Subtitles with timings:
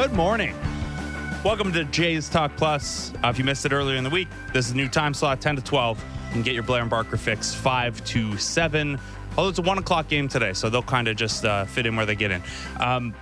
[0.00, 0.54] Good morning.
[1.42, 3.12] Welcome to Jays Talk Plus.
[3.14, 5.40] Uh, if you missed it earlier in the week, this is a new time slot,
[5.40, 5.98] 10 to 12.
[5.98, 8.96] You can get your Blair and Barker fix 5 to 7.
[9.36, 11.96] Although it's a 1 o'clock game today, so they'll kind of just uh, fit in
[11.96, 12.40] where they get in.
[12.78, 13.12] Um,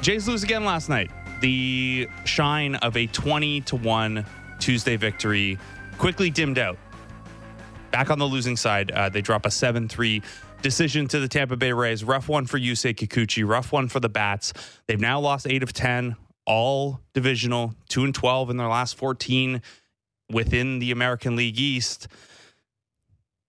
[0.00, 1.12] Jays lose again last night.
[1.42, 4.26] The shine of a 20 to 1
[4.58, 5.60] Tuesday victory
[5.96, 6.76] quickly dimmed out.
[7.92, 10.22] Back on the losing side, uh, they drop a 7 3
[10.62, 12.04] decision to the Tampa Bay Rays.
[12.04, 14.52] Rough one for Yusei Kikuchi, rough one for the Bats.
[14.86, 19.62] They've now lost 8 of 10, all divisional, 2 and 12 in their last 14
[20.32, 22.08] within the American League East.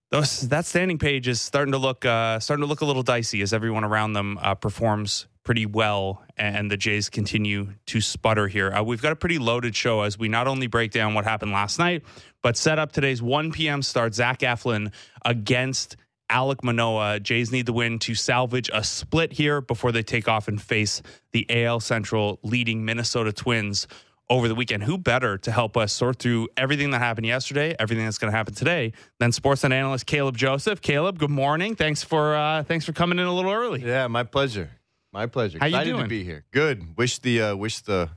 [0.10, 3.42] Those, that standing page is starting to look uh, starting to look a little dicey
[3.42, 8.70] as everyone around them uh, performs pretty well, and the Jays continue to sputter here.
[8.72, 11.54] Uh, we've got a pretty loaded show as we not only break down what happened
[11.54, 12.04] last night,
[12.42, 13.82] but set up today's 1 p.m.
[13.82, 14.14] start.
[14.14, 14.92] Zach Eflin
[15.24, 15.96] against
[16.30, 17.20] Alek Manoah.
[17.20, 21.02] Jays need the win to salvage a split here before they take off and face
[21.32, 23.88] the AL Central leading Minnesota Twins
[24.30, 24.84] over the weekend.
[24.84, 28.38] Who better to help us sort through everything that happened yesterday, everything that's going to
[28.38, 30.82] happen today, than Sportsnet analyst Caleb Joseph.
[30.82, 31.76] Caleb, good morning.
[31.76, 33.84] Thanks for uh, thanks for coming in a little early.
[33.84, 34.72] Yeah, my pleasure.
[35.14, 35.58] My pleasure.
[35.60, 36.04] How you doing?
[36.04, 36.44] to be here.
[36.52, 36.98] Good.
[36.98, 38.10] Wish the uh, wish the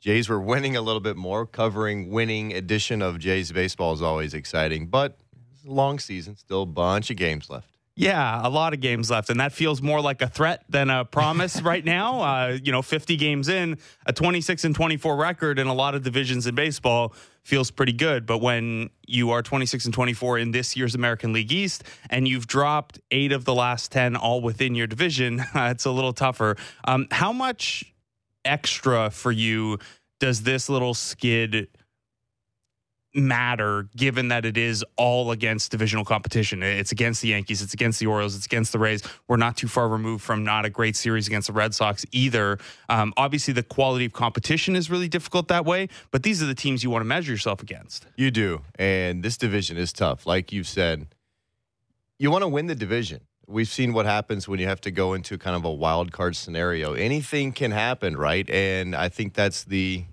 [0.00, 1.46] Jays were winning a little bit more.
[1.46, 5.18] Covering winning edition of Jays baseball is always exciting, but
[5.68, 7.78] long season, still a bunch of games left.
[8.00, 11.04] Yeah, a lot of games left, and that feels more like a threat than a
[11.04, 12.20] promise right now.
[12.20, 16.04] Uh, you know, 50 games in, a 26 and 24 record in a lot of
[16.04, 18.24] divisions in baseball feels pretty good.
[18.24, 22.46] But when you are 26 and 24 in this year's American League East, and you've
[22.46, 26.56] dropped eight of the last 10 all within your division, it's a little tougher.
[26.84, 27.92] Um, how much
[28.44, 29.80] extra for you
[30.20, 31.66] does this little skid?
[33.20, 36.62] Matter given that it is all against divisional competition.
[36.62, 39.02] It's against the Yankees, it's against the Orioles, it's against the Rays.
[39.26, 42.58] We're not too far removed from not a great series against the Red Sox either.
[42.88, 46.54] Um, obviously, the quality of competition is really difficult that way, but these are the
[46.54, 48.06] teams you want to measure yourself against.
[48.16, 50.26] You do, and this division is tough.
[50.26, 51.06] Like you've said,
[52.18, 53.20] you want to win the division.
[53.46, 56.36] We've seen what happens when you have to go into kind of a wild card
[56.36, 56.92] scenario.
[56.92, 58.48] Anything can happen, right?
[58.50, 60.04] And I think that's the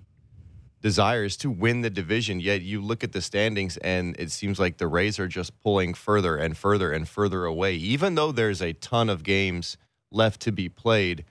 [0.86, 2.38] desire is to win the division.
[2.38, 5.94] Yet you look at the standings, and it seems like the Rays are just pulling
[5.94, 7.74] further and further and further away.
[7.74, 9.76] Even though there's a ton of games
[10.12, 11.24] left to be played,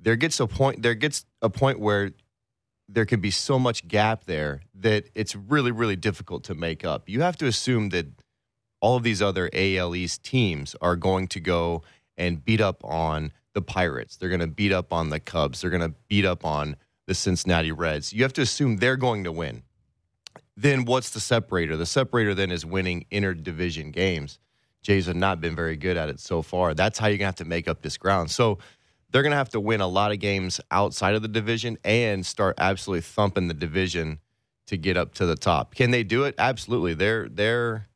[0.00, 0.82] there gets a point.
[0.82, 2.10] There gets a point where
[2.88, 7.08] there can be so much gap there that it's really, really difficult to make up.
[7.08, 8.06] You have to assume that
[8.80, 11.84] all of these other AL East teams are going to go
[12.16, 14.16] and beat up on the Pirates.
[14.16, 15.60] They're going to beat up on the Cubs.
[15.60, 16.74] They're going to beat up on
[17.10, 18.12] the Cincinnati Reds.
[18.12, 19.64] You have to assume they're going to win.
[20.56, 21.76] Then what's the separator?
[21.76, 24.38] The separator then is winning interdivision games.
[24.80, 26.72] Jays have not been very good at it so far.
[26.72, 28.30] That's how you're going to have to make up this ground.
[28.30, 28.60] So
[29.10, 32.24] they're going to have to win a lot of games outside of the division and
[32.24, 34.20] start absolutely thumping the division
[34.68, 35.74] to get up to the top.
[35.74, 36.36] Can they do it?
[36.38, 36.94] Absolutely.
[36.94, 37.88] They're they're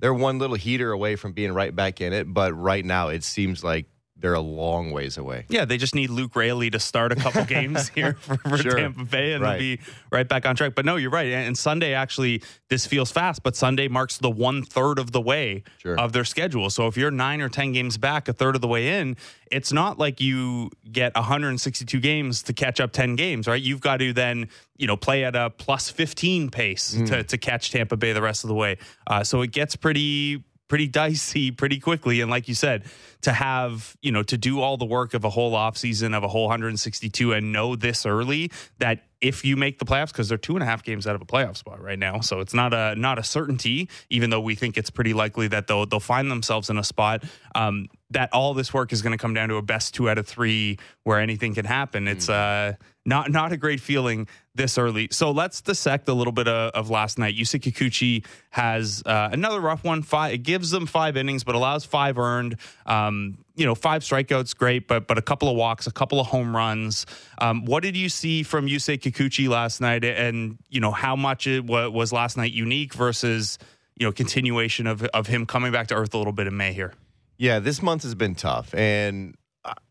[0.00, 3.22] they're one little heater away from being right back in it, but right now it
[3.22, 3.86] seems like
[4.18, 5.44] they're a long ways away.
[5.48, 8.76] Yeah, they just need Luke Raley to start a couple games here for, for Sure.
[8.76, 9.52] Tampa Bay and Right.
[9.58, 10.74] they'll be right back on track.
[10.74, 11.26] But no, you're right.
[11.32, 15.20] And and Sunday actually, this feels fast, but Sunday marks the one third of the
[15.20, 15.98] way Sure.
[16.00, 16.70] of their schedule.
[16.70, 19.16] So if you're nine or 10 games back, a third of the way in,
[19.52, 23.60] it's not like you get 162 games to catch up 10 games, right?
[23.62, 27.06] You've got to then, you know, play at a plus 15 pace Mm.
[27.08, 28.78] to, to catch Tampa Bay the rest of the way.
[29.06, 32.20] Uh, so it gets pretty pretty dicey pretty quickly.
[32.20, 32.84] And like you said
[33.22, 36.28] to have you know to do all the work of a whole offseason of a
[36.28, 40.54] whole 162 and know this early that if you make the playoffs because they're two
[40.54, 42.20] and a half games out of a playoff spot right now.
[42.20, 45.66] So it's not a not a certainty even though we think it's pretty likely that
[45.66, 49.18] they'll they'll find themselves in a spot um, that all this work is going to
[49.18, 52.08] come down to a best two out of three where anything can happen.
[52.08, 52.74] It's uh
[53.06, 55.08] not not a great feeling this early.
[55.10, 57.36] So let's dissect a little bit of, of last night.
[57.36, 60.02] Yusei Kikuchi has uh, another rough one.
[60.02, 62.56] Five, it gives them five innings, but allows five earned.
[62.86, 66.26] Um, you know, five strikeouts, great, but but a couple of walks, a couple of
[66.26, 67.06] home runs.
[67.38, 70.04] Um, what did you see from Yusei Kikuchi last night?
[70.04, 73.58] And you know, how much it wa- was last night unique versus
[73.96, 76.72] you know continuation of of him coming back to earth a little bit in May
[76.72, 76.94] here?
[77.38, 79.36] Yeah, this month has been tough, and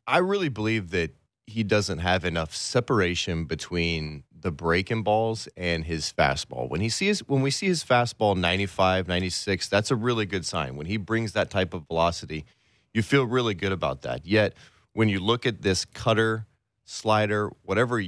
[0.07, 1.11] I really believe that
[1.47, 6.69] he doesn't have enough separation between the breaking balls and his fastball.
[6.69, 10.75] When he sees when we see his fastball 95, 96, that's a really good sign.
[10.75, 12.45] When he brings that type of velocity,
[12.93, 14.25] you feel really good about that.
[14.25, 14.53] Yet
[14.93, 16.47] when you look at this cutter,
[16.83, 18.01] slider, whatever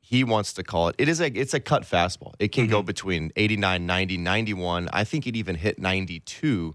[0.00, 2.34] he wants to call it, it is a it's a cut fastball.
[2.38, 2.86] It can go mm-hmm.
[2.86, 4.88] between 89, 90, 91.
[4.92, 6.74] I think it even hit 92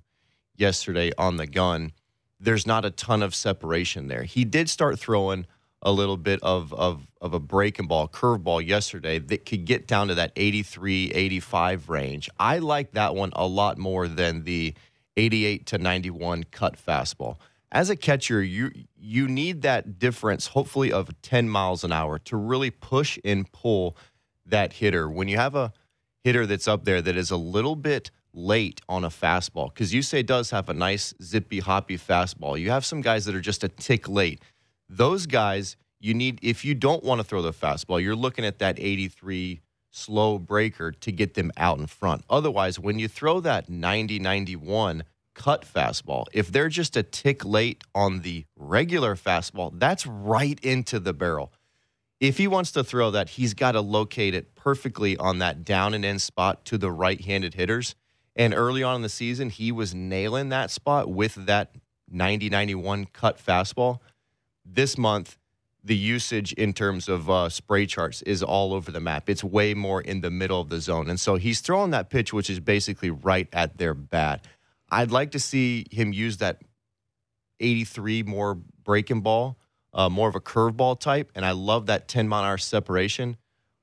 [0.55, 1.91] yesterday on the gun.
[2.39, 4.23] There's not a ton of separation there.
[4.23, 5.47] He did start throwing
[5.81, 10.07] a little bit of of of a breaking ball, curveball yesterday that could get down
[10.07, 12.29] to that 83, 85 range.
[12.39, 14.74] I like that one a lot more than the
[15.18, 17.38] 88 to 91 cut fastball.
[17.71, 22.38] As a catcher, you you need that difference, hopefully of 10 miles an hour, to
[22.38, 23.97] really push and pull
[24.45, 25.09] that hitter.
[25.09, 25.74] When you have a
[26.24, 30.25] hitter that's up there that is a little bit late on a fastball, because Yusei
[30.25, 32.59] does have a nice zippy hoppy fastball.
[32.59, 34.41] You have some guys that are just a tick late.
[34.89, 38.60] Those guys, you need if you don't want to throw the fastball, you're looking at
[38.60, 39.62] that 83
[39.92, 42.24] slow breaker to get them out in front.
[42.30, 45.04] Otherwise, when you throw that 90 91
[45.34, 51.00] cut fastball, if they're just a tick late on the regular fastball, that's right into
[51.00, 51.51] the barrel.
[52.19, 55.94] If he wants to throw that, he's got to locate it perfectly on that down
[55.94, 57.95] and in spot to the right handed hitters.
[58.36, 61.75] And early on in the season, he was nailing that spot with that
[62.10, 64.00] 90 91 cut fastball.
[64.69, 65.37] This month,
[65.83, 69.29] the usage in terms of uh, spray charts is all over the map.
[69.29, 71.09] It's way more in the middle of the zone.
[71.09, 74.45] And so he's throwing that pitch, which is basically right at their bat.
[74.89, 76.61] I'd like to see him use that
[77.59, 79.57] 83 more breaking ball,
[79.93, 81.31] uh, more of a curveball type.
[81.35, 83.37] And I love that 10 mile hour separation.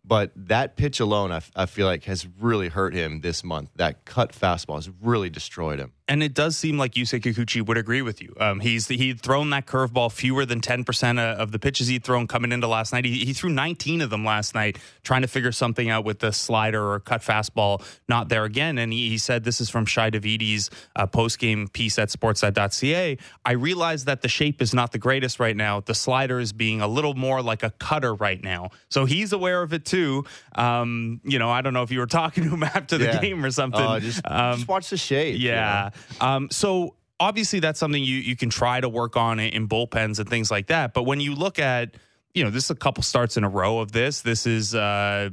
[0.06, 3.70] But that pitch alone, I, I feel like, has really hurt him this month.
[3.76, 5.92] That cut fastball has really destroyed him.
[6.06, 8.34] And it does seem like Yusei Kikuchi would agree with you.
[8.38, 12.26] Um, he's he'd thrown that curveball fewer than ten percent of the pitches he'd thrown
[12.26, 13.06] coming into last night.
[13.06, 16.30] He, he, threw 19 of them last night, trying to figure something out with the
[16.30, 17.82] slider or cut fastball.
[18.06, 18.76] Not there again.
[18.76, 23.16] And he, he said this is from Shi Davidi's uh, post game piece at Sportsnet.ca.
[23.46, 25.80] I realize that the shape is not the greatest right now.
[25.80, 29.62] The slider is being a little more like a cutter right now, so he's aware
[29.62, 30.26] of it too.
[30.54, 33.20] Um, you know, I don't know if you were talking to him after the Yeah.
[33.22, 33.80] game or something.
[33.80, 35.38] Uh, just, Um, just watch the shape.
[35.40, 35.90] you know?
[36.20, 40.28] Um, so obviously that's something you you can try to work on in bullpens and
[40.28, 40.94] things like that.
[40.94, 41.96] But when you look at,
[42.34, 44.22] you know, this is a couple starts in a row of this.
[44.22, 45.30] This is uh,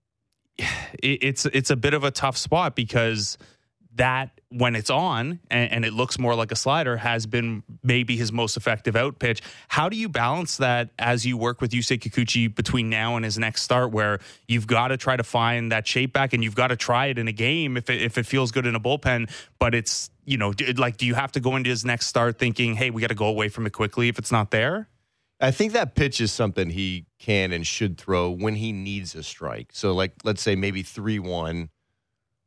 [0.58, 0.68] it,
[1.02, 3.38] it's it's a bit of a tough spot because
[3.94, 8.16] that when it's on and, and it looks more like a slider has been maybe
[8.16, 9.40] his most effective out pitch.
[9.68, 13.38] How do you balance that as you work with Yusei Kikuchi between now and his
[13.38, 14.18] next start, where
[14.48, 17.18] you've got to try to find that shape back and you've got to try it
[17.18, 20.36] in a game if it, if it feels good in a bullpen, but it's you
[20.36, 23.08] know like do you have to go into his next start thinking, hey, we got
[23.08, 24.88] to go away from it quickly if it's not there?
[25.40, 29.22] I think that pitch is something he can and should throw when he needs a
[29.22, 29.70] strike.
[29.72, 31.70] So, like, let's say maybe 3 1,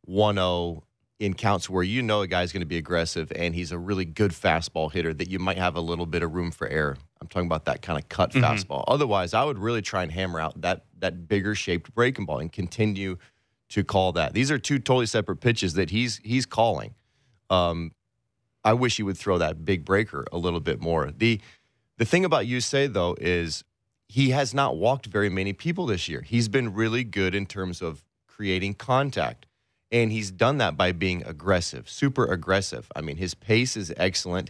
[0.05, 0.83] 1 0
[1.23, 4.03] in counts where you know a guy's going to be aggressive and he's a really
[4.03, 6.97] good fastball hitter that you might have a little bit of room for error.
[7.21, 8.41] I'm talking about that kind of cut Mhm.
[8.43, 8.83] fastball.
[8.89, 12.51] Otherwise, I would really try and hammer out that, that bigger shaped breaking ball and
[12.51, 13.17] continue
[13.69, 14.33] to call that.
[14.33, 16.93] These are two totally separate pitches that he's he's calling.
[17.49, 17.93] Um,
[18.65, 21.09] I wish he would throw that big breaker a little bit more.
[21.09, 21.39] The
[21.97, 23.63] the thing about Yusei though is
[24.09, 26.21] he has not walked very many people this year.
[26.21, 29.45] He's been really good in terms of creating contact.
[29.93, 32.91] And he's done that by being aggressive, super aggressive.
[32.95, 34.49] I mean, his pace is excellent.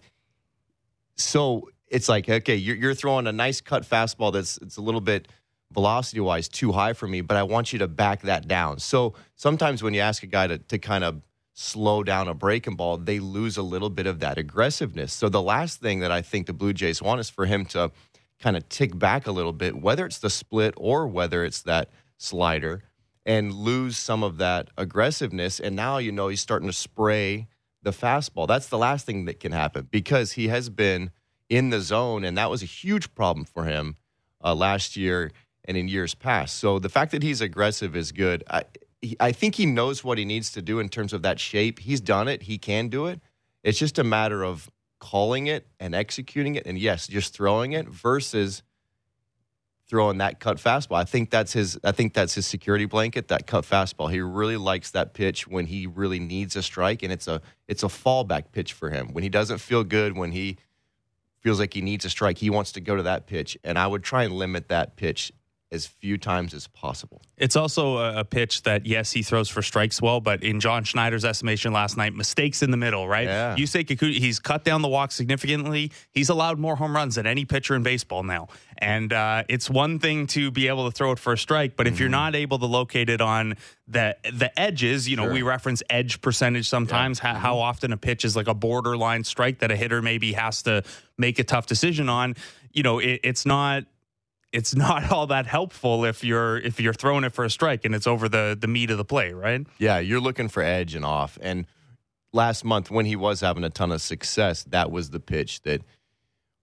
[1.18, 5.02] So it's like, okay, you're, you're throwing a nice cut fastball that's it's a little
[5.02, 5.28] bit
[5.72, 8.80] velocity wise too high for me, but I want you to back that down.
[8.80, 11.22] So sometimes when you ask a guy to, to kind of
[11.54, 15.12] slow down a breaking ball, they lose a little bit of that aggressiveness.
[15.12, 17.92] So the last thing that I think the Blue Jays want is for him to
[18.40, 21.90] kind of tick back a little bit, whether it's the split or whether it's that
[22.18, 22.84] slider,
[23.26, 25.60] and lose some of that aggressiveness.
[25.60, 27.48] And now you know he's starting to spray
[27.82, 28.48] the fastball.
[28.48, 31.12] That's the last thing that can happen because he has been
[31.50, 33.98] in the zone, and that was a huge problem for him
[34.44, 35.32] uh, last year
[35.66, 36.58] and in years past.
[36.58, 38.44] So the fact that he's aggressive is good.
[38.50, 38.64] I,
[39.02, 41.80] he, I think he knows what he needs to do in terms of that shape.
[41.80, 42.44] He's done it.
[42.44, 43.22] He can do it.
[43.64, 47.88] It's just a matter of calling it and executing it, and yes, just throwing it
[47.88, 48.64] versus
[49.94, 50.96] throwing that cut fastball.
[50.96, 51.80] I think that's his.
[51.84, 53.28] I think that's his security blanket.
[53.28, 54.12] That cut fastball.
[54.12, 57.84] He really likes that pitch when he really needs a strike, and it's a it's
[57.84, 60.18] a fallback pitch for him when he doesn't feel good.
[60.18, 60.58] When he
[61.42, 63.86] feels like he needs a strike, he wants to go to that pitch, and I
[63.86, 65.32] would try and limit that pitch
[65.74, 67.22] as few times as possible.
[67.38, 71.26] It's also a, pitch that, yes, he throws for strikes well, but in John Schneider's
[71.26, 73.28] estimation last night, mistakes in the middle, right?
[73.28, 73.56] Yeah.
[73.56, 75.92] Yusei Kikuchi, he's cut down the walk significantly.
[76.12, 78.48] He's allowed more home runs than any pitcher in baseball now.
[78.78, 81.88] And uh, it's one thing to be able to throw it for a strike, but
[81.88, 83.56] if you're not able to locate it on
[83.88, 85.34] the the edges, you know, Sure.
[85.34, 89.60] we reference edge percentage sometimes, how, how often a pitch is like a borderline strike
[89.60, 90.84] that a hitter maybe has to
[91.18, 92.36] make a tough decision on.
[92.72, 93.84] You know, it, it's not
[94.54, 97.94] it's not all that helpful if you're if you're throwing it for a strike and
[97.94, 99.66] it's over the the meat of the play, right?
[99.80, 101.38] Yeah, you're looking for edge and off.
[101.42, 101.66] And
[102.32, 105.82] last month, when he was having a ton of success, that was the pitch that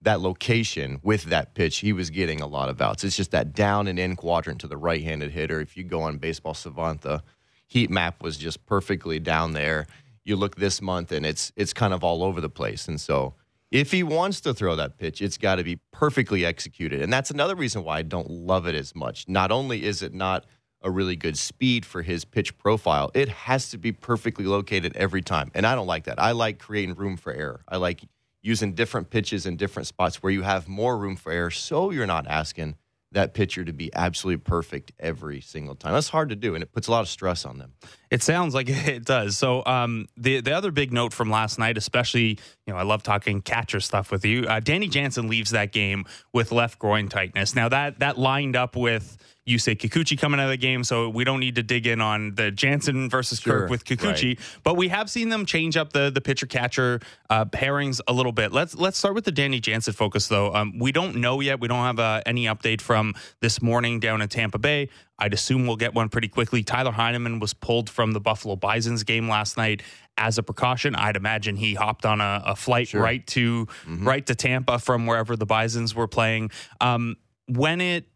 [0.03, 3.05] that location with that pitch, he was getting a lot of outs.
[3.05, 5.61] It's just that down and in quadrant to the right-handed hitter.
[5.61, 7.23] If you go on Baseball Savant, the
[7.67, 9.87] heat map was just perfectly down there.
[10.25, 12.89] You look this month, and it's it's kind of all over the place.
[12.89, 13.35] And so,
[13.71, 17.01] if he wants to throw that pitch, it's got to be perfectly executed.
[17.01, 19.29] And that's another reason why I don't love it as much.
[19.29, 20.45] Not only is it not
[20.83, 25.23] a really good speed for his pitch profile, it has to be perfectly located every
[25.23, 25.51] time.
[25.55, 26.21] And I don't like that.
[26.21, 27.63] I like creating room for error.
[27.69, 28.03] I like
[28.43, 32.07] using different pitches in different spots where you have more room for error so you're
[32.07, 32.77] not asking
[33.13, 35.93] that pitcher to be absolutely perfect every single time.
[35.93, 37.75] That's hard to do, and it puts a lot of stress on them.
[38.11, 39.39] It sounds like it does.
[39.39, 43.03] So, um, the the other big note from last night, especially, you know, I love
[43.03, 44.45] talking catcher stuff with you.
[44.47, 47.55] Uh, Danny Jansen leaves that game with left groin tightness.
[47.55, 49.17] Now that that lined up with
[49.49, 52.35] Yusei Kikuchi coming out of the game, so we don't need to dig in on
[52.35, 54.39] the Jansen versus Sure, Kirk with Kikuchi.
[54.39, 54.61] right.
[54.63, 57.01] But we have seen them change up the the pitcher catcher
[57.31, 58.53] uh, pairings a little bit.
[58.53, 60.55] Let's let's start with the Danny Jansen focus though.
[60.55, 61.61] Um, we don't know yet.
[61.61, 64.89] We don't have uh, any update from this morning down in Tampa Bay.
[65.21, 66.63] I'd assume we'll get one pretty quickly.
[66.63, 69.83] Tyler Heineman was pulled from the Buffalo Bison's game last night
[70.17, 70.95] as a precaution.
[70.95, 73.03] I'd imagine he hopped on a, a flight Sure.
[73.03, 76.51] right to right to Tampa from wherever the Bisons were playing.
[76.81, 78.07] Um, when it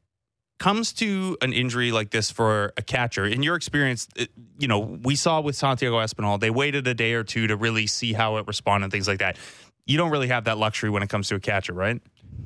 [0.61, 4.79] comes to an injury like this for a catcher, in your experience, it- you know,
[4.79, 8.37] we saw with Santiago Espinal, they waited a day or two to really see how
[8.37, 9.37] it responded and things like that.
[9.85, 12.01] You don't really have that luxury when it comes to a catcher, right?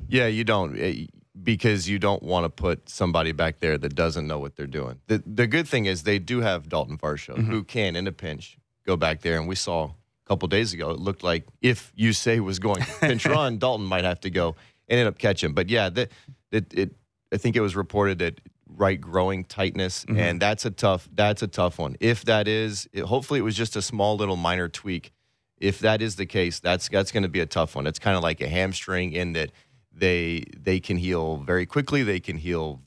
[0.09, 1.05] Yeah, you don't eh,
[1.43, 4.99] because you don't want to put somebody back there that doesn't know what they're doing.
[5.07, 7.51] The the good thing is they do have Dalton Varsho mm-hmm.
[7.51, 10.91] who can in a pinch go back there and we saw a couple days ago
[10.91, 14.55] it looked like if Yusei was going to pinch run, Dalton might have to go
[14.87, 15.53] and end up catching.
[15.53, 16.11] But yeah, that
[16.51, 16.95] it, it
[17.31, 20.19] I think it was reported that right groin tightness mm-hmm.
[20.19, 21.95] and that's a tough that's a tough one.
[21.99, 25.11] If that is it, hopefully it was just a small little minor tweak
[25.59, 27.87] if that is the case, that's that's going to be a tough one.
[27.87, 29.51] It's kind of like a hamstring in that
[29.99, 32.03] they they can heal very quickly.
[32.03, 32.81] They can heal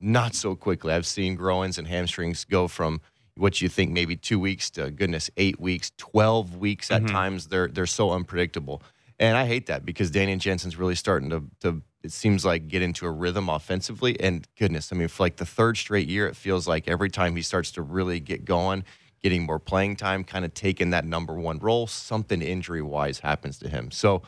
[0.00, 0.92] not so quickly.
[0.92, 3.00] I've seen groins and hamstrings go from
[3.36, 7.12] what you think maybe two weeks to goodness eight weeks, twelve weeks at mm-hmm.
[7.12, 7.46] times.
[7.48, 8.82] They're they're so unpredictable,
[9.18, 12.82] and I hate that because Daniel Jansen's really starting to to it seems like get
[12.82, 14.18] into a rhythm offensively.
[14.18, 17.36] And goodness, I mean, for like the third straight year, it feels like every time
[17.36, 18.84] he starts to really get going,
[19.22, 23.58] getting more playing time, kind of taking that number one role, something injury wise happens
[23.58, 23.90] to him.
[23.90, 24.22] So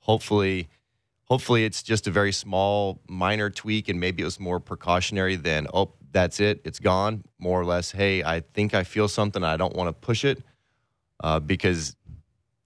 [0.00, 0.68] hopefully,
[1.30, 5.66] hopefully it's just a very small, minor tweak, and maybe it was more precautionary than
[5.74, 7.22] oh, that's it, it's gone.
[7.38, 10.42] More or less, hey, I think I feel something, I don't want to push it,
[11.22, 11.94] uh, because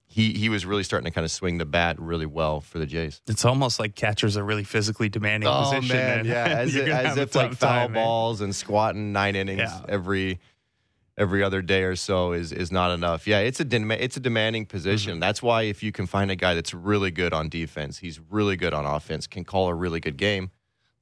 [0.06, 2.84] he he was really starting to kind of swing the bat really well for the
[2.86, 3.20] Jays.
[3.26, 5.96] It's almost like catchers are really physically demanding position.
[5.96, 8.04] and Oh, yeah, as, you're if- as if like tough foul time, man.
[8.04, 9.80] balls and squatting nine innings Yeah.
[9.88, 10.38] every
[11.18, 13.26] every other day or so is is not enough.
[13.26, 15.12] Yeah, it's a dem- it's a demanding position.
[15.12, 15.20] Mm-hmm.
[15.20, 18.56] That's why if you can find a guy that's really good on defense, he's really
[18.56, 20.50] good on offense, can call a really good game,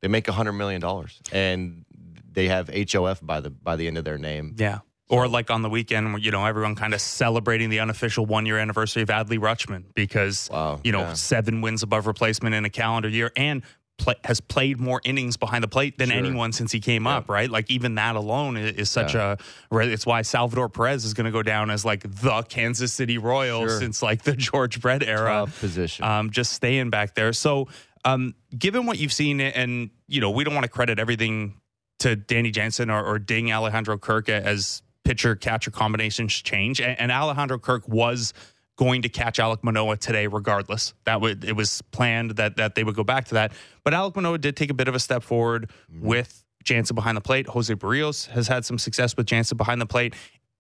[0.00, 1.84] they make a hundred million dollars and
[2.32, 4.54] they have HOF by the by the end of their name.
[4.58, 4.80] Yeah.
[5.08, 8.58] Or like on the weekend, you know, everyone kind of celebrating the unofficial one year
[8.58, 11.12] anniversary of Adley Rutschman because, Wow, you know, yeah.
[11.14, 13.62] seven wins above replacement in a calendar year and
[14.00, 16.18] play, has played more innings behind the plate than Sure.
[16.18, 17.48] anyone since he came up, right?
[17.48, 19.38] Like even that alone is, is such a,
[19.70, 23.70] it's why Salvador Perez is going to go down as like the Kansas City Royals
[23.70, 23.78] Sure.
[23.80, 26.04] since like the George Brett era Tough position.
[26.04, 27.32] um, just staying back there.
[27.32, 27.68] So,
[28.04, 31.60] um, given what you've seen, and you know, we don't want to credit everything
[32.00, 37.12] to Danny Jansen or, or ding Alejandro Kirk as pitcher catcher combinations change, and, and
[37.12, 38.32] Alejandro Kirk was
[38.80, 40.94] going to catch Alek Manoah today, regardless.
[41.04, 43.52] That would it was planned that that they would go back to that.
[43.84, 45.70] But Alek Manoah did take a bit of a step forward
[46.00, 47.46] with Jansen behind the plate.
[47.46, 50.14] Jose Berrios has had some success with Jansen behind the plate.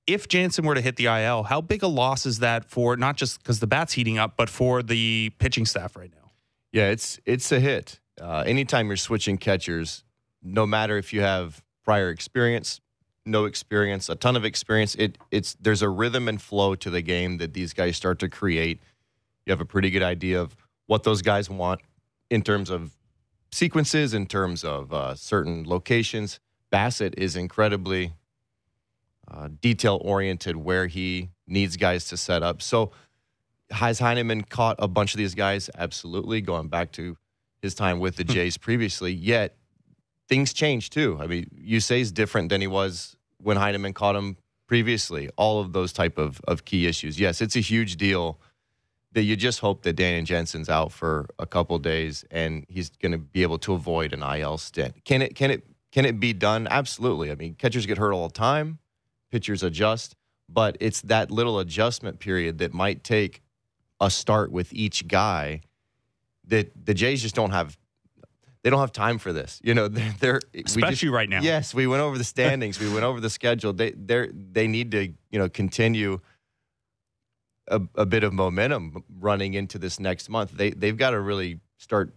[0.06, 3.16] If Jansen were to hit the IL, how big a loss is that for not
[3.16, 6.30] just because the bat's heating up, but for the pitching staff right now?
[6.72, 8.00] Yeah, it's it's a hit.
[8.20, 10.04] Uh, anytime you're switching catchers,
[10.42, 12.82] no matter if you have prior experience,
[13.30, 17.02] no experience, a ton of experience, it it's there's a rhythm and flow to the
[17.02, 18.80] game that these guys start to create.
[19.46, 20.56] You have a pretty good idea of
[20.86, 21.80] what those guys want
[22.28, 22.96] in terms of
[23.52, 26.40] sequences, in terms of uh, certain locations.
[26.72, 28.12] Bassitt is incredibly
[29.28, 32.62] uh, detail oriented where he needs guys to set up.
[32.62, 32.92] So
[33.70, 35.70] has Heineman caught a bunch of these guys?
[35.76, 36.40] Absolutely.
[36.40, 37.16] Going back to
[37.62, 39.56] his time with the Jays previously, yet
[40.28, 41.18] things change too.
[41.20, 45.28] I mean, Yusei's different than he was when Heineman caught him previously.
[45.36, 47.18] All of those type of, of key issues.
[47.18, 48.38] Yes, it's a huge deal
[49.12, 53.12] that you just hope that Daniel Jansen's out for a couple days and he's going
[53.12, 55.04] to be able to avoid an IL stint.
[55.04, 56.68] Can it can it can it be done?
[56.70, 57.32] Absolutely.
[57.32, 58.78] I mean, catchers get hurt all the time,
[59.32, 60.14] pitchers adjust,
[60.48, 63.42] but it's that little adjustment period that might take
[64.00, 65.62] a start with each guy
[66.46, 67.76] that the Jays just don't have
[68.62, 69.60] they don't have time for this.
[69.62, 71.40] You know, they're, they're especially just, right now.
[71.40, 73.72] Yes, we went over the standings, we went over the schedule.
[73.72, 76.20] They they they need to you know continue
[77.68, 80.52] a, a bit of momentum running into this next month.
[80.52, 82.14] They they've got to really start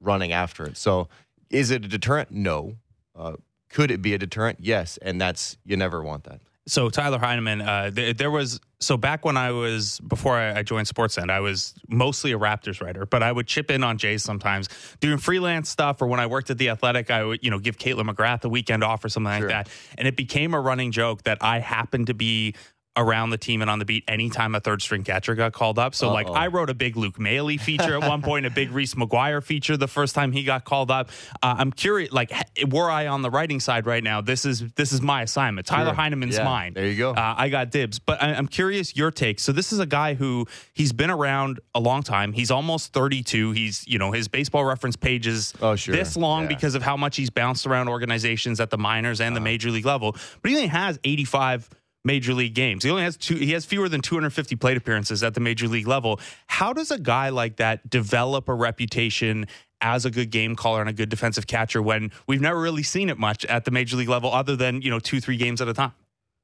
[0.00, 0.76] running after it.
[0.76, 1.08] So,
[1.50, 2.30] is it a deterrent?
[2.30, 2.76] No.
[3.14, 3.34] Uh,
[3.68, 4.58] could it be a deterrent?
[4.60, 6.40] Yes, and that's you never want that.
[6.66, 10.86] So Tyler Heineman, uh, th- there was so back when I was before I, joined
[10.86, 14.68] Sportsnet, I was mostly a Raptors writer, but I would chip in on Jays sometimes
[15.00, 17.78] doing freelance stuff, or when I worked at the Athletic, I would you know give
[17.78, 19.48] Kaitlyn McGrath a weekend off or something sure.
[19.48, 22.54] like that, and it became a running joke that I happened to be
[22.96, 25.94] around the team and on the beat anytime a third string catcher got called up.
[25.94, 26.14] So, Uh-oh.
[26.14, 29.42] like, I wrote a big Luke Maile feature at one point, a big Reese McGuire
[29.42, 31.10] feature the first time he got called up.
[31.42, 32.32] Uh, I'm curious, like,
[32.68, 34.20] were I on the writing side right now?
[34.20, 35.66] This is this is my assignment.
[35.66, 35.94] Tyler sure.
[35.94, 36.74] Heineman's yeah, mine.
[36.74, 37.12] There you go.
[37.12, 39.40] Uh, I got dibs, but I, I'm curious your take.
[39.40, 42.32] So, this is a guy who he's been around a long time.
[42.32, 43.52] He's almost 32.
[43.52, 45.94] He's you know his baseball reference page is oh, sure.
[45.94, 46.48] this long yeah.
[46.48, 49.34] because of how much he's bounced around organizations at the minors and uh-huh.
[49.34, 50.12] the major league level.
[50.42, 51.70] But he only has 85
[52.04, 52.84] major league games.
[52.84, 55.86] He only has two he has fewer than 250 plate appearances at the major league
[55.86, 56.20] level.
[56.46, 59.46] How does a guy like that develop a reputation
[59.82, 63.10] as a good game caller and a good defensive catcher when we've never really seen
[63.10, 65.74] it much at the major league level other than, you know, 2-3 games at a
[65.74, 65.92] time?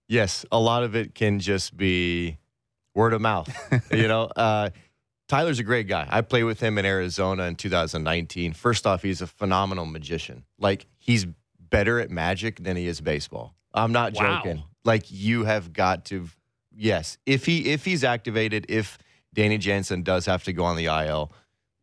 [0.09, 2.39] Yes, a lot of it can just be
[2.95, 3.49] word of mouth.
[3.93, 4.71] you know, uh,
[5.29, 6.07] Tyler's a great guy.
[6.11, 8.55] I played with him in Arizona in 2019.
[8.55, 10.45] First off, he's a phenomenal magician.
[10.59, 11.27] Like he's
[11.61, 13.55] better at magic than he is baseball.
[13.73, 14.39] I'm not wow.
[14.43, 14.65] joking.
[14.85, 16.29] Like you have got to
[16.75, 18.99] yes, if he if he's activated, if
[19.35, 21.33] Danny Jansen does have to go on the IL,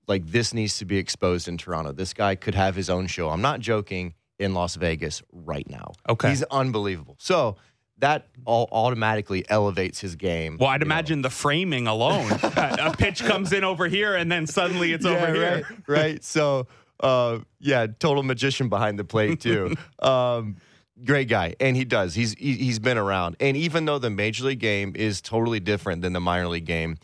[0.08, 1.92] like this needs to be exposed in Toronto.
[1.92, 3.30] This guy could have his own show.
[3.30, 5.94] I'm not joking in Las Vegas right now.
[6.10, 6.30] Okay.
[6.30, 7.16] He's unbelievable.
[7.20, 7.58] So
[8.00, 10.58] that all automatically elevates his game.
[10.60, 11.30] Well, I'd imagine know.
[11.30, 12.30] the framing alone.
[12.44, 15.66] a pitch comes in over here and then suddenly it's yeah, over here.
[15.88, 15.88] Right.
[15.88, 16.24] right.
[16.24, 16.68] So
[17.00, 19.76] uh, yeah, total magician behind the plate too.
[20.00, 20.58] um,
[21.04, 22.16] great guy, and he does.
[22.16, 26.14] He's he's been around, and even though the major league game is totally different than
[26.14, 26.98] the minor league game,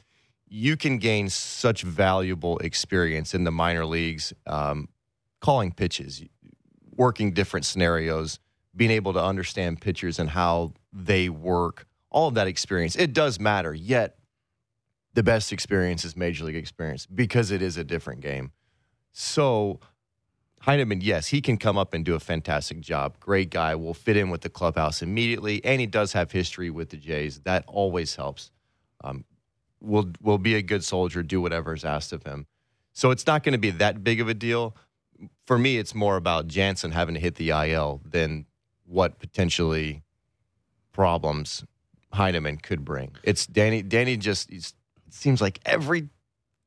[0.48, 4.90] you can gain such valuable experience in the minor leagues, um,
[5.40, 6.24] calling pitches,
[6.96, 8.40] working different scenarios,
[8.76, 11.88] being able to understand pitchers and how they work.
[12.10, 13.74] All of that experience, it does matter.
[13.74, 14.18] Yet,
[15.14, 18.52] the best experience is major league experience because it is a different game.
[19.14, 19.80] So
[20.62, 23.20] Heineman, yes, he can come up and do a fantastic job.
[23.20, 26.90] Great guy, will fit in with the clubhouse immediately, and he does have history with
[26.90, 27.40] the Jays.
[27.40, 28.52] That always helps.
[29.04, 29.26] Um,
[29.82, 32.46] will will be a good soldier, do whatever is asked of him.
[32.94, 34.76] So it's not going to be that big of a deal.
[35.48, 38.46] For me, it's more about Jansen having to hit the IL than
[38.86, 40.04] what potentially
[40.92, 41.64] problems
[42.14, 43.16] Heineman could bring.
[43.24, 43.82] It's Danny.
[43.82, 44.52] Danny just
[45.10, 46.10] seems like every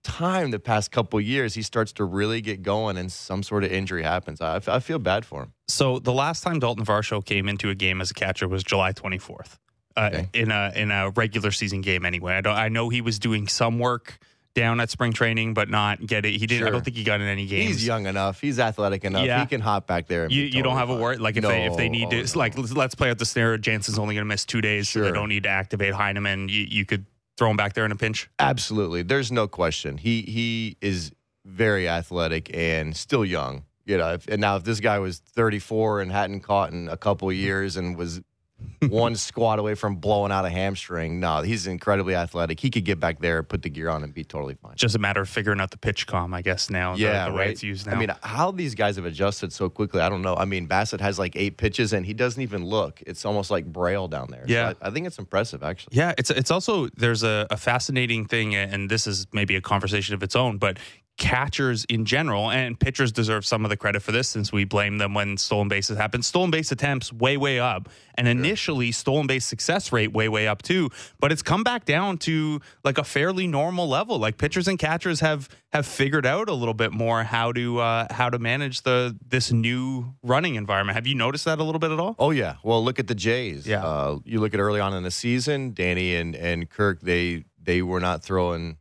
[0.04, 3.72] time the past couple years he starts to really get going and some sort of
[3.72, 4.40] injury happens.
[4.40, 5.52] I, I feel bad for him.
[5.66, 8.92] So the last time Dalton Varsho came into a game as a catcher was July
[8.92, 9.58] 24th.
[9.96, 10.28] Uh, okay.
[10.34, 12.34] in a in a regular season game anyway.
[12.34, 14.18] I don't I know he was doing some work
[14.54, 16.32] down at spring training, but not get it.
[16.32, 16.60] He didn't.
[16.60, 16.68] Sure.
[16.68, 17.74] I don't think he got in any games.
[17.74, 18.40] He's young enough.
[18.40, 19.26] He's athletic enough.
[19.26, 19.40] Yeah.
[19.40, 20.28] He can hop back there.
[20.28, 22.38] you, you don't have a word like if no, they if they need to oh,
[22.38, 23.56] like let's play out the scenario.
[23.58, 25.02] Jansen's only going to miss two days, sure.
[25.02, 26.48] so they don't need to activate Heineman.
[26.48, 27.06] You, you could
[27.37, 28.29] throw him back there in a pinch?
[28.38, 29.03] Absolutely.
[29.03, 29.99] There's no question.
[29.99, 31.12] He he is
[31.44, 33.64] very athletic and still young.
[33.87, 36.97] You know, if, and now if this guy was 34 and hadn't caught in a
[36.97, 38.23] couple years and was
[38.88, 41.20] one squat away from blowing out a hamstring.
[41.20, 42.61] No, he's incredibly athletic.
[42.61, 44.74] He could get back there, put the gear on, and be totally fine.
[44.77, 46.70] Just a matter of figuring out the PitchCom, I guess.
[46.70, 47.46] Now, yeah, the, the right?
[47.46, 47.92] way it's used now.
[47.92, 50.35] I mean, how these guys have adjusted so quickly, I don't know.
[50.37, 53.03] I mean, Bassitt has like eight pitches, and he doesn't even look.
[53.07, 54.44] It's almost like braille down there.
[54.46, 55.96] Yeah, so I, I, think it's impressive, actually.
[55.96, 60.14] Yeah, it's it's also there's a, a fascinating thing, and this is maybe a conversation
[60.14, 60.79] of its own, but
[61.16, 64.98] catchers in general, and pitchers deserve some of the credit for this since we blame
[64.98, 66.22] them when stolen bases happen.
[66.22, 67.88] Stolen base attempts way, way up.
[68.16, 70.90] And initially, stolen base success rate way, way up too.
[71.20, 74.18] But it's come back down to like a fairly normal level.
[74.18, 78.07] Like pitchers and catchers have have figured out a little bit more how to uh,
[78.12, 80.94] how to manage the this new running environment.
[80.94, 82.14] Have you noticed that a little bit at all?
[82.18, 82.57] Oh yeah.
[82.62, 83.66] Well, look at the Jays.
[83.66, 83.85] Yeah.
[83.85, 87.00] Uh, you look at early on in the season, Danny and and Kirk.
[87.00, 88.77] They they were not throwing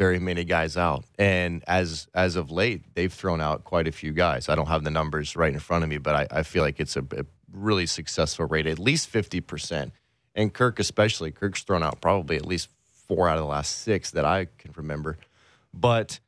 [0.00, 1.04] very many guys out.
[1.18, 4.48] And as as of late, they've thrown out quite a few guys.
[4.48, 6.80] I don't have the numbers right in front of me, but I, I feel like
[6.80, 9.92] it's a, a, really successful rate, at least fifty percent.
[10.34, 12.70] And Kirk, especially, Kirk's thrown out probably at least
[13.08, 15.18] four out of the last six that I can remember.
[15.74, 16.18] But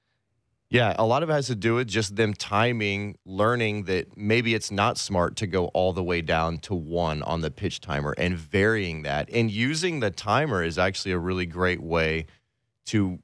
[0.69, 4.53] yeah, a lot of it has to do with just them timing, learning that maybe
[4.55, 8.15] it's not smart to go all the way down to one on the pitch timer
[8.19, 9.31] and varying that.
[9.33, 12.27] And using the timer is actually a really great way
[12.87, 13.21] to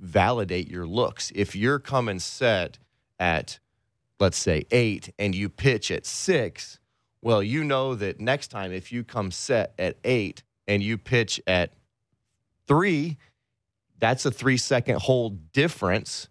[0.00, 1.30] validate your looks.
[1.34, 2.78] If you're coming set
[3.18, 3.58] at,
[4.18, 6.78] let's say, eight and you pitch at six,
[7.22, 11.40] well, you know that next time if you come set at eight and you pitch
[11.46, 11.72] at
[12.66, 13.18] three,
[13.98, 16.28] that's a three second hold difference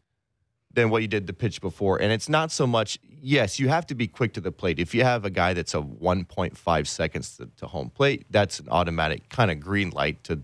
[0.74, 2.02] than what you did the pitch before.
[2.02, 4.80] And it's not so much, yes, you have to be quick to the plate.
[4.80, 8.70] If you have a guy that's a 1.5 seconds to, to home plate, that's an
[8.70, 10.42] automatic kind of green light to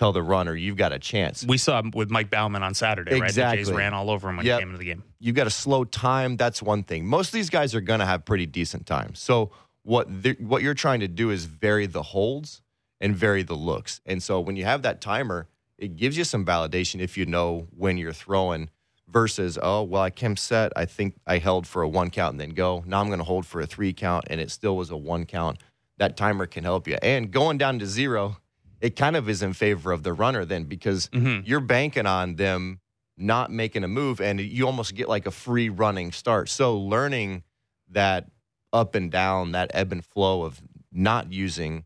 [0.00, 1.44] tell the runner you've got a chance.
[1.46, 3.20] We saw with Mike Baumann on Saturday, right?
[3.20, 3.64] The Exactly.
[3.64, 4.58] Jays ran all over him when Yep.
[4.58, 5.02] he came into the game.
[5.18, 6.38] You've got a slow time.
[6.38, 7.06] That's one thing.
[7.06, 9.20] Most of these guys are going to have pretty decent times.
[9.20, 9.50] So
[9.82, 10.08] what
[10.40, 12.62] what you're trying to do is vary the holds
[12.98, 14.00] and vary the looks.
[14.06, 17.68] And so when you have that timer, it gives you some validation if you know
[17.76, 18.70] when you're throwing
[19.06, 22.40] versus oh well I came set I think I held for a one count and
[22.40, 24.90] then go now I'm going to hold for a three count and it still was
[24.90, 25.58] a one count.
[25.98, 26.96] That timer can help you.
[27.02, 28.38] And going down to zero,
[28.80, 31.42] it kind of is in favor of the runner then because Mhm.
[31.46, 32.80] you're banking on them
[33.16, 36.48] not making a move and you almost get like a free running start.
[36.48, 37.42] So learning
[37.90, 38.30] that
[38.72, 41.84] up and down, that ebb and flow of not using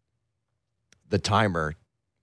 [1.08, 1.74] the timer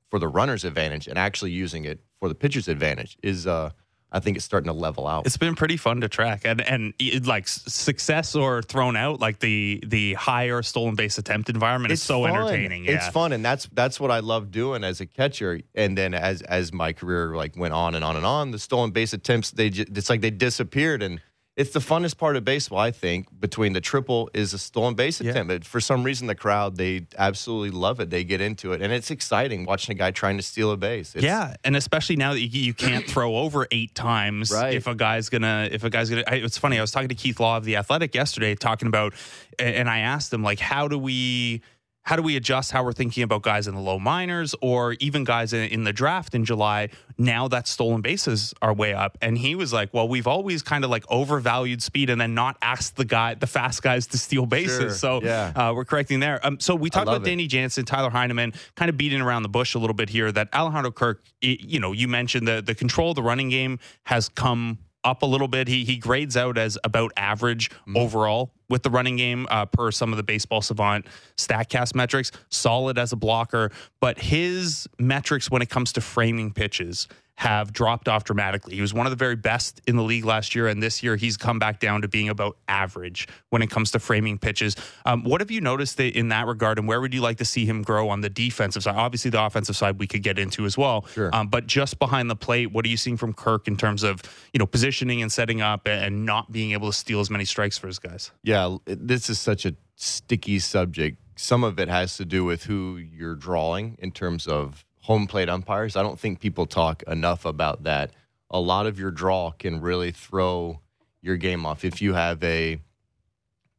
[0.10, 3.72] for the runner's advantage and actually using it for the pitcher's advantage is uh
[4.14, 5.26] I think it's starting to level out.
[5.26, 9.40] It's been pretty fun to track, and and it- like success or thrown out, like
[9.40, 12.32] the the higher stolen base attempt environment is so fun.
[12.36, 12.86] entertaining.
[12.86, 12.92] Yeah.
[12.96, 15.62] It's fun, and that's that's what I love doing as a catcher.
[15.76, 18.92] And then as as my career like went on and on and on, the stolen
[18.92, 21.22] base attempts they ju- it's like they disappeared, and
[21.58, 22.80] it's the funnest part of baseball.
[22.80, 25.50] I think between the triple is a stolen base attempt.
[25.50, 28.10] But for some reason, the crowd they absolutely love it.
[28.10, 31.14] They get into it, and it's exciting watching a guy trying to steal a base.
[31.14, 34.74] It's, yeah, and especially now that you, you can't throw over eight times Right.
[34.74, 36.24] if a guy's gonna if a guy's gonna.
[36.28, 36.78] It's funny.
[36.78, 39.14] I was talking to Keith Law of the Athletic yesterday, talking about,
[39.60, 41.62] and I asked him like, how do we
[42.04, 45.24] how do we adjust how we're thinking about guys in the low minors or even
[45.24, 49.18] guys in, in the draft in July now that stolen bases are way up?
[49.22, 52.58] And he was like, well, we've always kind of like overvalued speed and then not
[52.62, 54.78] asked the guy the fast guys to steal bases.
[54.80, 54.90] Sure.
[54.90, 55.52] So Yeah.
[55.56, 56.44] uh, we're correcting there.
[56.46, 57.26] Um, so we talked about it.
[57.26, 60.32] Danny Jansen, Tyler Heineman, kind of beating around the bush a little bit here.
[60.32, 64.28] That Alejandro Kirk, you know, you mentioned the the control of the running game has
[64.28, 65.68] come up a little bit.
[65.68, 67.98] He he grades out as about average Mm-hmm.
[67.98, 71.06] overall with the running game uh, per some of the Baseball Savant
[71.38, 72.32] Statcast metrics.
[72.50, 77.08] Solid as a blocker, but his metrics when it comes to framing pitches
[77.42, 78.76] have dropped off dramatically.
[78.76, 81.16] He was one of the very best in the league last year, and this year
[81.16, 84.76] he's come back down to being about average when it comes to framing pitches.
[85.08, 87.46] Um, what have you noticed that in that regard, and where would you like to
[87.46, 88.94] see him grow on the defensive side?
[88.96, 91.08] Obviously, the offensive side we could get into as well.
[91.14, 91.32] Sure.
[91.34, 94.22] Um, but just behind the plate, what are you seeing from Kirk in terms of
[94.54, 97.76] you know positioning and setting up, and not being able to steal as many strikes
[97.76, 98.30] for his guys?
[98.44, 101.18] Yeah, it- this is such a sticky subject.
[101.36, 105.50] Some of it has to do with who you're drawing in terms of home plate
[105.50, 105.96] umpires.
[105.96, 108.12] I don't think people talk enough about that.
[108.50, 110.82] A lot of your draw can really throw
[111.22, 111.84] your game off.
[111.84, 112.80] If you have a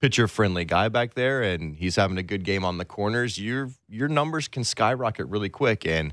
[0.01, 3.71] pitcher friendly guy back there and he's having a good game on the corners, your
[3.89, 5.87] your numbers can skyrocket really quick.
[5.87, 6.13] And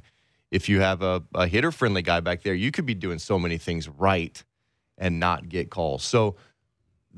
[0.52, 3.40] if you have a, a hitter friendly guy back there, you could be doing so
[3.40, 4.44] many things right
[4.98, 6.04] and not get calls.
[6.04, 6.36] So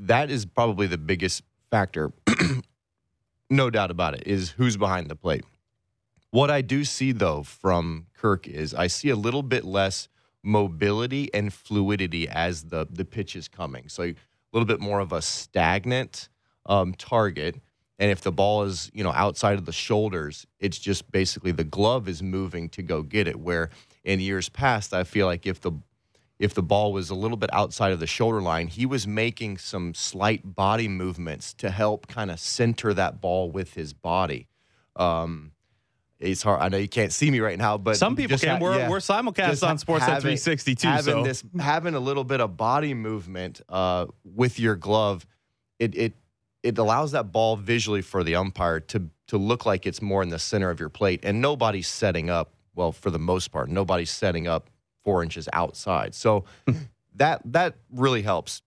[0.02, 2.12] that is probably the biggest factor.
[3.50, 5.44] no doubt about it, is who's behind the plate.
[6.30, 10.08] What I do see though from Kirk is I see a little bit less
[10.42, 13.88] mobility and fluidity as the the pitch is coming.
[13.88, 14.14] So a
[14.52, 16.28] little bit more of a stagnant
[16.66, 17.60] um, target.
[17.98, 21.64] And if the ball is you know outside of the shoulders, it's just basically the
[21.64, 23.38] glove is moving to go get it.
[23.38, 23.68] Where
[24.02, 25.72] in years past, I feel like if the
[26.42, 29.58] if the ball was a little bit outside of the shoulder line, he was making
[29.58, 34.48] some slight body movements to help kind of center that ball with his body.
[34.96, 35.52] Um,
[36.18, 36.60] it's hard.
[36.60, 38.60] I know you can't see me right now, but Some people just can.
[38.60, 38.88] we're yeah.
[38.90, 40.88] we're simulcast Just on Sportsnet having- 360 too.
[40.88, 45.24] Having So this, having a little bit of body movement uh, with your glove,
[45.78, 46.12] it it
[46.64, 50.28] it allows that ball visually for the umpire to to look like it's more in
[50.28, 52.50] the center of your plate, and nobody's setting up.
[52.74, 54.70] Well, for the most part, nobody's setting up
[55.04, 56.14] four inches outside.
[56.14, 56.44] So
[57.14, 58.62] that that really helps.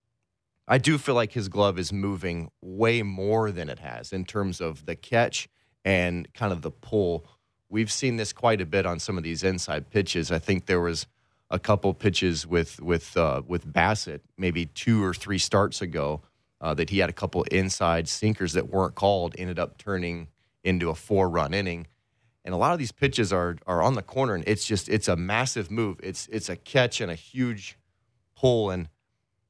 [0.68, 4.60] I do feel like his glove is moving way more than it has in terms
[4.60, 5.48] of the catch
[5.84, 7.28] and kind of the pull.
[7.70, 10.32] We've seen this quite a bit on some of these inside pitches.
[10.32, 11.06] I think there was
[11.52, 16.22] a couple pitches with with uh, with Bassitt, maybe two or three starts ago,
[16.62, 20.28] uh, that he had a couple inside sinkers that weren't called, ended up turning
[20.64, 21.88] into a four run inning.
[22.46, 25.10] And a lot of these pitches are are on the corner, and it's just it's
[25.10, 26.00] a massive move.
[26.02, 27.78] It's it's a catch and a huge
[28.36, 28.88] pull, and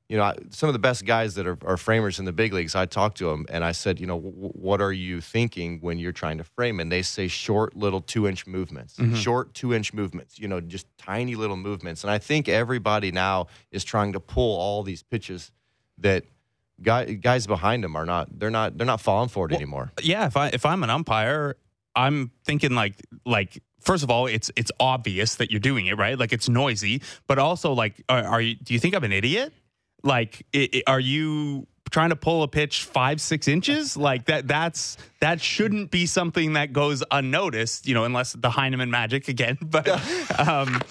[0.08, 2.54] you know, I- some of the best guys that are, are framers in the big
[2.54, 5.80] leagues, I talked to them and I said, you know, w- what are you thinking
[5.82, 6.80] when you're trying to frame?
[6.80, 9.16] And they say short, little two inch movements, mm-hmm.
[9.16, 12.04] short two inch movements, you know, just tiny little movements.
[12.04, 15.52] And I think everybody now is trying to pull all these pitches
[15.98, 16.24] that
[16.84, 19.92] guy, guys behind them are not, they're not, they're not falling for it anymore.
[20.04, 21.56] yeah, if I if I'm an umpire,
[21.96, 26.18] I'm thinking like like first of all, it's it's obvious that you're doing it right,
[26.18, 28.56] like it's noisy, but also like, are, are you?
[28.56, 29.54] Do you think I'm an idiot?
[30.04, 33.96] Like, i i are you trying to pull a pitch five six inches?
[34.06, 38.92] Like that that's that shouldn't be something that goes unnoticed, you know, unless the Heineman
[38.92, 39.58] magic again.
[39.66, 39.88] But
[40.40, 40.82] um,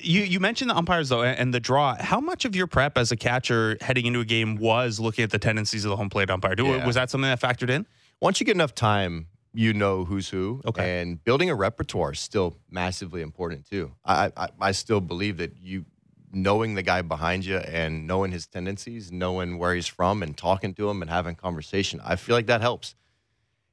[0.00, 1.96] you you mentioned the umpires though and the draw.
[1.98, 5.30] How much of your prep as a catcher heading into a game was looking at
[5.30, 6.54] the tendencies of the home plate umpire?
[6.54, 6.86] Do- Yeah.
[6.86, 7.86] Was that something that factored in?
[8.20, 10.60] once you get enough time, you know who's who.
[10.66, 11.00] Okay.
[11.00, 13.92] And building a repertoire is still massively important too.
[14.04, 15.84] I, I I still believe that you
[16.32, 20.72] knowing the guy behind you and knowing his tendencies, knowing where he's from, and talking
[20.74, 22.00] to him and having conversation.
[22.02, 22.94] I feel like that helps.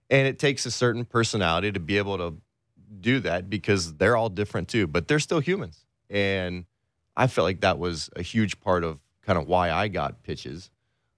[0.09, 2.35] And it takes a certain personality to be able to
[2.99, 5.85] do that because they're all different too, but they're still humans.
[6.09, 6.65] And
[7.15, 10.71] I felt like that was a huge part of kind of why I got pitches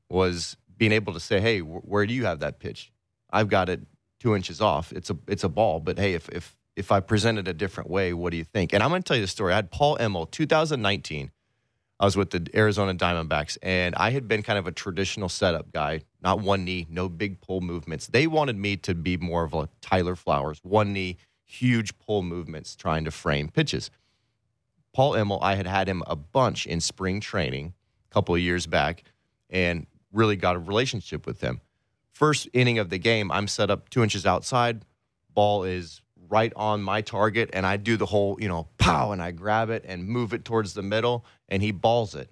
[0.10, 2.92] was being able to say, "Hey, wh- where do you have that pitch?
[3.32, 3.82] I've got it
[4.22, 4.92] two inches off.
[4.94, 7.90] It's a it's a ball, but hey, if if if I present it a different
[7.90, 9.54] way, what do you think?" And I'm going to tell you the story.
[9.54, 11.32] I had Paul Emmel, 2019.
[12.00, 15.72] I was with the Arizona Diamondbacks, and I had been kind of a traditional setup
[15.72, 18.08] guy, not one knee, no big pull movements.
[18.08, 22.76] They wanted me to be more of a Tyler Flowers, one knee, huge pull movements,
[22.76, 23.92] trying to frame pitches.
[24.94, 27.74] Paul Emmel, I had had him a bunch in spring training
[28.10, 29.04] a couple of years back,
[29.52, 31.62] and really got a relationship with him.
[32.22, 34.86] First inning of the game, I'm set up two inches outside.
[35.34, 39.24] Ball is right on my target, and I do the whole, you know, pow, and
[39.24, 42.30] I grab it and move it towards the middle, and he balls it.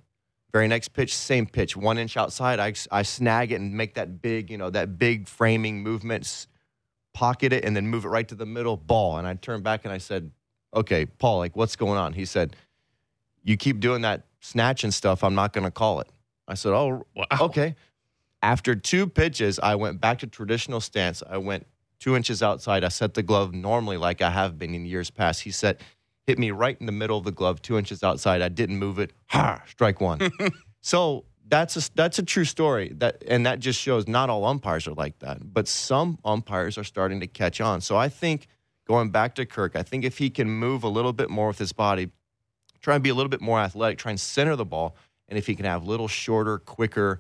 [0.54, 2.60] Very next pitch, same pitch, one inch outside.
[2.60, 6.46] I, I snag it and make that big, you know, that big framing movement,
[7.16, 9.18] pocket it, and then move it right to the middle, ball.
[9.18, 10.30] And I turned back and I said,
[10.72, 12.14] okay, Paul, like, what's going on?
[12.14, 12.56] He said,
[13.44, 16.10] you keep doing that snatching stuff, I'm not going to call it.
[16.48, 17.26] I said, oh, Wow.
[17.42, 17.76] okay.
[18.42, 21.22] After two pitches, I went back to traditional stance.
[21.30, 21.68] I went
[22.00, 22.84] two inches outside.
[22.84, 25.42] I set the glove normally like I have been in years past.
[25.42, 25.82] He said,
[26.26, 28.42] hit me right in the middle of the glove, two inches outside.
[28.42, 29.12] I didn't move it.
[29.28, 29.62] Ha!
[29.68, 30.32] Strike one.
[30.82, 32.94] so that's a that's a true story.
[32.96, 36.84] That and that just shows not all umpires are like that, but some umpires are
[36.84, 37.82] starting to catch on.
[37.82, 38.48] So I think
[38.88, 41.58] going back to Kirk, I think if he can move a little bit more with
[41.58, 42.12] his body,
[42.82, 44.96] try and be a little bit more athletic, try and center the ball,
[45.28, 47.20] and if he can have little shorter, quicker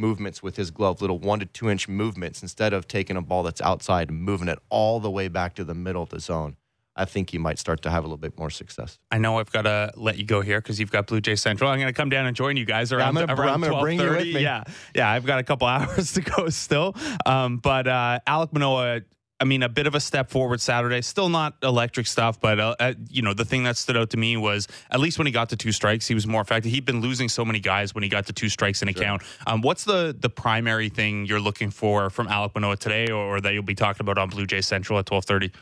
[0.00, 3.42] movements with his glove, little one to two inch movements instead of taking a ball
[3.42, 6.56] that's outside and moving it all the way back to the middle of the zone.
[6.96, 8.98] I think he might start to have a little bit more success.
[9.10, 11.70] I know I've got to let you go here because you've got Blue Jay Central.
[11.70, 13.80] I'm going to come down and join you guys around I'm gonna- around I'm gonna
[13.80, 14.34] bring you with 12:30.
[14.34, 14.40] me.
[14.42, 15.08] Yeah, yeah.
[15.10, 16.94] I've got a couple hours to go still.
[17.24, 19.02] Um, but uh, Alek Manoah,
[19.40, 21.00] I mean, a bit of a step forward Saturday.
[21.00, 24.18] Still not electric stuff, but uh, uh, you know, the thing that stood out to
[24.18, 26.70] me was at least when he got to two strikes, he was more effective.
[26.70, 29.22] He'd been losing so many guys when he got to two strikes in a count.
[29.46, 33.40] Um, what's the the primary thing you're looking for from Alek Manoah today, or, or
[33.40, 35.52] that you'll be talking about on Blue Jay Central at 12:30?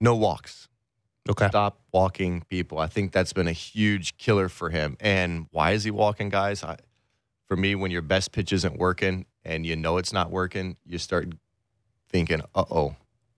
[0.00, 0.68] No walks.
[1.28, 1.48] Okay.
[1.48, 2.78] Stop walking people.
[2.78, 4.96] I think that's been a huge killer for him.
[5.00, 6.62] And why is he walking guys?
[6.62, 6.76] I,
[7.46, 10.98] for me, when your best pitch isn't working and you know it's not working, you
[10.98, 11.32] start
[12.08, 12.94] thinking, uh oh,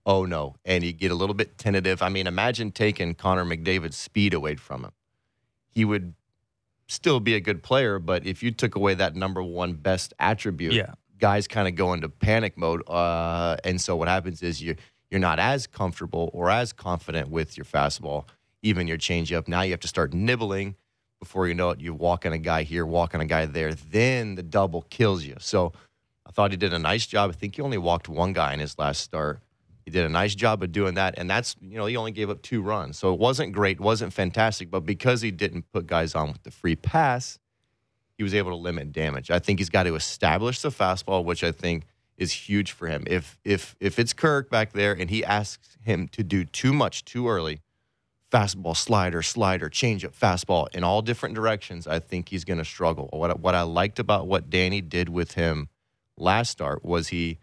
[0.09, 0.55] oh no.
[0.65, 2.01] And you get a little bit tentative.
[2.01, 4.91] I mean, imagine taking Connor McDavid's speed away from him.
[5.69, 6.15] He would
[6.87, 10.73] still be a good player, but if you took away that number one best attribute,
[10.73, 10.93] Yeah.
[11.19, 12.81] guys kind of go into panic mode.
[12.89, 14.77] Uh, and so what happens is you're,
[15.11, 18.25] you're not as comfortable or as confident with your fastball,
[18.63, 19.47] even your changeup.
[19.47, 20.75] Now you have to start nibbling.
[21.19, 23.75] Before you know it, you're walking a guy here, walking a guy there.
[23.75, 25.35] Then the double kills you.
[25.39, 25.73] So
[26.25, 27.29] I thought he did a nice job.
[27.29, 29.39] I think he only walked one guy in his last start.
[29.89, 32.29] He did a nice job of doing that, and that's you know he only gave
[32.29, 34.69] up two runs, so it wasn't great, wasn't fantastic.
[34.69, 37.39] But because he didn't put guys on with the free pass,
[38.15, 39.31] he was able to limit damage.
[39.31, 41.85] I think he's got to establish the fastball, which I think
[42.17, 43.03] is huge for him.
[43.07, 47.03] If if if it's Kirk back there and he asks him to do too much
[47.03, 47.61] too early,
[48.31, 53.09] fastball, slider, slider, changeup, fastball in all different directions, I think he's going to struggle.
[53.11, 55.67] What what I liked about what Danny did with him
[56.15, 57.39] last start was he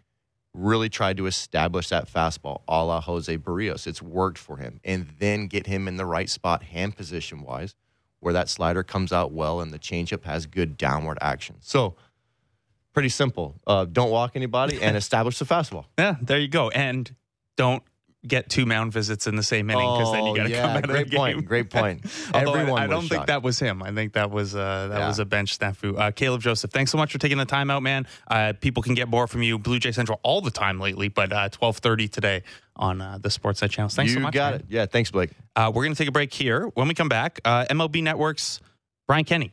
[0.57, 3.87] really tried to establish that fastball a la Jose Berrios.
[3.87, 4.79] It's worked for him.
[4.83, 7.75] And then get him in the right spot, hand position wise,
[8.19, 11.57] where that slider comes out well and the changeup has good downward action.
[11.61, 11.95] So,
[12.93, 13.55] pretty simple.
[13.67, 15.85] Uh, don't walk anybody and establish the fastball.
[15.97, 16.69] Yeah, there you go.
[16.69, 17.13] And
[17.55, 17.83] don't
[18.27, 20.61] get two mound visits in the same inning because then you got to Oh, yeah,
[20.61, 21.19] come out great of the game.
[21.35, 22.05] point, great point.
[22.33, 23.27] Although I- Everyone I, don't think shocked.
[23.27, 23.81] that was him.
[23.83, 25.07] I think that was uh, that Yeah.
[25.07, 25.97] was a bench snafu.
[25.99, 28.07] Uh, Caleb Joseph, thanks so much for taking the time out, man.
[28.27, 31.31] Uh, people can get more from you, Blue Jay Central, all the time lately, but
[31.33, 32.43] uh, twelve thirty today
[32.75, 33.89] on uh, the Sportsnet channel.
[33.89, 34.33] Thanks you so much.
[34.33, 34.59] got man.
[34.61, 34.65] it.
[34.69, 35.31] Yeah, thanks, Blake.
[35.55, 36.67] Uh, we're going to take a break here.
[36.75, 38.59] When we come back, uh, MLB Network's
[39.07, 39.51] Brian Kenny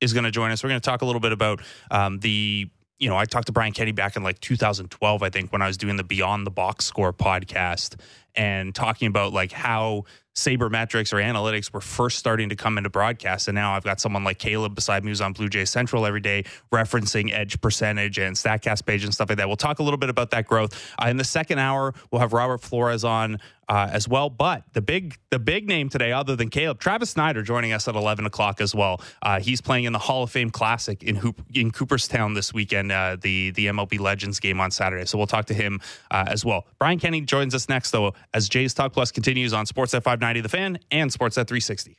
[0.00, 0.62] is going to join us.
[0.62, 2.68] We're going to talk a little bit about um, the.
[3.02, 5.66] You know, I talked to Brian Kenny back in like 2012, I think, when I
[5.66, 7.96] was doing the Beyond the Box Score podcast
[8.36, 10.04] and talking about like how
[10.36, 13.48] sabermetrics or analytics were first starting to come into broadcast.
[13.48, 16.20] And now I've got someone like Caleb beside me who's on Blue Jay Central every
[16.20, 19.48] day referencing edge percentage and StatCast page and stuff like that.
[19.48, 20.94] We'll talk a little bit about that growth.
[20.96, 24.30] Uh, in the second hour, we'll have Robert Flores on uh, as well.
[24.30, 27.94] But the big the big name today, other than Caleb, Travis Snider joining us at
[27.94, 29.00] 11 o'clock as well.
[29.22, 32.92] Uh, he's playing in the Hall of Fame Classic in Hoop, in Cooperstown this weekend,
[32.92, 35.06] uh, the the MLB Legends game on Saturday.
[35.06, 36.66] So we'll talk to him uh, as well.
[36.78, 40.48] Brian Kenny joins us next, though, as Jays Talk Plus continues on Sportsnet 590 The
[40.48, 41.98] Fan and Sportsnet 360.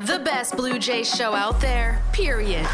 [0.00, 2.66] The best Blue Jays show out there, period.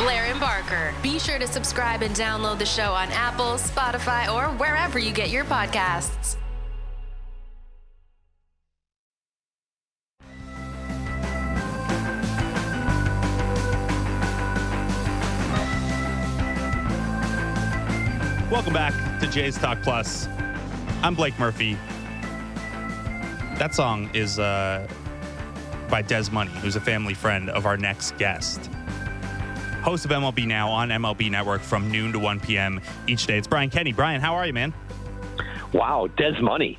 [0.00, 0.94] Blair and Barker.
[1.02, 5.28] Be sure to subscribe and download the show on Apple, Spotify, or wherever you get
[5.28, 6.36] your podcasts.
[18.50, 20.28] Welcome back to Jays Talk Plus.
[21.02, 21.76] I'm Blake Murphy.
[23.58, 24.88] That song is uh,
[25.90, 28.70] by Des Money, who's a family friend of our next guest.
[29.82, 32.80] Host of MLB Now on MLB Network from noon to 1 p.m.
[33.06, 33.38] each day.
[33.38, 33.92] It's Brian Kenny.
[33.92, 34.74] Brian, how are you, man?
[35.72, 36.78] Wow, Des Money.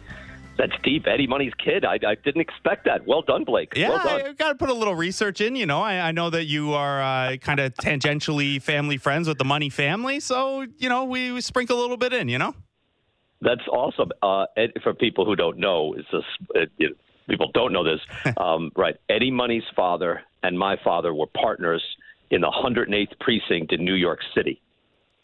[0.58, 1.08] That's deep.
[1.08, 1.84] Eddie Money's kid.
[1.84, 3.08] I, I didn't expect that.
[3.08, 3.74] Well done, Blake.
[3.76, 4.22] Yeah, well done.
[4.22, 5.56] I got to put a little research in.
[5.56, 9.40] You know, I, I know that you are uh, kind of tangentially family friends with
[9.40, 12.30] the Money family, so you know we, we sprinkle a little bit in.
[12.30, 12.54] You know.
[13.42, 14.12] That's awesome.
[14.22, 18.00] Uh, Ed, for people who don't know, it's just, it, it, people don't know this.
[18.38, 18.98] um, right.
[19.10, 21.84] Eddie Money's father and my father were partners
[22.32, 24.62] in the 108th precinct in New York City.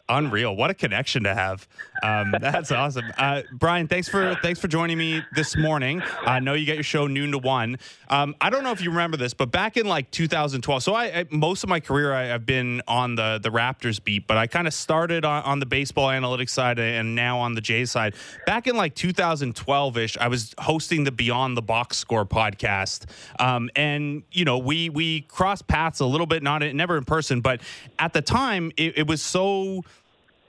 [0.08, 0.56] Unreal!
[0.56, 1.68] What a connection to have.
[2.02, 3.88] Um, that's awesome, uh, Brian.
[3.88, 6.02] Thanks for thanks for joining me this morning.
[6.24, 7.78] I know you get your show noon to one.
[8.08, 10.82] Um, I don't know if you remember this, but back in like 2012.
[10.82, 14.26] So I, I most of my career I, have been on the the Raptors beat,
[14.26, 17.60] but I kind of started on, on the baseball analytics side and now on the
[17.60, 18.14] Jays side.
[18.46, 23.06] Back in like 2012 ish, I was hosting the Beyond the Box Score podcast,
[23.40, 27.40] um, and you know we we crossed paths a little bit, not never in person,
[27.40, 27.60] but
[27.98, 29.84] at the time it, it was so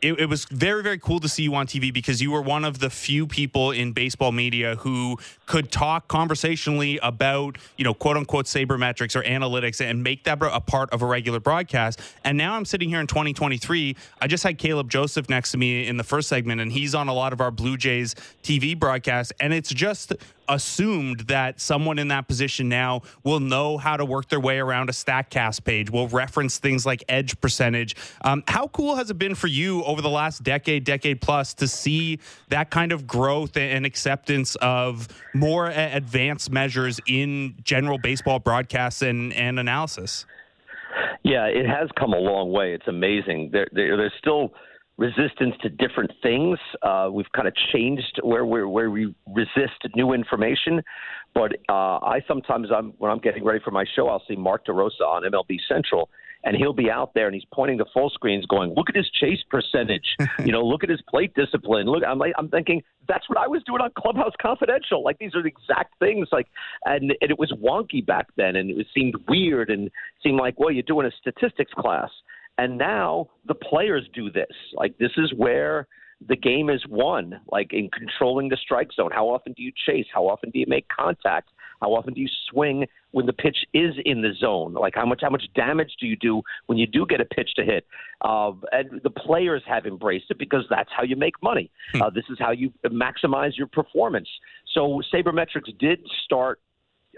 [0.01, 2.65] it, it, was very very cool to see you on TV because you were one
[2.65, 8.17] of the few people in baseball media who could talk conversationally about you know quote
[8.17, 11.99] unquote sabermetrics or analytics and make that a part of a regular broadcast.
[12.23, 13.95] And now I'm sitting here in 2023.
[14.21, 17.07] I just had Caleb Joseph next to me in the first segment, and he's on
[17.07, 20.13] a lot of our Blue Jays TV broadcasts, and it's just
[20.49, 24.89] assumed that someone in that position now will know how to work their way around
[24.89, 27.95] a StatCast page, will reference things like edge percentage.
[28.21, 31.67] Um, how cool has it been for you over the last decade, decade plus, to
[31.67, 39.01] see that kind of growth and acceptance of more advanced measures in general baseball broadcasts
[39.01, 40.25] and, and analysis?
[41.23, 42.73] Yeah, it has come a long way.
[42.73, 43.49] It's amazing.
[43.51, 44.53] There, there, there's still
[44.99, 46.59] resistance to different things.
[46.81, 50.81] Uh, we've kind of changed where we where we resist new information.
[51.33, 54.65] But uh, I sometimes, I'm, when I'm getting ready for my show, I'll see Mark
[54.65, 56.09] DeRosa on MLB Central,
[56.43, 59.09] and he'll be out there and he's pointing to full screens, going, "Look at his
[59.09, 60.17] chase percentage.
[60.45, 61.87] you know, look at his plate discipline.
[61.87, 65.01] Look." I'm like, I'm thinking that's what I was doing on Clubhouse Confidential.
[65.03, 66.27] Like these are the exact things.
[66.33, 66.47] Like,
[66.83, 69.89] and, and it was wonky back then, and it seemed weird and
[70.21, 72.09] seemed like, well, you're doing a statistics class.
[72.59, 74.51] And now the players do this.
[74.73, 75.87] Like this is where
[76.27, 77.39] the game is won.
[77.49, 79.11] Like in controlling the strike zone.
[79.13, 80.07] How often do you chase?
[80.13, 81.51] How often do you make contact?
[81.81, 84.73] How often do you swing when the pitch is in the zone?
[84.73, 87.51] Like how much how much damage do you do when you do get a pitch
[87.55, 87.87] to hit?
[88.19, 91.71] Uh, and the players have embraced it because that's how you make money.
[92.01, 94.27] Uh, this is how you maximize your performance.
[94.73, 96.59] So sabermetrics did start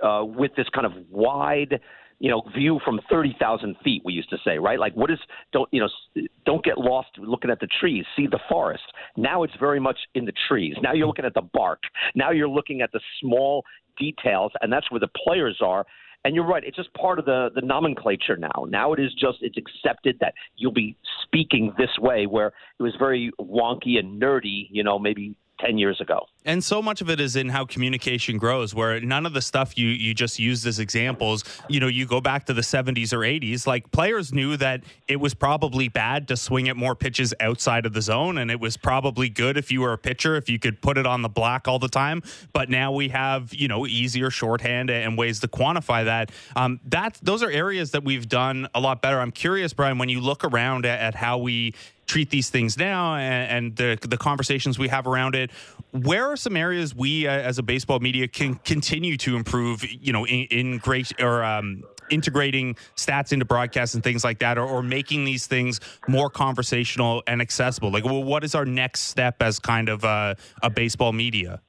[0.04, 1.80] uh, with this kind of wide
[2.22, 4.80] you know, view from 30,000 feet, we used to say, right?
[4.80, 5.18] Like, what is,
[5.52, 8.84] don't, you know, don't get lost looking at the trees, see the forest.
[9.18, 10.76] Now it's very much in the trees.
[10.84, 11.80] Now you're looking at the bark.
[12.14, 13.66] Now you're looking at the small
[13.98, 15.84] details, and that's where the players are.
[16.24, 18.68] And you're right, it's just part of the, the nomenclature now.
[18.70, 22.94] Now it is just, it's accepted that you'll be speaking this way, where it was
[23.00, 26.28] very wonky and nerdy, you know, maybe 10 years ago.
[26.44, 29.78] And so much of it is in how communication grows, where none of the stuff
[29.78, 33.20] you you just used as examples, you know, you go back to the 70s or
[33.20, 37.86] 80s, like players knew that it was probably bad to swing at more pitches outside
[37.86, 40.58] of the zone, and it was probably good if you were a pitcher if you
[40.58, 42.24] could put it on the block all the time.
[42.54, 46.32] But now we have, you know, easier shorthand and ways to quantify that.
[46.56, 49.20] Um, that those are areas that we've done a lot better.
[49.20, 51.76] I'm curious, Brian, when you look around at, at how we
[52.12, 55.50] treat these things now and, and, the the conversations we have around it.
[55.92, 59.84] Where are some areas we uh, as a baseball media can continue to improve?
[59.84, 64.58] You know, in, in great or um, integrating stats into broadcasts and things like that,
[64.58, 67.92] or, or, making these things more conversational and accessible.
[67.92, 71.62] Like, well, what is our next step as kind of uh, a baseball media?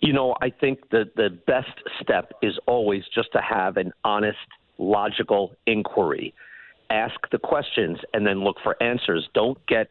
[0.00, 4.38] You know, I think that the best step is always just to have an honest,
[4.78, 6.34] logical inquiry
[6.90, 9.28] ask the questions and then look for answers.
[9.34, 9.88] Don't get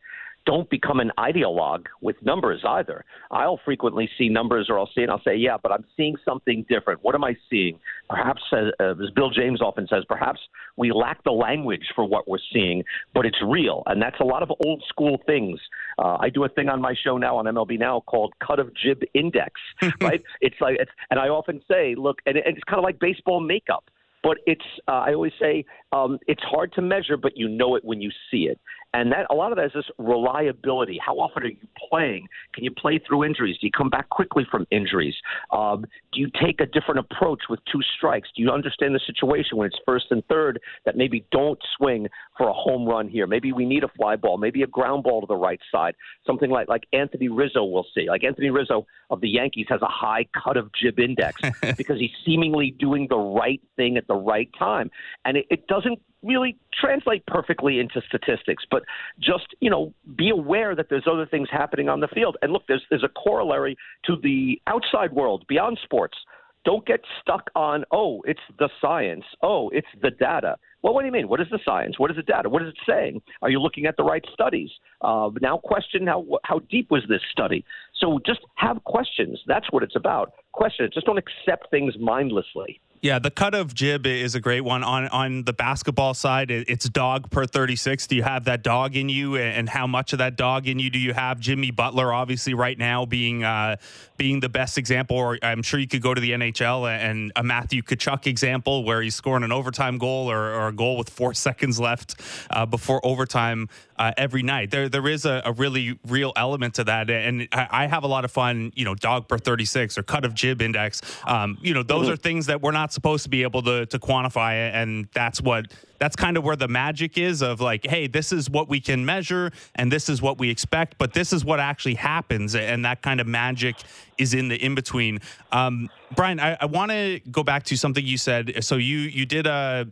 [0.48, 3.04] don't become an ideologue with numbers either.
[3.32, 6.16] I'll frequently see numbers or I'll see it and I'll say, yeah, but I'm seeing
[6.24, 7.04] something different.
[7.04, 7.78] What am I seeing?
[8.10, 10.40] Perhaps, uh, as Bill James often says, perhaps
[10.78, 13.84] we lack the language for what we're seeing, but it's real.
[13.88, 15.60] And that's a lot of old school things.
[16.00, 18.74] Uh, I do a thing on my show now on MLB Now called Cut of
[18.74, 19.60] Jib Index,
[20.02, 20.24] right?
[20.40, 23.42] It's like, it's, and I often say, look, and, and it's kind of like baseball
[23.42, 23.84] makeup
[24.24, 27.86] but it's uh, I always say um, it's hard to measure, but you know it
[27.86, 28.60] when you see it.
[28.94, 31.00] And that a lot of that is this reliability.
[31.04, 31.58] How often are you
[31.90, 32.28] playing?
[32.54, 33.58] Can you play through injuries?
[33.60, 35.16] Do you come back quickly from injuries?
[35.52, 38.30] Um, do you take a different approach with two strikes?
[38.36, 42.08] Do you understand the situation when it's first and third that maybe don't swing
[42.38, 43.28] for a home run here?
[43.28, 45.96] Maybe we need a fly ball, maybe a ground ball to the right side.
[46.26, 48.08] Something like like Anthony Rizzo will see.
[48.10, 51.42] Like Anthony Rizzo of the Yankees has a high cut of jib index
[51.78, 54.90] because he's seemingly doing the right thing at the right time,
[55.26, 58.84] and it, it doesn't really translate perfectly into statistics, but
[59.20, 62.38] just you know be aware that there's other things happening on the field.
[62.42, 66.18] And look, there's there's a corollary to the outside world beyond sports.
[66.66, 69.24] Don't get stuck on oh, it's the science.
[69.42, 70.58] Oh, it's the data.
[70.82, 71.28] Well, what do you mean?
[71.28, 71.98] What is the science?
[71.98, 72.50] What is the data?
[72.50, 73.22] What is it saying?
[73.42, 74.70] Are you looking at the right studies?
[75.02, 77.64] Uh, now question how how deep was this study?
[77.96, 79.40] So just have questions.
[79.48, 80.34] That's what it's about.
[80.52, 80.94] Question it.
[80.94, 82.82] Just don't accept things mindlessly.
[83.02, 84.84] Yeah, the cut of jib is a great one.
[84.84, 88.08] On on the basketball side, it's dog per 36.
[88.08, 90.90] Do you have that dog in you, and how much of that dog in you
[90.90, 91.40] do you have?
[91.40, 93.76] Jimmy Butler, obviously, right now being uh,
[94.18, 95.16] being the best example.
[95.16, 99.02] Or I'm sure you could go to the NHL and a Matthew Tkachuk example where
[99.02, 102.20] he's scoring an overtime goal or, or a goal with four seconds left
[102.50, 104.72] uh, before overtime uh, every night.
[104.72, 108.08] There there is a, a, really real element to that, and I, I, have a
[108.08, 108.72] lot of fun.
[108.76, 111.02] You know, dog per 36 or cut of jib index.
[111.26, 112.14] Um, you know, those mm-hmm.
[112.14, 115.42] are things that we're not supposed to be able to to quantify, it, and that's
[115.42, 118.80] what that's kind of where the magic is of like, hey, this is what we
[118.80, 122.86] can measure, and this is what we expect, but this is what actually happens, and
[122.86, 123.76] that kind of magic
[124.18, 125.20] is in the in between.
[125.52, 128.64] Um, Brian, I, I want to go back to something you said.
[128.64, 129.88] So you you did a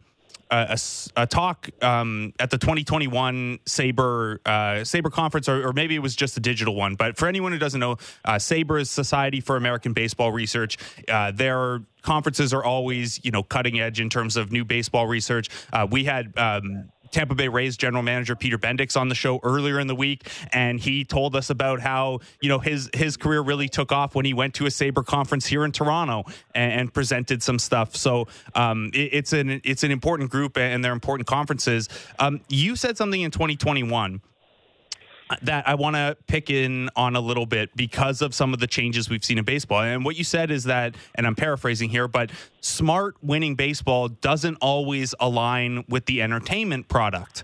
[0.55, 0.77] a,
[1.21, 4.49] a, talk um, at the 2021 SABR uh,
[4.81, 6.95] SABR conference, or, or, maybe it was just a digital one.
[6.95, 10.77] But for anyone who doesn't know, uh, SABR is Society for American Baseball Research.
[11.07, 15.49] Uh, their conferences are always, you know, cutting edge in terms of new baseball research.
[15.73, 19.79] Uh, we had um, Tampa Bay Rays general manager Peter Bendix on the show earlier
[19.79, 23.69] in the week, and he told us about how you know his his career really
[23.69, 27.41] took off when he went to a SABR conference here in Toronto and, and presented
[27.41, 27.95] some stuff.
[27.95, 31.87] So um, it, it's an it's an important group and they're important conferences.
[32.19, 34.19] Um, you said something in 2021
[35.41, 38.67] that I want to pick in on a little bit because of some of the
[38.67, 39.81] changes we've seen in baseball.
[39.81, 44.57] And what you said is that, and I'm paraphrasing here, but smart winning baseball doesn't
[44.61, 47.43] always align with the entertainment product.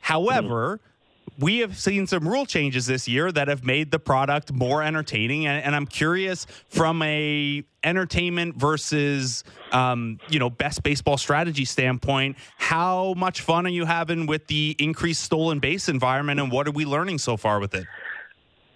[0.00, 0.90] However, mm-hmm
[1.38, 5.46] we have seen some rule changes this year that have made the product more entertaining.
[5.46, 12.36] And, and i'm curious from a entertainment versus um, you know best baseball strategy standpoint
[12.56, 16.72] how much fun are you having with the increased stolen base environment and what are
[16.72, 17.86] we learning so far with it?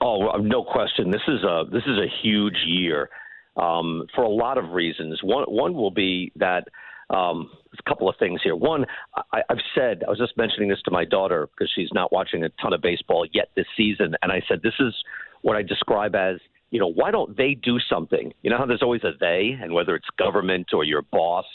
[0.00, 1.11] Oh no question.
[1.11, 3.11] This is a this is a huge year
[3.56, 5.20] um, for a lot of reasons.
[5.22, 6.68] One one will be that
[7.11, 8.56] um, a couple of things here.
[8.56, 8.84] One,
[9.32, 12.44] I, I've said, I was just mentioning this to my daughter because she's not watching
[12.44, 14.14] a ton of baseball yet this season.
[14.22, 14.94] And I said, this is
[15.42, 16.36] what I describe as,
[16.70, 18.32] you know, why don't they do something?
[18.42, 21.46] You know how there's always a they, and whether it's government or your boss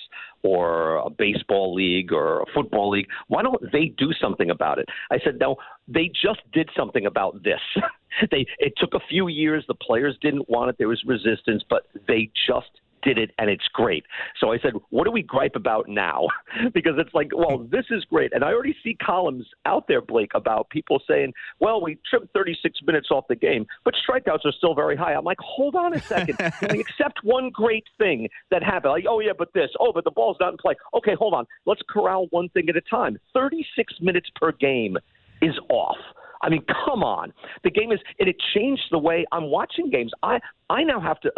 [0.41, 4.89] or a baseball league or a football league, why don't they do something about it?
[5.11, 5.55] I said, no,
[5.87, 7.59] they just did something about this.
[8.31, 9.63] they it took a few years.
[9.67, 10.77] The players didn't want it.
[10.79, 12.71] There was resistance, but they just
[13.03, 14.05] did it, and it's great.
[14.39, 16.27] So I said, what do we gripe about now?
[16.73, 18.33] because it's like, well, this is great.
[18.33, 22.79] And I already see columns out there, Blake, about people saying, well, we trimmed 36
[22.85, 25.13] minutes off the game, but strikeouts are still very high.
[25.13, 26.37] I'm like, hold on a second.
[26.37, 28.91] Can we accept one great thing that happened?
[28.91, 29.69] Like, oh, yeah, but this.
[29.79, 30.75] Oh, but the ball's not in play.
[30.93, 31.45] Okay, hold on.
[31.65, 33.17] Let's corral one thing at a time.
[33.33, 34.97] 36 minutes per game
[35.41, 35.97] is off.
[36.41, 37.33] I mean, come on.
[37.63, 40.11] The game is, and it changed the way I'm watching games.
[40.21, 40.39] I
[40.69, 41.31] I now have to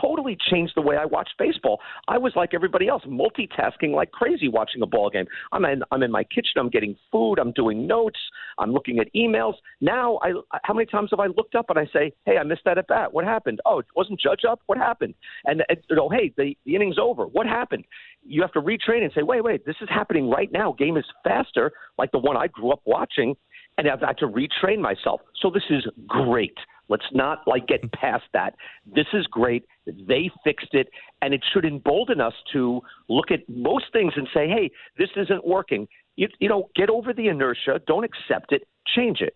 [0.00, 1.80] totally changed the way I watched baseball.
[2.08, 5.26] I was like everybody else, multitasking like crazy watching a ball game.
[5.52, 8.18] I'm in I'm in my kitchen, I'm getting food, I'm doing notes,
[8.58, 9.54] I'm looking at emails.
[9.80, 10.32] Now I
[10.64, 12.86] how many times have I looked up and I say, "Hey, I missed that at
[12.88, 13.12] bat.
[13.12, 13.60] What happened?
[13.64, 14.60] Oh, it wasn't Judge up.
[14.66, 15.14] What happened?"
[15.44, 17.24] And, and you know, "Hey, the, the inning's over.
[17.26, 17.84] What happened?"
[18.22, 20.72] You have to retrain and say, "Wait, wait, this is happening right now.
[20.78, 23.36] Game is faster like the one I grew up watching."
[23.78, 25.22] and I've had to retrain myself.
[25.40, 26.56] So this is great.
[26.90, 28.56] Let's not like get past that.
[28.84, 29.64] This is great.
[29.86, 30.88] They fixed it,
[31.22, 35.46] and it should embolden us to look at most things and say, "Hey, this isn't
[35.46, 37.80] working." You, you know, get over the inertia.
[37.86, 38.66] Don't accept it.
[38.94, 39.34] Change it.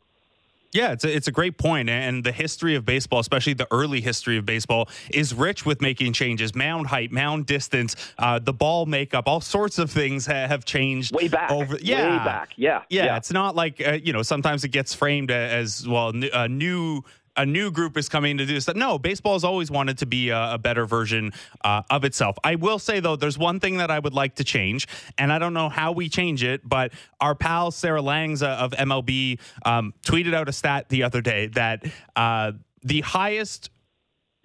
[0.72, 1.88] Yeah, it's a, it's a great point.
[1.88, 6.14] And the history of baseball, especially the early history of baseball, is rich with making
[6.14, 6.52] changes.
[6.56, 11.14] Mound height, mound distance, uh, the ball makeup, all sorts of things ha- have changed.
[11.14, 11.52] Way back.
[11.52, 12.18] Over, yeah.
[12.18, 12.48] Way back.
[12.56, 12.82] Yeah.
[12.90, 13.04] Yeah.
[13.04, 13.16] yeah.
[13.16, 17.04] It's not like, uh, you know, sometimes it gets framed as, well, a new
[17.36, 18.68] a new group is coming to do this.
[18.74, 21.32] No, baseball has always wanted to be a, a better version
[21.64, 22.36] uh, of itself.
[22.44, 25.38] I will say though, there's one thing that I would like to change, and I
[25.38, 29.94] don't know how we change it, but our pal Sarah Langs uh, of MLB um,
[30.02, 31.84] tweeted out a stat the other day that
[32.16, 33.70] uh, the highest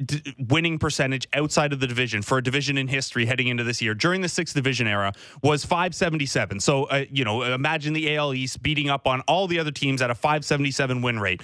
[0.03, 3.81] D- winning percentage outside of the division for a division in history heading into this
[3.81, 5.11] year during the sixth division era
[5.43, 6.61] was 577.
[6.61, 10.01] So, uh, you know, imagine the AL East beating up on all the other teams
[10.01, 11.41] at a 577 win rate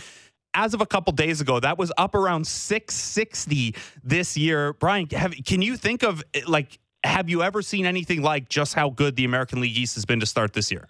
[0.55, 4.73] as of a couple days ago, that was up around 660 this year.
[4.73, 8.89] Brian, have, can you think of like, have you ever seen anything like just how
[8.89, 10.87] good the American League East has been to start this year?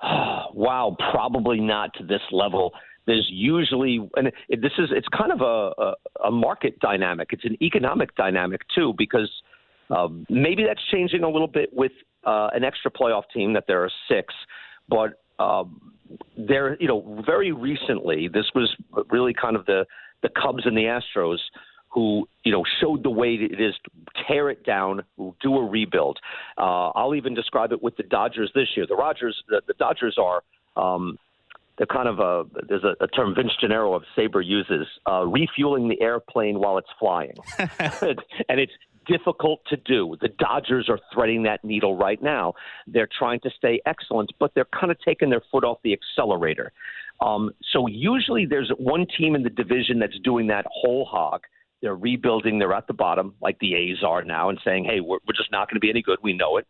[0.02, 2.72] wow, probably not to this level.
[3.06, 5.94] There's usually, and this is, it's kind of a, a,
[6.28, 7.28] a, market dynamic.
[7.30, 9.30] It's an economic dynamic too, because
[9.90, 11.92] um, maybe that's changing a little bit with
[12.24, 14.34] uh, an extra playoff team that there are six,
[14.88, 15.92] but um,
[16.36, 18.74] there, you know, very recently, this was
[19.10, 19.86] really kind of the
[20.22, 21.38] the Cubs and the Astros
[21.96, 25.02] who you know showed the way it is to tear it down,
[25.40, 26.18] do a rebuild.
[26.58, 28.86] Uh, I'll even describe it with the Dodgers this year.
[28.86, 30.42] The Rogers, the, the Dodgers are.
[30.76, 31.18] Um,
[31.78, 35.88] they're kind of a there's a, a term Vince Gennaro of SABR uses uh, refueling
[35.88, 38.72] the airplane while it's flying, and it's
[39.06, 40.16] difficult to do.
[40.20, 42.54] The Dodgers are threading that needle right now.
[42.86, 46.72] They're trying to stay excellent, but they're kind of taking their foot off the accelerator.
[47.20, 51.42] Um, so usually there's one team in the division that's doing that whole hog.
[51.82, 52.58] They're rebuilding.
[52.58, 55.52] They're at the bottom, like the A's are now, and saying, "Hey, we're, we're just
[55.52, 56.18] not going to be any good.
[56.22, 56.66] We know it."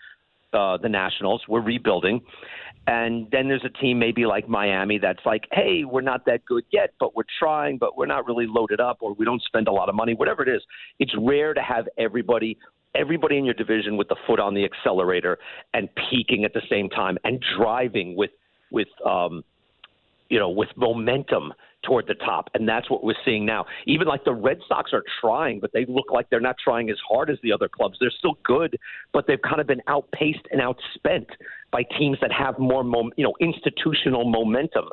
[0.53, 2.21] Uh, the Nationals, we're rebuilding,
[2.87, 6.65] and then there's a team maybe like Miami that's like, hey, we're not that good
[6.71, 9.73] yet, but we're trying, but we're not really loaded up, or we don't spend a
[9.73, 10.63] lot of money, whatever it is.
[11.01, 12.57] It's rare to have everybody
[12.95, 15.39] everybody in your division with the foot on the accelerator
[15.75, 18.31] and peaking at the same time and driving with
[18.71, 19.45] with um,
[20.29, 21.53] you know with momentum
[21.87, 22.51] toward the top.
[22.55, 23.67] And that's what we're seeing now.
[23.87, 26.97] Even like the Red Sox are trying, but they look like they're not trying as
[27.09, 27.97] hard as the other clubs.
[28.01, 28.77] They're still good,
[29.13, 31.27] but they've kind of been outpaced and outspent
[31.71, 34.87] by teams that have more, mom- you know, institutional momentum.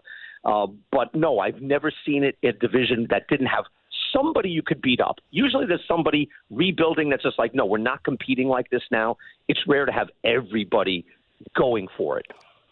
[0.46, 3.66] Uh, but no, I've never seen it in a division that didn't have
[4.14, 5.18] somebody you could beat up.
[5.32, 9.18] Usually there's somebody rebuilding that's just like, no, we're not competing like this now.
[9.48, 11.06] It's rare to have everybody
[11.56, 12.26] going for it.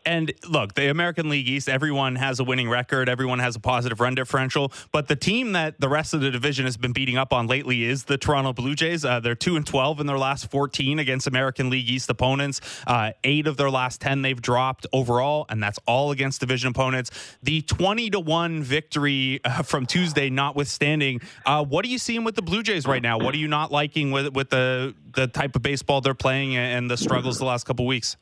[0.05, 3.07] And look, the American League East, everyone has a winning record.
[3.07, 4.71] Everyone has a positive run differential.
[4.91, 7.83] But the team that the rest of the division has been beating up on lately
[7.83, 9.05] is the Toronto Blue Jays.
[9.05, 12.61] Uh, they're 2 and 12 in their last 14 against American League East opponents.
[12.87, 17.11] Uh, eight of their last 10 they've dropped overall, and that's all against division opponents.
[17.43, 22.35] The 20 to 1 victory uh, from Tuesday, notwithstanding, uh, what are you seeing with
[22.35, 23.19] the Blue Jays right now?
[23.19, 26.89] What are you not liking with, with the, the type of baseball they're playing and
[26.89, 28.17] the struggles the last couple weeks?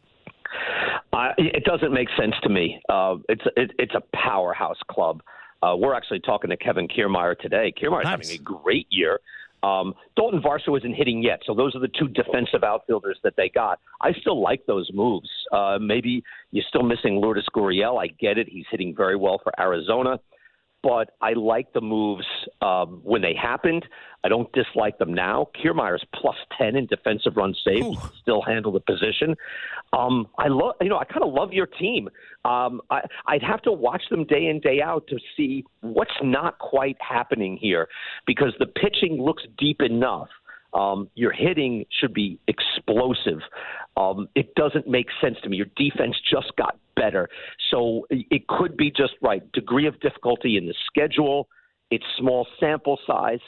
[1.38, 2.82] It doesn't make sense to me.
[2.90, 5.22] Uh, it's it, it's a powerhouse club.
[5.62, 7.74] Uh, we're actually talking to Kevin Kiermaier today.
[7.76, 8.30] Kiermaier's nice.
[8.30, 9.20] having a great year.
[9.62, 13.50] Um, Dalton Varsho isn't hitting yet, so those are the two defensive outfielders that they
[13.50, 13.80] got.
[14.00, 15.30] I still like those moves.
[15.52, 18.02] Uh, maybe you're still missing Lourdes Gurriel.
[18.02, 20.20] I get it; he's hitting very well for Arizona
[20.82, 22.26] but I like the moves
[22.62, 23.86] um, when they happened.
[24.24, 25.48] I don't dislike them now.
[25.62, 27.98] Kiermaier's plus ten in defensive run saved, Ooh.
[28.22, 29.36] still handle the position.
[29.94, 32.10] Um, I love, you know, I kind of love your team.
[32.46, 36.60] Um, I, I'd have to watch them day in day out to see what's not
[36.60, 37.88] quite happening here,
[38.26, 40.30] because the pitching looks deep enough.
[40.74, 43.40] Um, your hitting should be explosive.
[43.98, 45.58] Um, it doesn't make sense to me.
[45.58, 47.30] Your defense just got better.
[47.72, 49.50] So it could be just right.
[49.52, 51.48] Degree of difficulty in the schedule,
[51.92, 53.40] it's small sample size.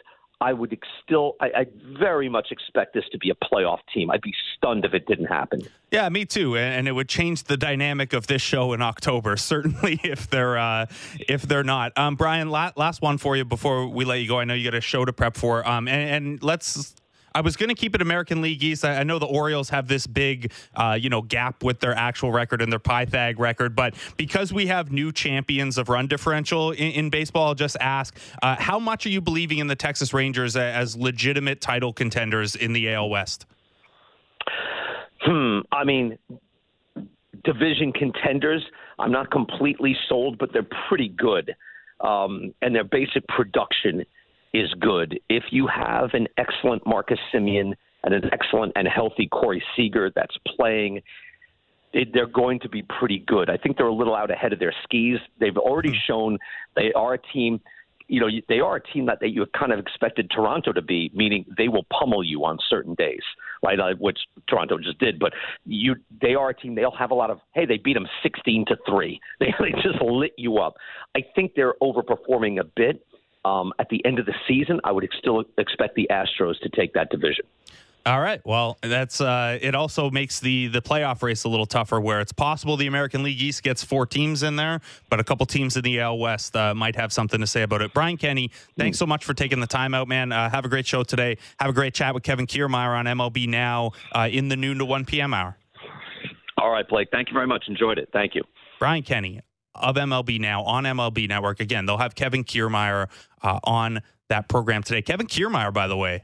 [0.42, 1.66] I would still, I, I,
[2.00, 4.10] very much expect this to be a playoff team.
[4.10, 5.62] I'd be stunned if it didn't happen.
[5.92, 9.38] Yeah, me too, and it would change the dynamic of this show in October.
[9.38, 10.88] Certainly, if they're uh,
[11.30, 11.96] if they're not.
[11.96, 14.40] Um, Brian, last one for you before we let you go.
[14.40, 16.96] I know you got a show to prep for, um, and, and let's
[17.34, 18.84] I was going to keep it American League East.
[18.84, 22.32] I, I know the Orioles have this big, uh, you know, gap with their actual
[22.32, 26.92] record and their Pythag record, but because we have new champions of run differential in,
[26.92, 30.56] in baseball, I'll just ask, uh, how much are you believing in the Texas Rangers
[30.56, 33.46] as legitimate title contenders in the AL West?
[35.22, 35.60] Hmm.
[35.72, 36.18] I mean,
[37.44, 38.64] division contenders.
[39.00, 41.56] I'm not completely sold, but they're pretty good,
[42.02, 44.04] um, and their basic production
[44.54, 45.20] is good.
[45.30, 47.74] If you have an excellent Marcus Semien
[48.04, 51.02] and an excellent and healthy Corey Seager that's playing,
[52.14, 53.50] they're going to be pretty good.
[53.50, 55.20] I think they're a little out ahead of their skis.
[55.40, 55.96] They've already hmm.
[56.08, 56.38] shown
[56.76, 57.60] they are a team.
[58.08, 61.12] You know, they are a team that, that you kind of expected Toronto to be,
[61.14, 63.22] meaning they will pummel you on certain days,
[63.64, 63.80] right?
[63.80, 65.18] Uh, which Toronto just did.
[65.18, 65.32] But
[65.66, 66.76] you, they are a team.
[66.76, 67.40] They'll have a lot of.
[67.54, 69.20] Hey, they beat them sixteen to three.
[69.40, 70.76] They, they just lit you up.
[71.16, 73.06] I think they're overperforming a bit.
[73.44, 76.94] Um, at the end of the season, I would still expect the Astros to take
[76.94, 77.46] that division.
[78.04, 78.42] All right.
[78.44, 79.76] Well, that's uh, it.
[79.76, 83.40] Also makes the the playoff race a little tougher, where it's possible the American League
[83.40, 86.74] East gets four teams in there, but a couple teams in the AL West uh,
[86.74, 87.94] might have something to say about it.
[87.94, 90.32] Brian Kenny, thanks so much for taking the time out, man.
[90.32, 91.38] Uh, have a great show today.
[91.60, 94.86] Have a great chat with Kevin Kiermaier on MLB Now uh, in the noon to
[94.86, 95.34] one p.m.
[95.36, 95.56] hour.
[96.58, 97.10] All right, Blake.
[97.12, 97.66] Thank you very much.
[97.68, 98.10] Enjoyed it.
[98.12, 98.42] Thank you.
[98.80, 99.42] Brian Kenny,
[99.76, 101.60] of MLB Now on MLB Network.
[101.60, 103.08] Again, they'll have Kevin Kiermaier
[103.42, 105.02] uh, on that program today.
[105.02, 106.24] Kevin Kiermaier, by the way,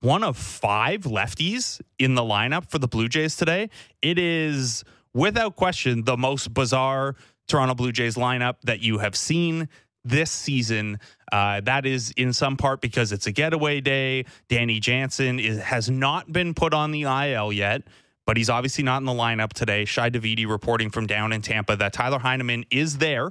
[0.00, 3.70] one of five lefties in the lineup for the Blue Jays today.
[4.02, 7.16] It is without question the most bizarre
[7.48, 9.68] Toronto Blue Jays lineup that you have seen
[10.04, 11.00] this season.
[11.32, 14.24] Uh, that is in some part because it's a getaway day.
[14.48, 17.82] Danny Jansen is, has not been put on the IL yet
[18.26, 19.84] but he's obviously not in the lineup today.
[19.84, 23.30] Shi Davidi reporting from down in Tampa that Tyler Heineman is there.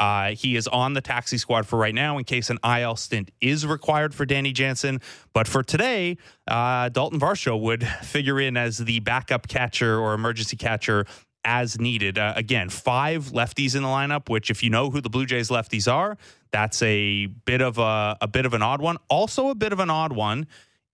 [0.00, 3.30] Uh, he is on the taxi squad for right now in case an IL stint
[3.40, 5.00] is required for Danny Jansen.
[5.32, 6.16] But for today,
[6.48, 11.06] uh, Dalton Varsho would figure in as the backup catcher or emergency catcher
[11.44, 12.18] as needed.
[12.18, 15.50] Uh, again, five lefties in the lineup, which if you know who the Blue Jays
[15.50, 16.16] lefties are,
[16.50, 18.96] that's a bit of a, a bit of an odd one.
[19.08, 20.46] Also, a bit of an odd one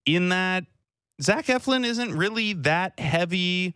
[0.04, 0.64] in that
[1.20, 3.74] Zach Eflin isn't really that heavy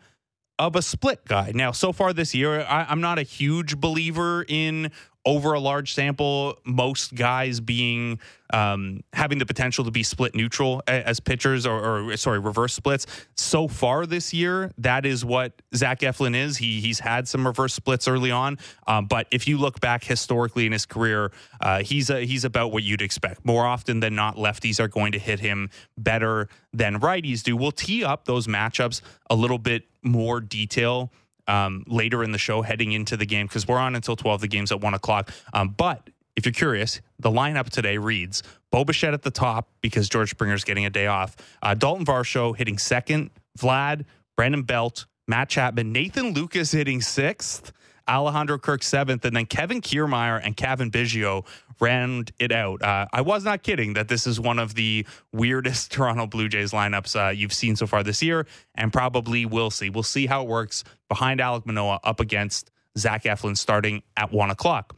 [0.59, 1.53] of a split guy.
[1.55, 4.93] Now, so far this year, I, am not a huge believer in
[5.25, 8.19] over a large sample, most guys being
[8.53, 13.07] um, having the potential to be split neutral as pitchers or, or, sorry reverse splits.
[13.35, 16.59] So far this year, that is what Zach Eflin is.
[16.59, 20.67] He he's had some reverse splits early on, um, but if you look back historically
[20.67, 23.45] in his career, uh, he's a, he's about what you'd expect.
[23.45, 27.57] More often than not, lefties are going to hit him better than righties do.
[27.57, 29.01] We'll tee up those matchups
[29.31, 31.13] a little bit more detail
[31.53, 34.41] um, later in the show heading into the game because we're on until 12.
[34.41, 35.31] The game's at 1 o'clock.
[35.53, 40.09] Um, but if you're curious, the lineup today reads Bo Bichette at the top because
[40.09, 41.37] George Springer's getting a day off.
[41.63, 43.31] Uh, Dalton Varsho hitting second.
[43.59, 47.71] Vlad, Brandon Belt, Matt Chapman, Nathan Lukes hitting sixth.
[48.09, 51.47] Alejandro Kirk seventh, and then Kevin Kiermaier and Cavan Biggio
[51.81, 52.83] ran it out.
[52.83, 56.73] Uh, I was not kidding that this is one of the weirdest Toronto Blue Jays
[56.73, 59.91] lineups uh, you've seen so far this year, and probably will see.
[59.91, 64.51] We'll see how it works behind Alek Manoah up against Zach Eflin starting at one
[64.51, 64.97] o'clock.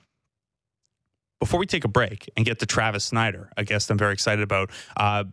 [1.40, 4.42] Before we take a break and get to Travis Snider, a guest I'm very excited
[4.42, 4.70] about.
[4.96, 5.24] Uh,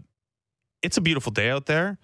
[0.82, 1.98] it's a beautiful day out there.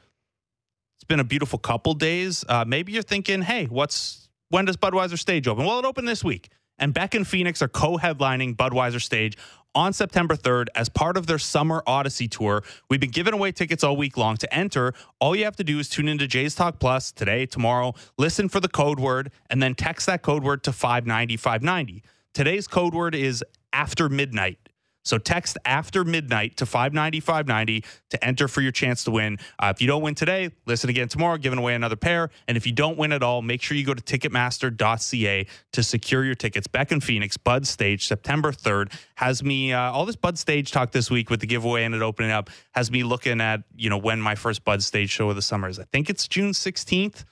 [0.98, 2.44] It's been a beautiful couple days.
[2.48, 5.66] Uh, maybe you're thinking, hey, what's when does Budweiser Stage open?
[5.66, 6.50] Well, it opened this week.
[6.80, 9.38] And Beck and Phoenix are co headlining Budweiser Stage
[9.74, 12.64] on September 3rd as part of their Summer Odyssey Tour.
[12.90, 14.38] We've been giving away tickets all week long.
[14.38, 17.94] To enter, all you have to do is tune into Jays Talk Plus today, tomorrow,
[18.18, 22.04] listen for the code word, and then text that code word to 590 590.
[22.34, 23.44] Today's code word is
[23.74, 24.67] after midnight.
[25.08, 29.40] So text after midnight to 590 590 to enter for your chance to win.
[29.58, 32.30] Uh, if you don't win today, listen again tomorrow, giving away another pair.
[32.48, 36.26] And if you don't win at all, make sure you go to ticketmaster.ca to secure
[36.26, 36.68] your tickets.
[36.68, 40.92] Beck and Phoenix, Bud Stage, September 3rd, has me, uh, all this Bud Stage talk
[40.92, 43.98] this week with the giveaway and it opening up, has me looking at, you know,
[43.98, 45.80] when my first Bud Stage show of the summer is.
[45.80, 47.24] I think it's June 16th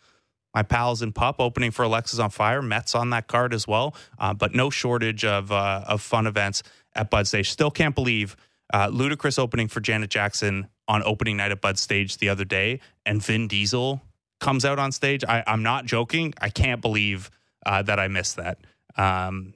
[0.54, 2.62] my pals in Pup opening for Alexis on Fire.
[2.62, 6.64] Metz on that card as well, uh, but no shortage of uh, of fun events
[6.96, 7.50] at Bud Stage.
[7.50, 8.36] Still can't believe
[8.74, 12.80] uh, Ludacris opening for Janet Jackson on opening night at Bud Stage the other day,
[13.06, 14.02] and Vin Diesel
[14.40, 15.24] comes out on stage.
[15.28, 16.34] I, am not joking.
[16.40, 17.32] I can't believe
[17.66, 18.60] uh, that I missed that.
[18.98, 19.54] Um,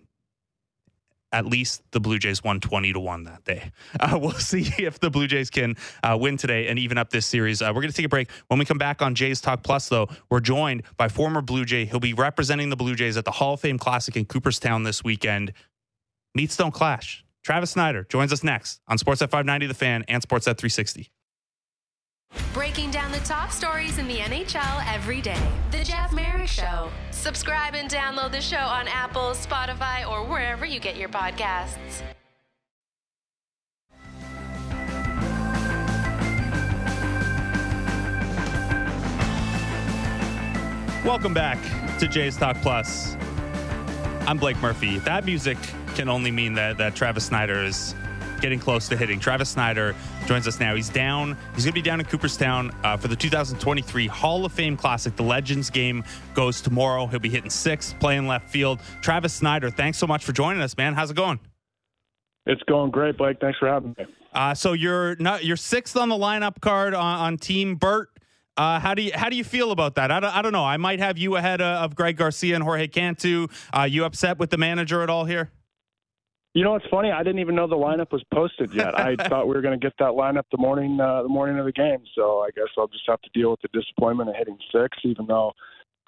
[1.32, 3.72] at least the Blue Jays won 20 to 1 that day.
[4.00, 7.26] Uh, we'll see if the Blue Jays can uh, win today and even up this
[7.26, 7.62] series.
[7.62, 8.30] Uh, we're going to take a break.
[8.48, 11.86] When we come back on Jays Talk Plus, though, we're joined by former Blue Jay.
[11.86, 15.04] He'll be representing the Blue Jays at the Hall of Fame Classic in Cooperstown this
[15.04, 15.54] weekend.
[16.34, 17.26] Meets don't clash.
[17.44, 21.12] Travis Snider joins us next on Sportsnet 590 The Fan and Sportsnet 360.
[22.54, 25.42] Breaking down the top stories in the NHL every day.
[25.72, 26.90] The Jeff Marek Show.
[27.12, 32.04] Subscribe and download the show on Apple, Spotify, or wherever you get your podcasts.
[41.06, 41.58] Welcome back
[41.98, 43.16] to Jays Talk Plus.
[44.28, 45.00] I'm Blake Murphy.
[45.00, 45.58] That music
[45.96, 47.96] can only mean that that Travis Snider is
[48.40, 49.20] getting close to hitting.
[49.20, 50.76] Travis Snider joins us now.
[50.76, 51.38] He's down.
[51.56, 55.16] He's going to be down in Cooperstown uh, for the 2023 Hall of Fame Classic.
[55.16, 57.06] The Legends game goes tomorrow.
[57.08, 58.80] He'll be hitting six, playing left field.
[59.02, 60.94] Travis Snider, thanks so much for joining us, man.
[60.94, 61.40] How's it going?
[62.46, 63.38] It's going great, Blake.
[63.40, 64.06] Thanks for having me.
[64.34, 68.10] Uh, so you're not you're sixth on the lineup card on, on Team Bert.
[68.58, 70.12] Uh, how do you how do you feel about that?
[70.12, 70.66] I don't, I don't know.
[70.66, 73.48] I might have you ahead of, of Greg Garcia and Jorge Cantu.
[73.76, 75.52] Uh, you upset with the manager at all here?
[76.54, 77.12] You know, it's funny.
[77.12, 79.00] I didn't even know the lineup was posted yet.
[79.00, 81.66] I thought we were going to get that lineup the morning uh, the morning of
[81.66, 82.04] the game.
[82.16, 85.28] So I guess I'll just have to deal with the disappointment of hitting six, even
[85.28, 85.54] though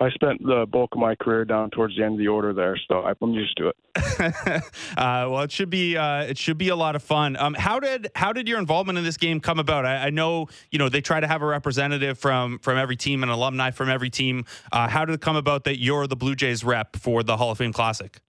[0.01, 2.75] I spent the bulk of my career down towards the end of the order there,
[2.87, 3.75] so I'm used to it.
[4.97, 7.35] uh, well, it should be uh, it should be a lot of fun.
[7.37, 9.85] Um, how did how did your involvement in this game come about?
[9.85, 13.21] I, I, know you know they try to have a representative from from every team,
[13.21, 14.45] an alumni from every team.
[14.71, 17.51] Uh, how did it come about that you're the Blue Jays rep for the Hall
[17.51, 18.19] of Fame Classic?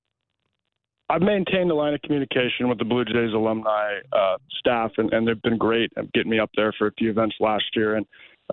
[1.12, 5.28] I've maintained a line of communication with the Blue Jays alumni uh, staff, and, and,
[5.28, 7.96] they've been great at getting me up there for a few events last year.
[7.96, 8.06] And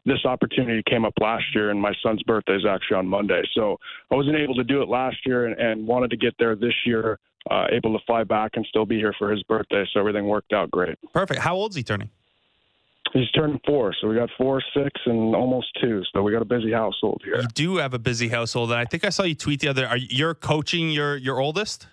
[0.06, 3.44] this opportunity came up last year, and my son's birthday is actually on Monday.
[3.54, 3.78] So
[4.12, 6.74] I wasn't able to do it last year and, and wanted to get there this
[6.86, 7.18] year,
[7.50, 9.86] uh, able to fly back and still be here for his birthday.
[9.94, 10.98] So everything worked out great.
[11.14, 11.40] Perfect.
[11.40, 12.10] How old is he turning?
[13.14, 16.04] He's turning four, so we got four, six, and almost two.
[16.14, 17.40] So we got a busy household here.
[17.40, 19.88] You do have a busy household, and I think I saw you tweet the other.
[19.88, 21.88] Are you're coaching your your oldest?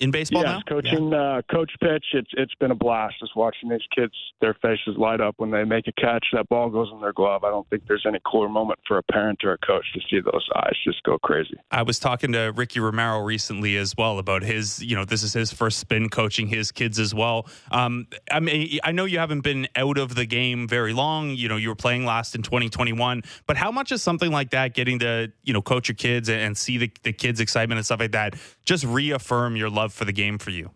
[0.00, 0.60] In baseball yes, now?
[0.68, 1.38] coaching yeah.
[1.38, 2.04] uh, coach pitch.
[2.12, 4.12] It's it's been a blast just watching these kids.
[4.40, 6.26] Their faces light up when they make a catch.
[6.32, 7.44] That ball goes in their glove.
[7.44, 10.20] I don't think there's any cooler moment for a parent or a coach to see
[10.20, 11.56] those eyes just go crazy.
[11.70, 14.82] I was talking to Ricky Romero recently as well about his.
[14.82, 17.46] You know, this is his first spin coaching his kids as well.
[17.70, 21.30] Um, I mean, I know you haven't been out of the game very long.
[21.30, 24.74] You know, you were playing last in 2021, but how much is something like that
[24.74, 28.00] getting to you know coach your kids and see the, the kids' excitement and stuff
[28.00, 28.34] like that
[28.66, 30.70] just reaffirm your love love for the game for you?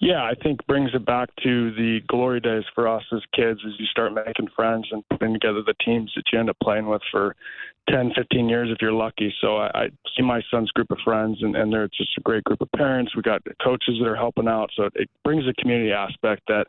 [0.00, 3.74] Yeah, I think brings it back to the glory days for us as kids as
[3.78, 7.02] you start making friends and putting together the teams that you end up playing with
[7.10, 7.36] for
[7.90, 9.30] 10, 15 years if you're lucky.
[9.42, 12.44] So I, I see my son's group of friends, and, and they're just a great
[12.44, 13.14] group of parents.
[13.14, 14.70] We got coaches that are helping out.
[14.74, 16.66] So it brings a community aspect that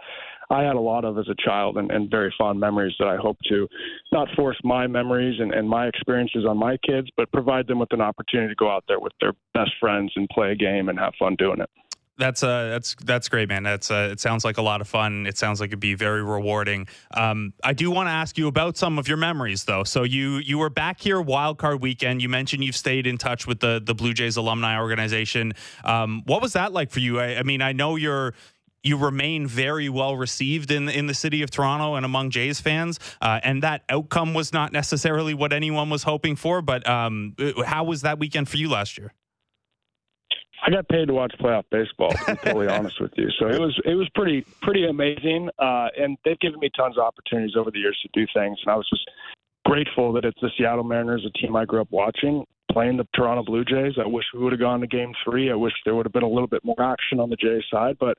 [0.49, 3.15] I had a lot of as a child and, and very fond memories that I
[3.15, 3.65] hope to
[4.11, 7.93] not force my memories and, and my experiences on my kids, but provide them with
[7.93, 10.99] an opportunity to go out there with their best friends and play a game and
[10.99, 11.69] have fun doing it.
[12.21, 13.63] That's uh that's that's great, man.
[13.63, 15.25] That's uh, it sounds like a lot of fun.
[15.25, 16.87] It sounds like it'd be very rewarding.
[17.15, 19.83] Um, I do want to ask you about some of your memories, though.
[19.83, 22.21] So you you were back here Wild Card Weekend.
[22.21, 25.53] You mentioned you've stayed in touch with the the Blue Jays alumni organization.
[25.83, 27.19] Um, what was that like for you?
[27.19, 28.35] I, I mean, I know you're
[28.83, 32.99] you remain very well received in in the city of Toronto and among Jays fans.
[33.19, 36.61] Uh, and that outcome was not necessarily what anyone was hoping for.
[36.61, 39.11] But um, how was that weekend for you last year?
[40.63, 42.11] I got paid to watch playoff baseball.
[42.11, 45.49] To be totally honest with you, so it was it was pretty pretty amazing.
[45.57, 48.71] Uh, and they've given me tons of opportunities over the years to do things, and
[48.71, 49.09] I was just
[49.65, 53.43] grateful that it's the Seattle Mariners, a team I grew up watching, playing the Toronto
[53.43, 53.93] Blue Jays.
[53.99, 55.51] I wish we would have gone to Game Three.
[55.51, 57.97] I wish there would have been a little bit more action on the Jays side,
[57.99, 58.17] but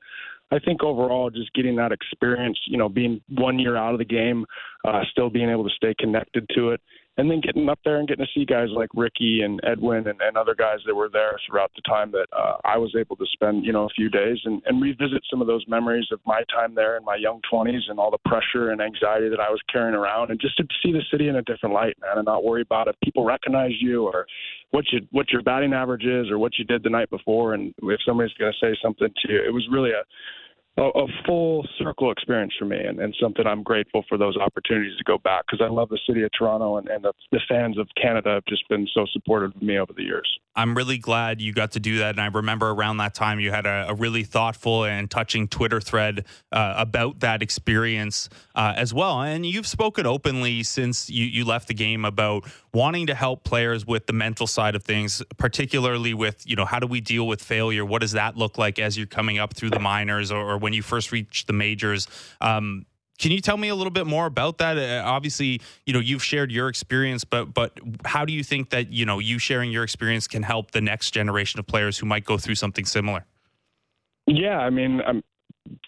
[0.51, 4.05] I think overall, just getting that experience, you know, being one year out of the
[4.05, 4.45] game,
[4.85, 6.81] uh, still being able to stay connected to it,
[7.17, 10.19] and then getting up there and getting to see guys like Ricky and Edwin and,
[10.19, 13.25] and other guys that were there throughout the time that uh, I was able to
[13.31, 16.43] spend, you know, a few days and, and revisit some of those memories of my
[16.51, 19.61] time there in my young 20s and all the pressure and anxiety that I was
[19.71, 22.43] carrying around, and just to see the city in a different light, man, and not
[22.43, 24.25] worry about if people recognize you or
[24.71, 27.73] what you what your batting average is or what you did the night before, and
[27.83, 30.03] if somebody's going to say something to you, it was really a
[30.77, 34.97] a, a full circle experience for me and, and something I'm grateful for those opportunities
[34.97, 37.77] to go back because I love the city of Toronto and, and the, the fans
[37.77, 40.27] of Canada have just been so supportive of me over the years.
[40.55, 42.11] I'm really glad you got to do that.
[42.11, 45.81] And I remember around that time you had a, a really thoughtful and touching Twitter
[45.81, 49.21] thread uh, about that experience uh, as well.
[49.21, 53.85] And you've spoken openly since you, you left the game about wanting to help players
[53.85, 57.41] with the mental side of things, particularly with, you know, how do we deal with
[57.41, 57.85] failure?
[57.85, 60.73] What does that look like as you're coming up through the minors or, or when
[60.73, 62.07] you first reached the majors?
[62.41, 62.87] Um,
[63.19, 64.77] can you tell me a little bit more about that?
[64.77, 68.91] Uh, obviously, you know you've shared your experience, but but how do you think that
[68.91, 72.25] you know you sharing your experience can help the next generation of players who might
[72.25, 73.25] go through something similar?
[74.25, 75.21] Yeah, I mean, I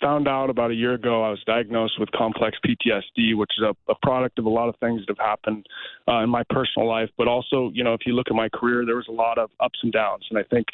[0.01, 3.91] found out about a year ago I was diagnosed with complex PTSD, which is a,
[3.91, 5.65] a product of a lot of things that have happened
[6.07, 8.85] uh, in my personal life, but also, you know, if you look at my career,
[8.85, 10.67] there was a lot of ups and downs, and I think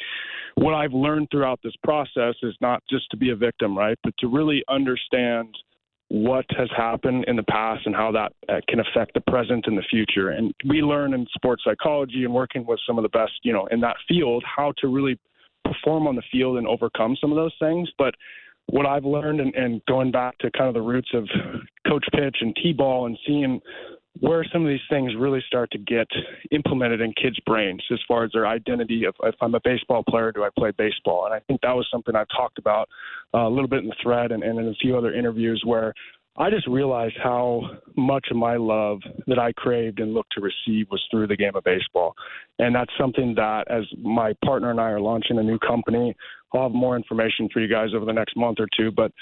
[0.54, 4.14] what I've learned throughout this process is not just to be a victim, right, but
[4.18, 5.48] to really understand
[6.08, 9.78] what has happened in the past and how that uh, can affect the present and
[9.78, 10.28] the future.
[10.28, 13.66] And we learn in sports psychology and working with some of the best, you know,
[13.70, 15.18] in that field, how to really
[15.64, 17.88] perform on the field and overcome some of those things.
[17.96, 18.14] But
[18.66, 21.28] what I've learned and, and going back to kind of the roots of
[21.86, 23.60] coach pitch and T-ball and seeing
[24.20, 26.06] where some of these things really start to get
[26.50, 30.32] implemented in kids' brains as far as their identity of if I'm a baseball player,
[30.32, 31.24] do I play baseball?
[31.24, 32.88] And I think that was something I talked about
[33.34, 35.94] uh, a little bit in the thread and, and in a few other interviews where
[36.36, 37.62] I just realized how
[37.96, 41.54] much of my love that I craved and looked to receive was through the game
[41.54, 42.14] of baseball.
[42.58, 46.16] And that's something that, as my partner and I are launching a new company,
[46.54, 48.90] I'll have more information for you guys over the next month or two.
[48.90, 49.12] But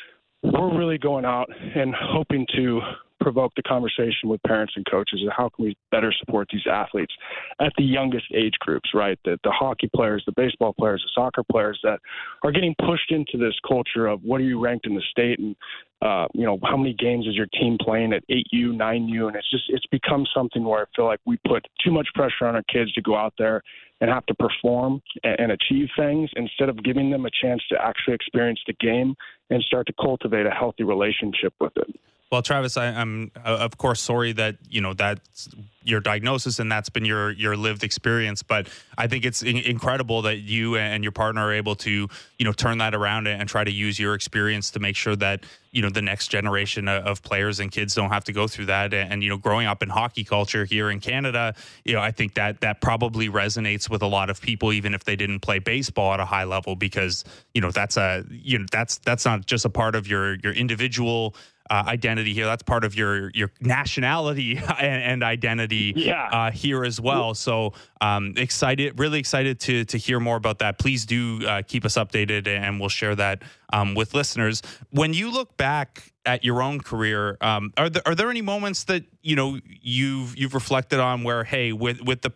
[0.43, 2.81] we're really going out and hoping to
[3.21, 7.13] provoke the conversation with parents and coaches of how can we better support these athletes
[7.61, 9.19] at the youngest age groups, right?
[9.25, 12.01] The, the hockey players, the baseball players, the soccer players that
[12.45, 15.57] are getting pushed into this culture of what are you ranked in the state and
[16.03, 19.51] uh, you know how many games is your team playing at 8U, 9U, and it's
[19.51, 22.63] just it's become something where I feel like we put too much pressure on our
[22.73, 23.63] kids to go out there
[24.01, 27.77] and have to perform and, and achieve things instead of giving them a chance to
[27.79, 29.15] actually experience the game
[29.51, 32.01] and start to cultivate a healthy relationship with it.
[32.31, 35.49] Well, Travis, I, am uh, of course sorry that you know that's
[35.83, 38.45] your diagnosis and that's been your your lived experience.
[38.45, 41.91] But I think it's in- incredible that you and your partner are able to
[42.39, 45.43] you know turn that around and, try to use your experience to make sure that
[45.73, 48.95] you know the next generation of players and kids don't have to go through that.
[48.95, 52.13] And, and you know, growing up in hockey culture here in Canada, you know, I
[52.13, 55.59] think that that probably resonates with a lot of people, even if they didn't play
[55.59, 57.25] baseball at a high level, because
[57.55, 60.53] you know that's a you know that's that's not just a part of your your
[60.53, 61.35] individual
[61.71, 62.47] uh, identity here.
[62.47, 66.29] That's part of your your nationality and, and identity yeah.
[66.29, 67.35] uh, here as well.
[67.35, 70.79] So um, excited, really excited to to hear more about that.
[70.79, 73.43] Please do uh, keep us updated, and we'll share that
[73.73, 74.63] um, with listeners.
[74.91, 78.85] When you look back at your own career, um, are there are there any moments
[78.85, 82.33] that you know you've you've reflected on where hey, with with the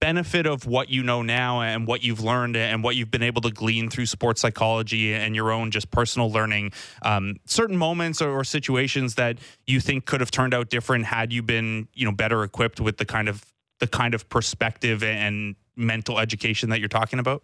[0.00, 3.40] benefit of what you know now and what you've learned and what you've been able
[3.40, 6.70] to glean through sports psychology and your own just personal learning
[7.02, 11.32] um, certain moments or, or, situations that you think could have turned out different had
[11.32, 13.44] you been you know better equipped with the kind of
[13.80, 17.42] the kind of perspective and mental education that you're talking about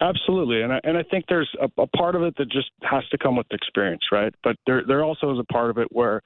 [0.00, 3.02] Absolutely, and I, and I think there's a, a part of it that just has
[3.10, 4.32] to come with experience, right?
[4.44, 6.22] But there there also is a part of it where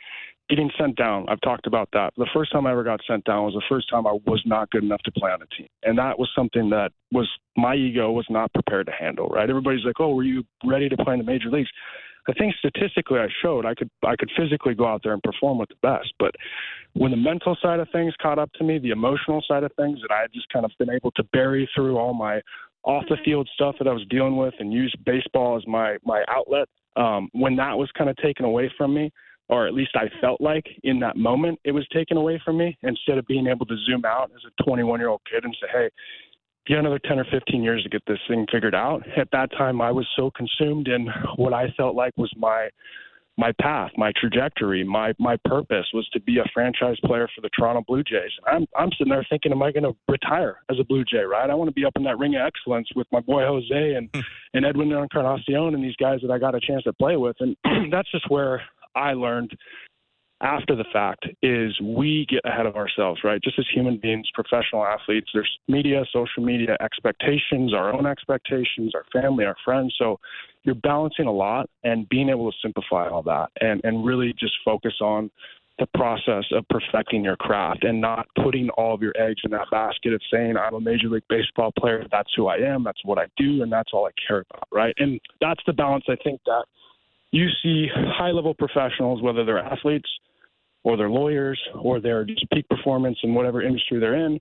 [0.53, 1.27] getting sent down.
[1.31, 2.13] I've talked about that.
[2.19, 4.69] The first time I ever got sent down was the first time I was not
[4.71, 7.27] good enough to play on a team, and that was something that was
[7.57, 9.29] my ego was not prepared to handle.
[9.29, 9.49] Right?
[9.49, 11.71] Everybody's like, "Oh, were you ready to play in the major leagues?"
[12.29, 15.57] I think statistically I showed I could I could physically go out there and perform
[15.57, 16.35] with the best, but
[16.93, 20.01] when the mental side of things caught up to me, the emotional side of things
[20.03, 22.43] that I had just kind of been able to bury through all my
[22.85, 26.25] off the field stuff that I was dealing with and use baseball as my my
[26.29, 26.69] outlet.
[26.95, 29.11] Um, when that was kind of taken away from me,
[29.49, 32.77] or at least I felt like in that moment it was taken away from me,
[32.83, 35.69] instead of being able to zoom out as a 21 year old kid and say,
[35.73, 35.91] hey,
[36.69, 39.03] you have another 10 or 15 years to get this thing figured out.
[39.17, 42.69] At that time, I was so consumed in what I felt like was my
[43.39, 47.49] my path, my trajectory, my my purpose was to be a franchise player for the
[47.59, 48.31] Toronto Blue Jays.
[48.47, 51.23] I'm I'm sitting there thinking, am I going to retire as a Blue Jay?
[51.23, 51.49] Right?
[51.49, 54.11] I want to be up in that ring of excellence with my boy Jose and
[54.15, 54.21] hmm.
[54.55, 57.57] and Edwin Encarnacion and these guys that I got a chance to play with, and
[57.91, 58.63] that's just where
[58.95, 59.57] I learned
[60.43, 63.41] after the fact is we get ahead of ourselves, right?
[63.43, 69.05] Just as human beings, professional athletes, there's media, social media expectations, our own expectations, our
[69.13, 69.95] family, our friends.
[69.99, 70.19] So
[70.65, 74.55] you're balancing a lot and being able to simplify all that and, and really just
[74.65, 75.31] focus on
[75.79, 79.69] the process of perfecting your craft and not putting all of your eggs in that
[79.71, 83.19] basket of saying, I'm a Major League Baseball player, that's who I am, that's what
[83.19, 84.95] I do, and that's all I care about, right?
[84.99, 86.65] And that's the balance I think that
[87.33, 90.09] you see high level professionals, whether they're athletes
[90.85, 94.39] or they're lawyers or they're just peak performance in whatever industry they're in.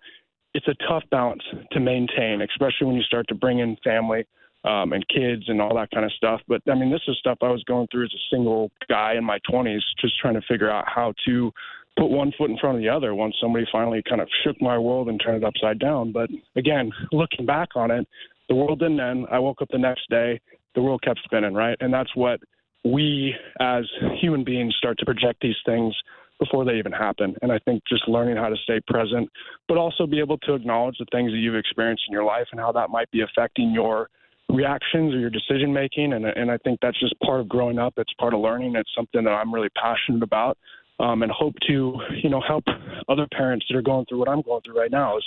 [0.54, 4.26] It's a tough balance to maintain, especially when you start to bring in family
[4.66, 6.42] um, and kids and all that kind of stuff.
[6.48, 9.24] But I mean, this is stuff I was going through as a single guy in
[9.24, 11.52] my 20s, just trying to figure out how to
[11.98, 14.78] put one foot in front of the other once somebody finally kind of shook my
[14.78, 16.12] world and turned it upside down.
[16.12, 18.06] But again, looking back on it,
[18.50, 19.28] the world didn't end.
[19.32, 20.40] I woke up the next day,
[20.76, 21.78] the world kept spinning, right?
[21.80, 22.40] And that's what
[22.84, 23.84] we as
[24.20, 25.96] human beings start to project these things
[26.40, 27.36] before they even happen.
[27.42, 29.30] And I think just learning how to stay present,
[29.68, 32.60] but also be able to acknowledge the things that you've experienced in your life and
[32.60, 34.10] how that might be affecting your
[34.50, 36.14] reactions or your decision making.
[36.14, 37.94] And, and I think that's just part of growing up.
[37.98, 38.76] It's part of learning.
[38.76, 40.58] It's something that I'm really passionate about.
[41.00, 42.64] Um, and hope to, you know, help
[43.10, 45.18] other parents that are going through what I'm going through right now.
[45.18, 45.24] Is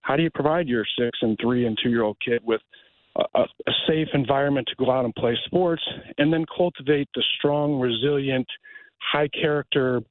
[0.00, 2.62] how do you provide your six and three and two year old kid with
[3.16, 5.82] a, a safe environment to go out and play sports,
[6.18, 8.46] and then cultivate the strong, resilient,
[9.12, 10.02] high character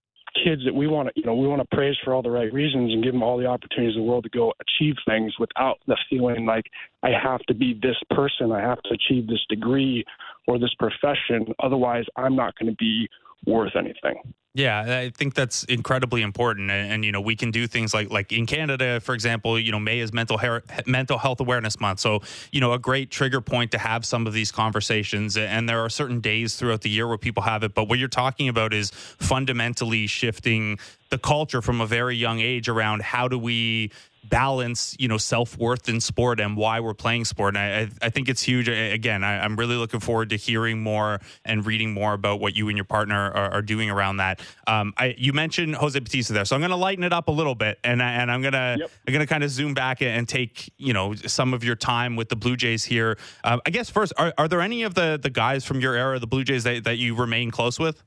[0.44, 2.54] kids that we want to, you know, we want to praise for all the right
[2.54, 5.80] reasons and give them all the opportunities in the world to go achieve things without
[5.88, 6.66] the feeling like
[7.04, 10.04] I have to be this person, I have to achieve this degree
[10.48, 13.08] or this profession, otherwise I'm not going to be
[13.46, 14.34] worth anything.
[14.56, 18.10] Yeah, I think that's incredibly important, and, and, you know we can do things like
[18.10, 22.00] like in Canada, for example, you know May is mental hair, mental health awareness month,
[22.00, 22.22] so
[22.52, 25.38] you know a great trigger point to have some of these conversations.
[25.38, 28.08] And there are certain days throughout the year where people have it, but what you're
[28.08, 30.80] talking about is fundamentally shifting
[31.12, 33.92] the culture from a very young age around how do we
[34.24, 37.56] balance, you know, self worth in sport and why we're playing sport.
[37.56, 38.68] And I, I think it's huge.
[38.68, 42.68] Again, I, am really looking forward to hearing more and reading more about what you
[42.70, 44.40] and your partner are, are doing around that.
[44.68, 47.32] Um, I, you mentioned Jose Bautista there, so I'm going to lighten it up a
[47.32, 48.92] little bit, and and I'm gonna yep.
[49.08, 52.30] I'm gonna kind of zoom back and take you know some of your time with
[52.30, 53.18] the Blue Jays here.
[53.44, 56.20] Um, I guess first, are, are there any of the the guys from your era,
[56.20, 58.04] the Blue Jays, that, that you remain close with?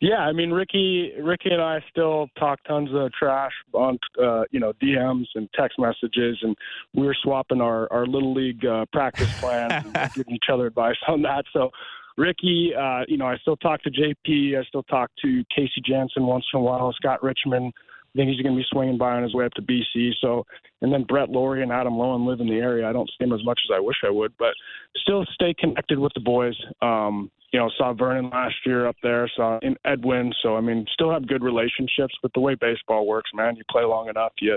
[0.00, 4.58] Yeah, I mean Ricky, Ricky and I still talk tons of trash on uh, you
[4.58, 6.56] know DMs and text messages, and
[6.94, 10.96] we were swapping our our little league uh, practice plans and giving each other advice
[11.06, 11.44] on that.
[11.52, 11.68] So,
[12.16, 16.26] Ricky, uh, you know, I still talk to JP, I still talk to Casey Janssen
[16.26, 17.74] once in a while, Scott Richmond.
[17.76, 20.12] I think he's going to be swinging by on his way up to BC.
[20.20, 20.44] So,
[20.82, 22.88] and then Brett Lawrie and Adam Loewen live in the area.
[22.88, 24.54] I don't see him as much as I wish I would, but
[24.96, 26.56] still stay connected with the boys.
[26.82, 30.32] Um, you know, saw Vernon last year up there, saw in Edwin.
[30.42, 32.14] So I mean, still have good relationships.
[32.22, 34.56] But the way baseball works, man, you play long enough, you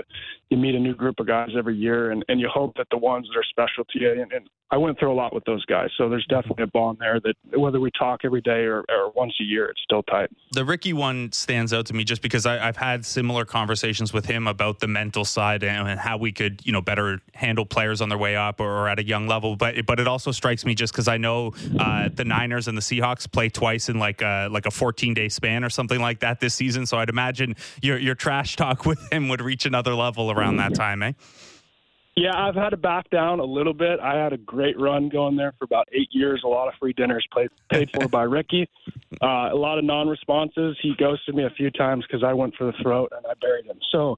[0.50, 2.98] you meet a new group of guys every year, and and you hope that the
[2.98, 4.12] ones that are special to you.
[4.12, 6.98] And, and I went through a lot with those guys, so there's definitely a bond
[7.00, 7.20] there.
[7.20, 10.30] That whether we talk every day or, or once a year, it's still tight.
[10.52, 14.26] The Ricky one stands out to me just because I, have had similar conversations with
[14.26, 18.00] him about the mental side and, and, how we could, you know, better handle players
[18.00, 19.56] on their way up or, or at a young level.
[19.56, 22.82] But but it also strikes me just because I know uh, the Niners and the
[22.82, 26.40] Seahawks play twice in like a like a 14 day span or something like that
[26.40, 26.86] this season.
[26.86, 30.74] So I'd imagine your your trash talk with him would reach another level around that
[30.74, 31.12] time, eh?
[32.16, 33.98] Yeah, I've had to back down a little bit.
[33.98, 36.42] I had a great run going there for about eight years.
[36.44, 38.68] A lot of free dinners paid paid for by Ricky.
[39.20, 40.76] Uh, a lot of non-responses.
[40.80, 43.66] He ghosted me a few times because I went for the throat and I buried
[43.66, 43.78] him.
[43.90, 44.16] So,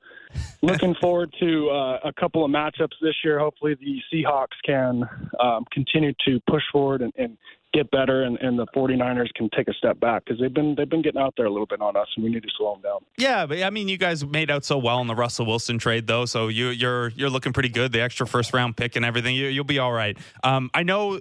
[0.61, 3.39] looking forward to uh, a couple of matchups this year.
[3.39, 5.09] Hopefully, the Seahawks can
[5.41, 7.39] um, continue to push forward and, and
[7.77, 10.89] get better and, and the 49ers can take a step back because they've been they've
[10.89, 12.83] been getting out there a little bit on us and we need to slow them
[12.83, 12.99] down.
[13.19, 16.07] Yeah, but I mean you guys made out so well in the Russell Wilson trade
[16.07, 17.93] though, so you you're you're looking pretty good.
[17.93, 20.17] The extra first round pick and everything, you, will be all right.
[20.43, 21.21] Um, I know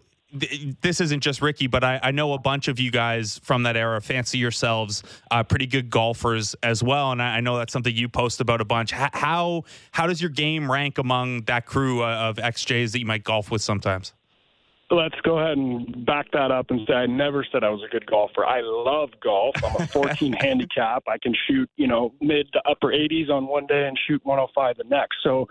[0.82, 3.78] this isn't just Ricky, but I, I, know a bunch of you guys from that
[3.78, 7.96] era fancy yourselves uh, pretty good golfers as well, and I, I, know that's something
[7.96, 8.92] you post about a bunch.
[8.92, 13.24] How how does your game rank among that crew uh, of XJs that you might
[13.24, 14.14] golf with sometimes?
[14.92, 17.88] Let's go ahead and back that up and say I never said I was a
[17.90, 18.46] good golfer.
[18.46, 19.56] I love golf.
[19.64, 21.04] I'm a 14 handicap.
[21.08, 24.78] I can shoot, you know, mid to upper 80s on one day and shoot 105
[24.78, 25.18] the next.
[25.24, 25.48] So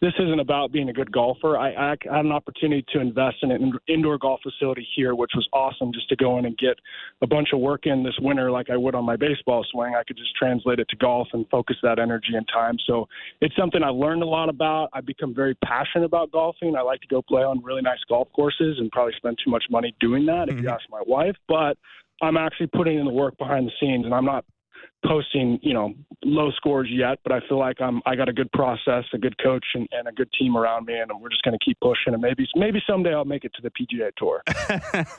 [0.00, 1.58] this isn't about being a good golfer.
[1.58, 5.48] I, I had an opportunity to invest in an indoor golf facility here, which was
[5.52, 6.78] awesome just to go in and get
[7.20, 9.94] a bunch of work in this winter like I would on my baseball swing.
[9.96, 12.76] I could just translate it to golf and focus that energy and time.
[12.86, 13.08] So
[13.40, 14.90] it's something I've learned a lot about.
[14.92, 16.76] I've become very passionate about golfing.
[16.76, 19.64] I like to go play on really nice golf courses and probably spend too much
[19.68, 20.58] money doing that mm-hmm.
[20.58, 21.34] if you ask my wife.
[21.48, 21.76] But
[22.22, 24.44] I'm actually putting in the work behind the scenes and I'm not
[25.04, 28.50] posting, you know, low scores yet, but I feel like I'm I got a good
[28.52, 31.56] process, a good coach, and, and a good team around me, and we're just going
[31.58, 32.12] to keep pushing.
[32.12, 34.42] And maybe maybe someday I'll make it to the PGA Tour.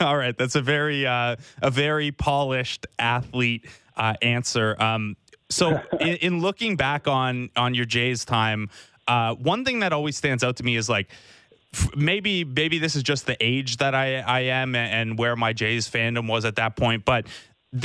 [0.00, 3.66] All right, that's a very uh, a very polished athlete
[3.96, 4.80] uh, answer.
[4.80, 5.16] Um,
[5.48, 8.68] so, in, in, looking back on on your Jays time,
[9.08, 11.10] uh, one thing that always stands out to me is like
[11.94, 15.88] maybe maybe this is just the age that I, I am and where my Jays
[15.88, 17.26] fandom was at that point, but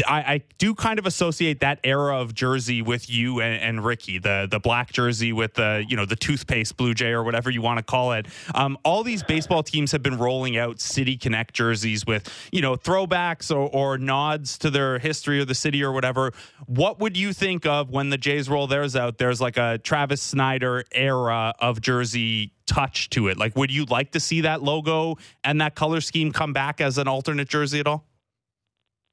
[0.07, 4.17] I, I, do kind of associate that era of jersey with you and, and, Ricky,
[4.17, 7.61] the the black jersey with the you know the toothpaste Blue Jay or whatever you
[7.61, 8.25] want to call it.
[8.55, 12.75] Um, all these baseball teams have been rolling out City Connect jerseys with you know
[12.75, 16.31] throwbacks or, or nods to their history or the city or whatever.
[16.65, 19.19] What would you think of when the Jays roll theirs out?
[19.19, 23.37] There's like a Travis Snider era of jersey touch to it.
[23.37, 26.97] Like, would you like to see that logo and that color scheme come back as
[26.97, 28.03] an alternate jersey at all?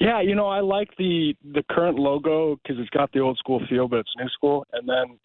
[0.02, 3.62] Yeah, you know, I like the the current logo because it's got the old school
[3.70, 4.66] feel, but it's new school.
[4.72, 5.16] And then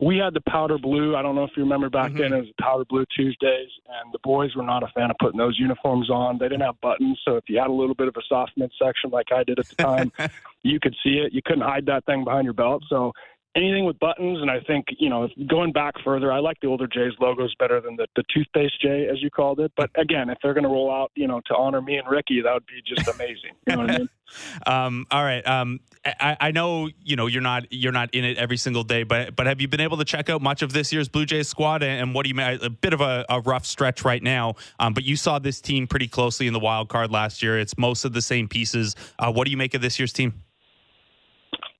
[0.00, 1.16] we had the powder blue.
[1.16, 2.20] I don't know if you remember back mm-hmm.
[2.20, 2.32] then.
[2.34, 5.58] It was powder blue Tuesdays, and the boys were not a fan of putting those
[5.58, 6.36] uniforms on.
[6.36, 9.08] They didn't have buttons, so if you had a little bit of a soft midsection
[9.10, 10.12] like I did at the time,
[10.62, 11.32] you could see it.
[11.32, 12.82] You couldn't hide that thing behind your belt.
[12.90, 13.12] So
[13.58, 14.40] anything with buttons.
[14.40, 17.80] And I think, you know, going back further, I like the older Jays logos better
[17.80, 19.72] than the, the toothpaste J, as you called it.
[19.76, 22.40] But again, if they're going to roll out, you know, to honor me and Ricky,
[22.40, 23.52] that would be just amazing.
[23.66, 24.08] You know what I mean?
[24.66, 25.46] um, all right.
[25.46, 29.02] Um, I, I, know, you know, you're not you're not in it every single day,
[29.02, 31.48] but but have you been able to check out much of this year's Blue Jays
[31.48, 31.82] squad?
[31.82, 32.40] And, what do you?
[32.40, 35.86] A bit of a, a rough stretch right now, um, but you saw this team
[35.86, 37.58] pretty closely in the wild card last year.
[37.58, 38.96] It's most of the same pieces.
[39.18, 40.42] Uh, what do you make of this year's team?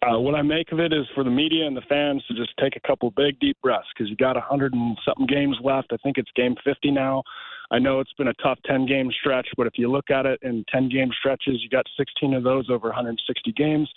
[0.01, 2.53] Uh, what I make of it is for the media and the fans to just
[2.61, 5.88] take a couple big deep breaths because you got a hundred and something games left.
[5.92, 7.24] I think it's game 50 now.
[7.72, 10.38] I know it's been a tough 10 game stretch, but if you look at it
[10.42, 13.90] in 10 game stretches, you got 16 of those over 160 games,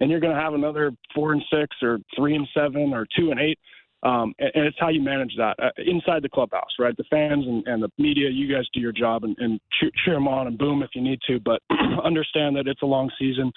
[0.00, 3.30] and you're going to have another four and six or three and seven or two
[3.30, 3.58] and eight
[4.04, 6.96] um, and, and, it's how you manage that uh, inside the clubhouse, right?
[6.96, 10.14] The fans and, and the media, you guys do your job and, and cheer, cheer
[10.14, 11.62] them on and boom if you need to, but
[12.04, 13.50] understand that it's a long season.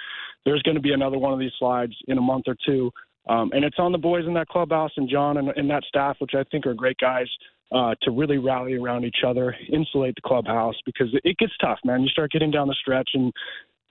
[0.45, 2.91] There's going to be another one of these slides in a month or two.
[3.30, 6.16] Um, and it's on the boys in that clubhouse and John and, and that staff,
[6.20, 7.28] which I think are great guys,
[7.74, 11.80] uh, to really rally around each other, insulate the clubhouse because it, it gets tough,
[11.84, 12.02] man.
[12.02, 13.34] You start getting down the stretch and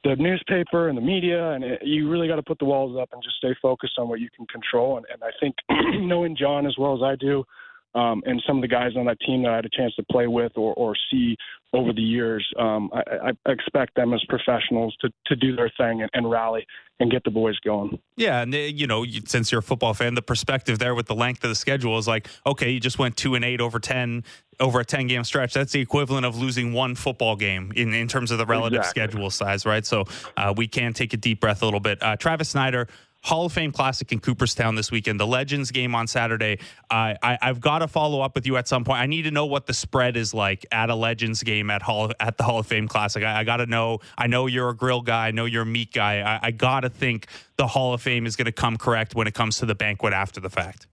[0.06, 3.08] the newspaper and the media, and it, you really got to put the walls up
[3.12, 4.96] and just stay focused on what you can control.
[4.96, 5.56] And, and I think
[6.06, 7.44] knowing John as well as I do,
[7.96, 10.04] um, and some of the guys on that team that I had a chance to
[10.10, 11.36] play with or, or see
[11.72, 16.02] over the years, um, I, I, expect them as professionals to, to do their thing
[16.02, 16.64] and, and, rally
[17.00, 17.98] and get the boys going.
[18.16, 21.14] Yeah, and uh, you know, since you're a football fan, the perspective there with the
[21.14, 24.24] length of the schedule is like, okay, you just went two and eight over ten
[24.60, 25.52] over a ten game stretch.
[25.52, 29.02] That's the equivalent of losing one football game in in terms of the relative exactly.
[29.02, 29.84] schedule size, right?
[29.84, 30.04] So
[30.36, 32.02] uh, we can take a deep breath a little bit.
[32.02, 32.88] Uh, Travis Snider
[33.26, 36.60] Hall of Fame Classic in Cooperstown this weekend, the Legends game on Saturday.
[36.88, 39.00] I, have got to follow up with you at some point.
[39.00, 42.12] I need to know what the spread is like at a Legends game at Hall
[42.20, 43.24] at the Hall of Fame Classic.
[43.24, 43.98] I, I got to know.
[44.16, 45.26] I know you're a grill guy.
[45.26, 46.20] I know you're a meat guy.
[46.20, 49.26] I, I got to think the Hall of Fame is going to come correct when
[49.26, 50.86] it comes to the banquet after the fact.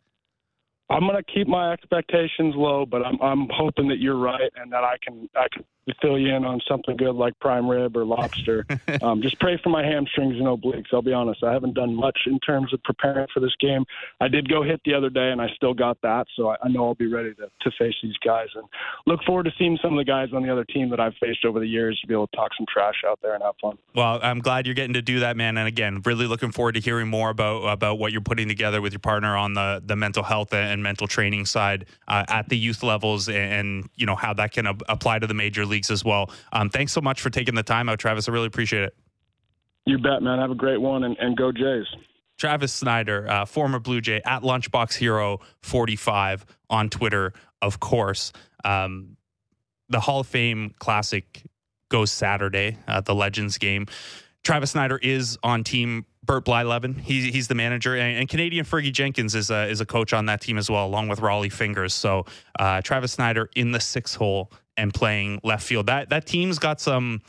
[0.89, 4.71] I'm going to keep my expectations low, but I'm I'm hoping that you're right and
[4.73, 5.63] that I can I can
[6.01, 8.65] fill you in on something good like prime rib or lobster.
[9.01, 10.93] um, just pray for my hamstrings and obliques.
[10.93, 13.86] I'll be honest, I haven't done much in terms of preparing for this game.
[14.21, 16.69] I did go hit the other day, and I still got that, so I, I
[16.69, 18.65] know I'll be ready to, to face these guys and
[19.05, 21.45] look forward to seeing some of the guys on the other team that I've faced
[21.45, 23.77] over the years to be able to talk some trash out there and have fun.
[23.95, 25.57] Well, I'm glad you're getting to do that, man.
[25.57, 28.93] And again, really looking forward to hearing more about about what you're putting together with
[28.93, 32.84] your partner on the the mental health and mental training side uh, at the youth
[32.84, 36.32] levels, and, and you know how that can apply to the major leagues as well.
[36.51, 38.30] Um, thanks so much for taking the time out, Travis.
[38.30, 38.95] I really appreciate it.
[39.86, 40.39] You bet, man.
[40.39, 41.88] Have a great one and, and go Jays.
[42.38, 48.32] Travis Snider, uh, former Blue Jay at Lunchbox Hero 45 on Twitter, of course.
[48.63, 49.17] Um,
[49.89, 51.43] the Hall of Fame Classic
[51.89, 53.86] goes Saturday, uh, the Legends game.
[54.43, 56.99] Travis Snider is on team Bert Blyleven.
[56.99, 60.26] He, he's the manager, and, and, Canadian Fergie Jenkins is a, is a coach on
[60.26, 61.93] that team as well, along with Rollie Fingers.
[61.93, 62.26] So
[62.59, 65.88] uh, Travis Snider in the six hole and playing left field.
[65.88, 67.21] That that team's got some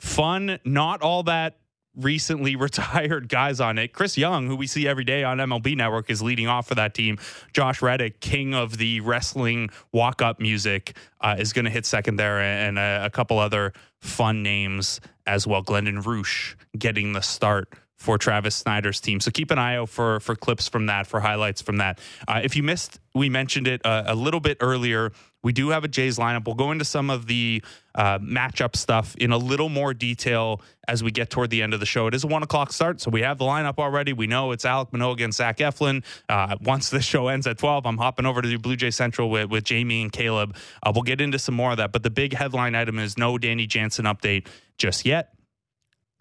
[0.00, 1.58] fun, not all that
[1.96, 3.92] recently retired guys on it.
[3.92, 6.94] Chris Young, who we see every day on MLB Network, is leading off for that
[6.94, 7.18] team.
[7.52, 12.16] Josh Reddick, king of the wrestling walk up music, uh, is going to hit second
[12.16, 15.62] there, and a, a, couple other fun names as well.
[15.62, 17.68] Glendon Rusch getting the start
[18.02, 19.20] for Travis Snider's team.
[19.20, 22.00] So keep an eye out for for clips from that, for highlights from that.
[22.26, 25.12] Uh, if you missed, we mentioned it a, a, little bit earlier.
[25.44, 26.46] We do have a Jays lineup.
[26.46, 27.62] We'll go into some of the
[27.94, 31.80] uh, matchup stuff in a little more detail as we get toward the end of
[31.80, 32.08] the show.
[32.08, 34.12] It is a one o'clock start, so we have the lineup already.
[34.12, 36.02] We know it's Alek Manoah against Zach Eflin.
[36.28, 39.30] Uh, once the show ends at 12, I'm hopping over to the Blue Jay Central
[39.30, 40.56] with, with Jamie and Caleb.
[40.82, 43.38] Uh, we'll get into some more of that, but the big headline item is no
[43.38, 44.48] Danny Jansen update
[44.78, 45.31] just yet.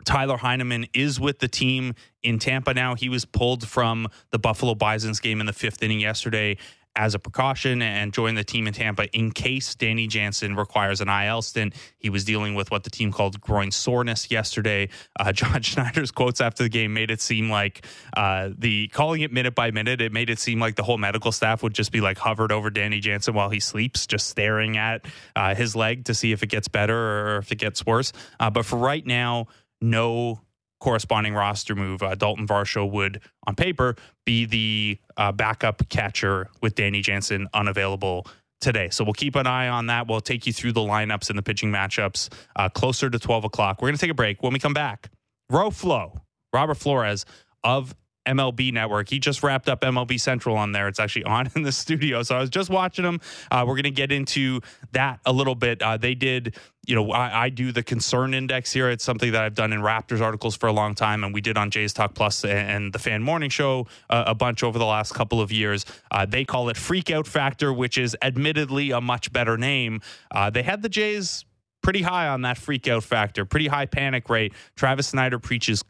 [0.05, 2.95] Tyler Heineman is with the team in Tampa now.
[2.95, 6.57] He was pulled from the Buffalo Bisons game in the fifth inning yesterday
[6.95, 11.07] as a precaution and joined the team in Tampa in case Danny Jansen requires an
[11.07, 11.73] IL stint.
[11.97, 14.89] He was dealing with what the team called groin soreness yesterday.
[15.17, 17.85] Uh, John Schneider's quotes after the game made it seem like
[18.17, 21.31] uh, the calling it minute by minute, it made it seem like the whole medical
[21.31, 25.05] staff would just be like hovered over Danny Jansen while he sleeps, just staring at
[25.35, 26.95] uh, his leg to see if it gets better
[27.35, 28.11] or if it gets worse.
[28.39, 29.47] Uh, but for right now,
[29.81, 30.41] no
[30.79, 32.01] corresponding roster move.
[32.01, 33.95] Uh, Dalton Varsho would, on paper,
[34.25, 38.27] be the uh, backup catcher with Danny Jansen unavailable
[38.59, 38.89] today.
[38.89, 40.07] So we'll keep an eye on that.
[40.07, 43.81] We'll take you through the lineups and the pitching matchups uh, closer to 12 o'clock.
[43.81, 44.43] We're going to take a break.
[44.43, 45.09] When we come back,
[45.49, 46.21] Row Flo,
[46.53, 47.25] Robert Flores
[47.63, 47.95] of
[48.25, 49.09] MLB Network.
[49.09, 50.87] He just wrapped up MLB Central on there.
[50.87, 52.23] It's actually on in the studio.
[52.23, 53.19] So I was just watching him.
[53.49, 54.61] Uh, we're going to get into
[54.91, 55.81] that a little bit.
[55.81, 58.89] Uh, they did, you know, I, I, do the concern index here.
[58.89, 61.57] It's something that I've done in Raptors articles for a long time, and we did
[61.57, 64.85] on Jays Talk Plus and, and the Fan Morning Show uh, a bunch over the
[64.85, 65.85] last couple of years.
[66.11, 70.01] Uh, they call it Freak Out Factor, which is admittedly a much better name.
[70.31, 71.45] Uh, they had the Jays
[71.81, 74.53] pretty high on that freak out factor, pretty high panic rate.
[74.75, 75.83] Travis Snider preaches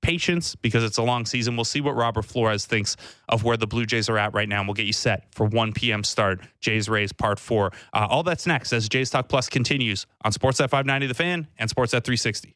[0.00, 1.56] patience because it's a long season.
[1.56, 2.96] We'll see what Robert Flores thinks
[3.28, 5.46] of where the Blue Jays are at right now, and we'll get you set for
[5.46, 6.04] 1 p.m.
[6.04, 6.40] start.
[6.60, 7.72] Jays Rays Part 4.
[7.92, 11.70] Uh, all that's next as Jays Talk Plus continues on Sportsnet 590 The Fan and
[11.70, 12.54] Sportsnet 360.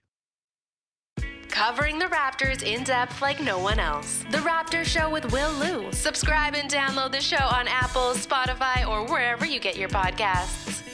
[1.53, 4.25] Covering the Raptors in depth like no one else.
[4.31, 5.93] The Raptor Show with Will Lou.
[5.93, 10.92] Subscribe and download the show on Apple, Spotify, or wherever you get your podcasts.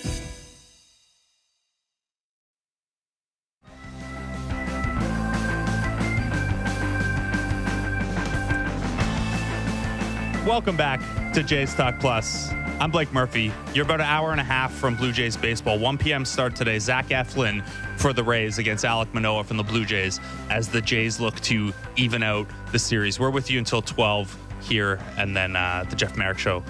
[10.48, 11.02] Welcome back
[11.34, 12.50] to Jays Talk Plus.
[12.80, 13.52] I'm Blake Murphy.
[13.74, 15.78] You're about an hour and a half from Blue Jays baseball.
[15.78, 16.24] 1 p.m.
[16.24, 16.78] start today.
[16.78, 17.62] Zach Eflin
[17.98, 21.74] for the Rays against Alek Manoah from the Blue Jays as the Jays look to
[21.96, 23.20] even out the series.
[23.20, 26.64] We're with you until 12 here, and then uh, the Jeff Merrick Show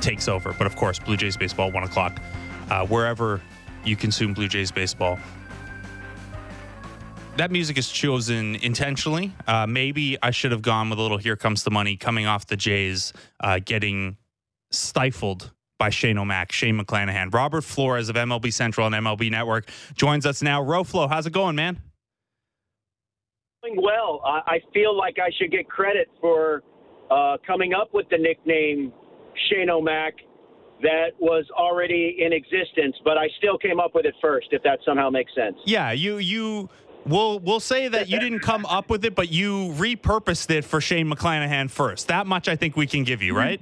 [0.00, 0.52] takes over.
[0.52, 2.20] But of course, Blue Jays baseball, 1 o'clock,
[2.68, 3.40] uh, wherever
[3.84, 5.20] you consume Blue Jays baseball
[7.38, 9.32] that music is chosen intentionally.
[9.46, 12.46] Uh, maybe I should have gone with a little "Here Comes the Money" coming off
[12.46, 14.16] the Jays, uh, getting
[14.70, 20.26] stifled by Shane O'Mac, Shane McClanahan, Robert Flores of MLB Central and MLB Network joins
[20.26, 20.62] us now.
[20.62, 21.80] Roflo, how's it going, man?
[23.62, 24.20] Doing well.
[24.24, 26.62] I feel like I should get credit for
[27.10, 28.92] uh, coming up with the nickname
[29.48, 30.14] Shane O'Mac
[30.82, 34.48] that was already in existence, but I still came up with it first.
[34.50, 35.56] If that somehow makes sense.
[35.64, 36.68] Yeah, you you
[37.08, 40.80] We'll we'll say that you didn't come up with it, but you repurposed it for
[40.80, 42.08] Shane McClanahan first.
[42.08, 43.60] That much I think we can give you, right?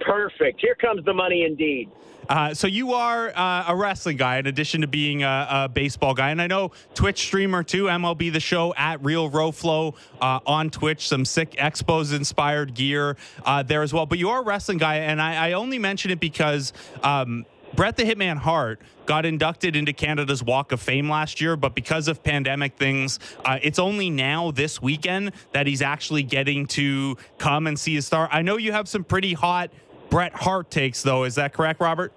[0.00, 0.60] Perfect.
[0.60, 1.90] Here comes the money, indeed.
[2.28, 6.14] Uh, so you are uh, a wrestling guy in addition to being a, a, baseball
[6.14, 7.84] guy, and I know Twitch streamer too.
[7.84, 11.06] MLB the Show at Real Roflo uh, on Twitch.
[11.06, 14.06] Some sick Expos inspired gear uh, there as well.
[14.06, 16.72] But you are a wrestling guy, and I, I only mention it because
[17.02, 17.44] um,
[17.74, 22.06] Bret the Hitman Hart got inducted into Canada's Walk of Fame last year, but because
[22.06, 27.66] of pandemic things, uh, it's only now this weekend that he's actually getting to come
[27.66, 28.28] and see his star.
[28.30, 29.72] I know you have some pretty hot
[30.08, 31.24] Bret Hart takes, though.
[31.24, 32.12] Is that correct, Robert?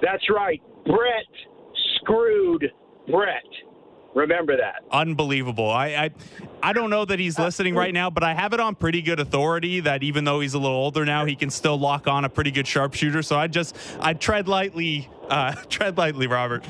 [0.00, 0.62] That's right.
[0.86, 1.26] Bret
[1.96, 2.70] screwed
[3.10, 3.42] Bret.
[4.14, 4.84] Remember that.
[4.90, 5.70] Unbelievable.
[5.70, 6.10] I, I
[6.62, 9.18] I don't know that he's listening right now, but I have it on pretty good
[9.18, 12.28] authority that even though he's a little older now, he can still lock on a
[12.28, 13.22] pretty good sharpshooter.
[13.22, 16.64] So I just I tread lightly, uh, tread lightly, Robert.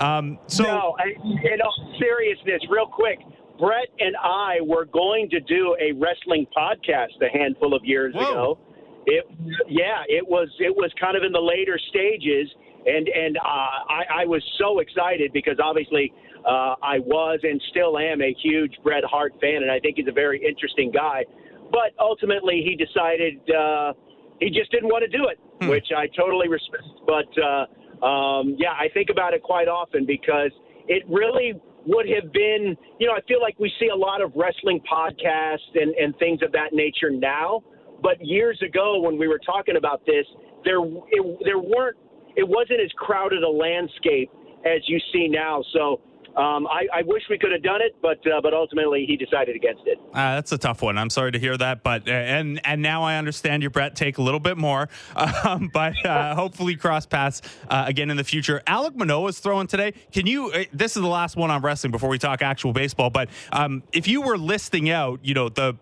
[0.00, 3.20] Um, so no, I, in all seriousness, real quick,
[3.58, 8.22] Bret and I were going to do a wrestling podcast a handful of years Whoa.
[8.22, 8.58] ago.
[9.06, 9.24] It
[9.68, 12.48] yeah, it was it was kind of in the later stages,
[12.86, 16.12] and and uh, I, I was so excited because obviously
[16.46, 20.08] uh, I was and still am a huge Bret Hart fan, and I think he's
[20.08, 21.24] a very interesting guy.
[21.70, 23.92] But ultimately, he decided uh,
[24.40, 25.68] he just didn't want to do it, hmm.
[25.68, 26.84] which I totally respect.
[27.06, 30.50] But uh, um, yeah, I think about it quite often because
[30.88, 31.54] it really
[31.86, 35.70] would have been, you know, I feel like we see a lot of wrestling podcasts
[35.74, 37.62] and, and things of that nature now.
[38.02, 40.26] But years ago, when we were talking about this,
[40.64, 41.96] there it, there weren't,
[42.36, 44.30] it wasn't as crowded a landscape
[44.64, 45.62] as you see now.
[45.72, 46.00] So
[46.36, 49.54] um, I, I, wish we could have done it, but uh, but ultimately he decided
[49.54, 49.98] against it.
[50.14, 50.96] Uh, that's a tough one.
[50.96, 54.16] I'm sorry to hear that, but uh, and and now I understand your Bret take
[54.16, 54.88] a little bit more,
[55.44, 58.62] um, but uh, hopefully cross paths uh, again in the future.
[58.66, 59.92] Alek Manoah is throwing today.
[60.10, 60.50] Can you?
[60.50, 63.10] Uh, this is the last one on wrestling before we talk actual baseball.
[63.10, 65.76] But um, if you were listing out, you know the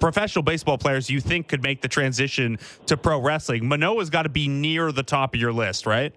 [0.00, 4.28] professional baseball players you think could make the transition to pro wrestling, Manoah's got to
[4.28, 6.12] be near the top of your list, right?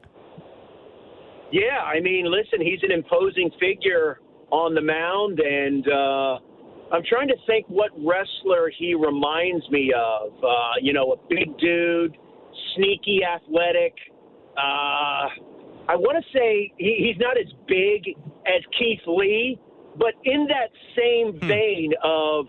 [1.52, 4.20] Yeah, I mean, listen, he's an imposing figure
[4.52, 6.40] on the mound, and uh,
[6.94, 10.32] I'm trying to think what wrestler he reminds me of.
[10.44, 12.18] Uh, you know, a big dude,
[12.76, 13.94] sneaky, athletic.
[14.58, 15.32] Uh,
[15.90, 18.16] I want to say he, he's not as big
[18.46, 19.58] as Keith Lee,
[19.98, 21.48] but in that same Hmm.
[21.48, 22.48] vein of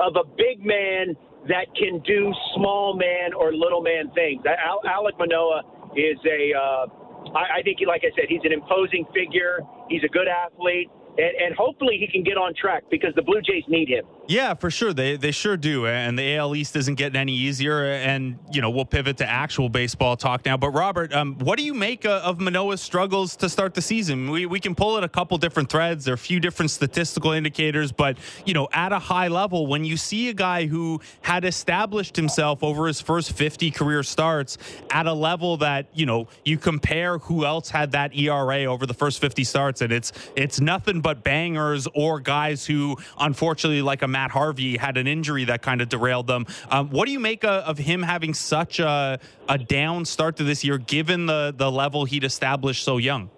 [0.00, 1.14] of a big man
[1.48, 4.42] that can do small man or little man things.
[4.46, 5.62] Al- Alek Manoah
[5.94, 7.01] is a.
[7.34, 9.60] I, I think, like I said, he's an imposing figure.
[9.88, 13.40] He's a good athlete, and, and hopefully he can get on track because the Blue
[13.42, 14.04] Jays need him.
[14.28, 14.92] Yeah, for sure.
[14.92, 15.86] They they sure do.
[15.86, 17.84] And the AL East isn't getting any easier.
[17.84, 20.56] And, you know, we'll pivot to actual baseball talk now.
[20.56, 24.30] But, Robert, um, what do you make uh, of Manoah's struggles to start the season?
[24.30, 26.04] We, we can pull at a couple different threads.
[26.04, 27.92] There are a few different statistical indicators.
[27.92, 28.16] But,
[28.46, 32.62] you know, at a high level, when you see a guy who had established himself
[32.62, 34.56] over his first 50 career starts
[34.90, 38.94] at a level that, you know, you compare who else had that ERA over the
[38.94, 44.08] first 50 starts, and it's it's nothing but bangers or guys who, unfortunately, like a
[44.08, 46.46] Matt Harvey, had an injury that kind of derailed them.
[46.70, 49.18] Um, what do you make uh, of him having such a,
[49.48, 53.30] a down start to this year, given the, the level he'd established so young?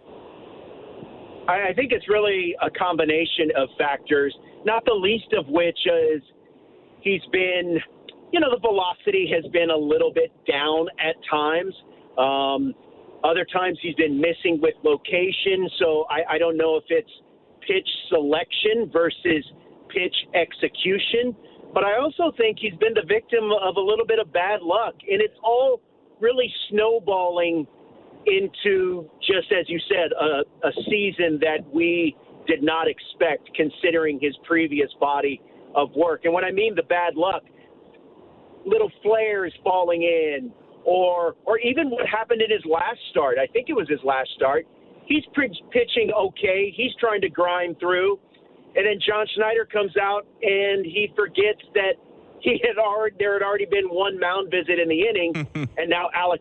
[1.49, 4.35] I, think it's really a combination of factors,
[4.65, 6.23] not the least of which is
[7.01, 7.79] he's been,
[8.33, 11.75] you know, the velocity has been a little bit down at times.
[12.17, 12.75] Um,
[13.23, 17.11] other times he's been missing with location, so I, I don't know if it's
[17.67, 19.45] pitch selection versus
[19.89, 21.35] pitch execution.
[21.73, 24.95] But I also think he's been the victim of a little bit of bad luck,
[25.11, 25.81] and it's all
[26.21, 27.67] really snowballing
[28.27, 32.17] into just as you said a, a season that we
[32.47, 35.41] did not expect considering his previous body
[35.75, 36.25] of work.
[36.25, 37.43] And when i mean the bad luck
[38.65, 40.53] little flares falling in
[40.85, 43.37] or or even what happened in his last start.
[43.39, 44.67] I think it was his last start
[45.07, 48.19] he's pitching okay he's trying to grind through
[48.77, 51.95] and then john schneider comes out and he forgets that
[52.45, 55.35] he had already there had already been one mound visit in the inning,
[55.79, 56.41] and now Alek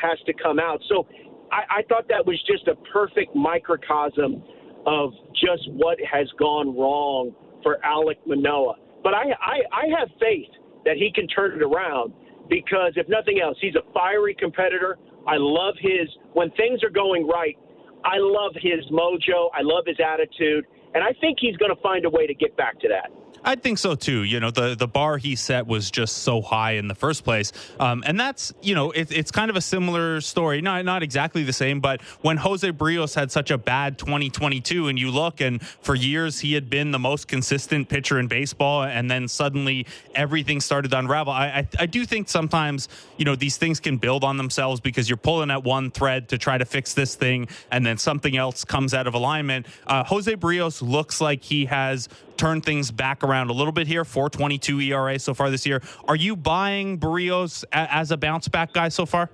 [0.00, 0.80] has to come out.
[0.88, 1.06] So
[1.50, 4.42] I, I thought that was just a perfect microcosm
[4.86, 8.76] of just what has gone wrong for Alek Manoah.
[9.02, 10.50] But I, I, I have faith
[10.84, 12.12] that he can turn it around
[12.50, 14.98] because if nothing else, he's a fiery competitor.
[15.26, 17.56] I love his when things are going right.
[18.04, 19.48] I love his mojo.
[19.54, 22.56] I love his attitude, and I think he's going to find a way to get
[22.56, 23.10] back to that.
[23.44, 24.22] I think so too.
[24.24, 27.52] You know, the the bar he set was just so high in the first place,
[27.78, 30.60] um, and that's you know it, it's kind of a similar story.
[30.60, 34.98] Not not exactly the same, but when Jose Berrios had such a bad 2022, and
[34.98, 39.10] you look, and for years he had been the most consistent pitcher in baseball, and
[39.10, 41.32] then suddenly everything started to unravel.
[41.32, 45.08] I I, I do think sometimes you know these things can build on themselves because
[45.08, 48.64] you're pulling at one thread to try to fix this thing, and then something else
[48.64, 49.66] comes out of alignment.
[49.86, 54.04] Uh, Jose Berrios looks like he has turned things back around a little bit here.
[54.04, 55.82] 422 ERA so far this year.
[56.06, 59.30] Are you buying Berrios a- as a bounce back guy so far?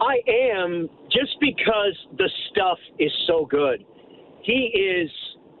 [0.00, 3.84] I am just because the stuff is so good.
[4.42, 5.10] He is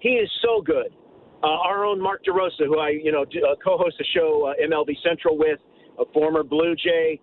[0.00, 0.88] he is so good.
[1.44, 4.94] Uh, our own Mark DeRosa, who I you know uh, co-host the show uh, MLB
[5.04, 5.60] Central with,
[5.98, 7.20] a former Blue Jay,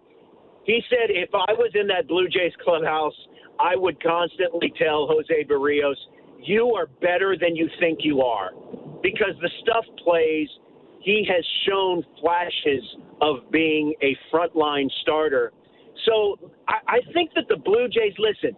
[0.64, 3.16] he said if I was in that Blue Jays clubhouse,
[3.60, 5.96] I would constantly tell Jose Berrios,
[6.42, 8.52] "You are better than you think you are,"
[9.02, 10.50] because the stuff plays.
[11.02, 12.84] He has shown flashes
[13.22, 15.54] of being a frontline starter.
[16.06, 18.56] So I, I think that the Blue Jays, listen,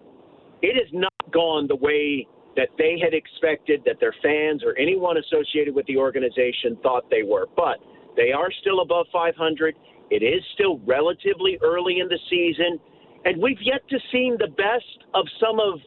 [0.62, 5.18] it has not gone the way that they had expected, that their fans or anyone
[5.18, 7.48] associated with the organization thought they were.
[7.56, 7.78] But
[8.16, 9.76] they are still above 500.
[10.10, 12.80] It is still relatively early in the season.
[13.24, 15.80] And we've yet to see the best of some of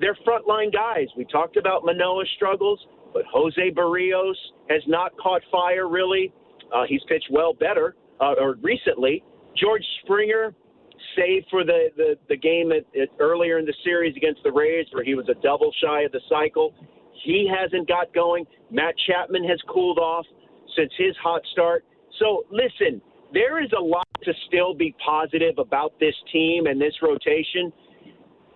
[0.00, 1.06] their frontline guys.
[1.16, 4.34] We talked about Manoah's struggles, but Jose Berrios
[4.68, 6.32] has not caught fire really.
[6.74, 9.22] Uh, he's pitched well better, uh, or recently.
[9.56, 10.54] George Springer,
[11.16, 14.86] save for the, the, the game at, at earlier in the series against the Rays
[14.92, 16.74] where he was a double shy of the cycle.
[17.24, 18.44] He hasn't got going.
[18.70, 20.26] Matt Chapman has cooled off
[20.76, 21.84] since his hot start.
[22.18, 23.00] So listen,
[23.32, 27.72] there is a lot to still be positive about this team and this rotation.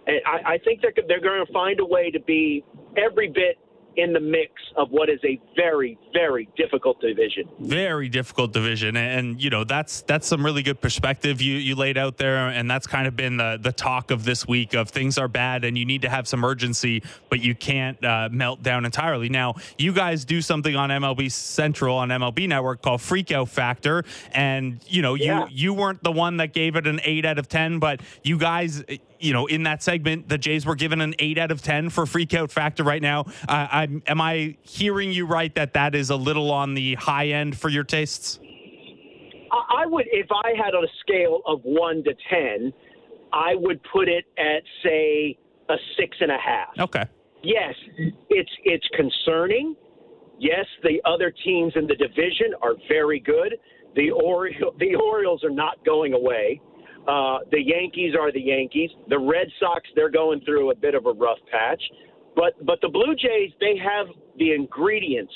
[0.09, 2.65] And I, I think they're, they're going to find a way to be
[2.97, 3.59] every bit
[3.97, 7.49] in the mix of what is a very, very difficult division.
[7.59, 11.99] Very difficult division, and you know that's that's some really good perspective you you laid
[11.99, 14.73] out there, and that's kind of been the the talk of this week.
[14.75, 18.29] Of things are bad, and you need to have some urgency, but you can't uh,
[18.31, 19.29] melt down entirely.
[19.29, 24.79] Now, you guys do something on MLB Central on MLB Network called Freakout Factor, and
[24.87, 25.49] you know you Yeah.
[25.51, 28.85] you weren't the one that gave it an eight out of ten, but you guys
[29.21, 32.07] you know, in that segment, the Jays were given an eight out of 10 for
[32.07, 33.27] freak out factor right now.
[33.49, 37.29] Uh, I'm, am I hearing you right that that is a little on the high
[37.29, 38.39] end for your tastes?
[39.51, 42.73] I would, if I had on a scale of one to 10,
[43.33, 45.39] I would put it at, say,
[45.69, 46.69] a six and a half.
[46.79, 47.05] Okay.
[47.43, 47.75] Yes,
[48.31, 49.77] it's it's concerning.
[50.39, 53.57] Yes, the other teams in the division are very good.
[53.97, 56.61] The Orioles, the Orioles are not going away.
[57.07, 58.91] Uh, the Yankees are the Yankees.
[59.09, 61.83] The Red Sox, they're going through a bit of a rough patch.
[62.37, 64.07] But but the Blue Jays, they have
[64.39, 65.33] the ingredients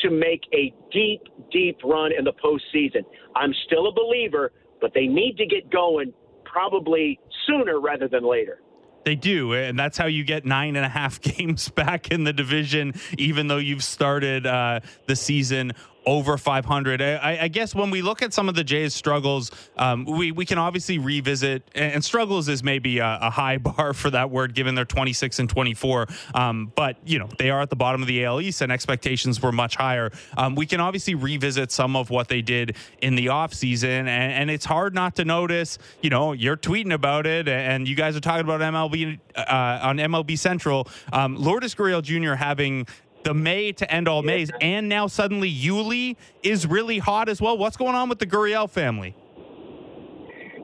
[0.00, 3.04] to make a deep, deep run in the postseason.
[3.34, 6.12] I'm still a believer, but they need to get going
[6.44, 8.60] probably sooner rather than later.
[9.04, 12.32] They do, and that's how you get nine and a half games back in the
[12.32, 15.72] division, even though you've started uh, the season
[16.06, 17.02] over 500.
[17.02, 20.46] I, I, guess when we look at some of the Jays' struggles, um, we we
[20.46, 21.68] can obviously revisit.
[21.74, 25.50] And struggles is maybe a, a, high bar for that word, given they're 26 and
[25.50, 26.06] 24.
[26.34, 29.42] Um, but you know they are at the bottom of the AL East, and expectations
[29.42, 30.12] were much higher.
[30.36, 34.50] Um, we can obviously revisit some of what they did in the offseason, and, and
[34.50, 35.78] it's hard not to notice.
[36.02, 39.96] You know, you're tweeting about it, and you guys are talking about MLB uh, on
[39.96, 40.88] MLB Central.
[41.12, 42.34] Um, Lourdes Gurriel Jr.
[42.34, 42.86] having
[43.26, 47.58] the May to end all Mays, and now suddenly Yuli is really hot as well.
[47.58, 49.16] What's going on with the Gurriel family?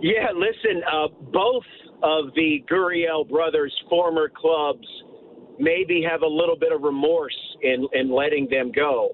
[0.01, 1.65] Yeah, listen, uh, both
[2.05, 4.87] of the Gurriel brothers' former clubs
[5.59, 9.11] maybe have a little bit of remorse in, in letting them go.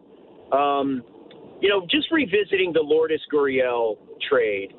[0.52, 1.02] Um,
[1.62, 3.96] you know, just revisiting the Lourdes Gurriel
[4.28, 4.74] trade,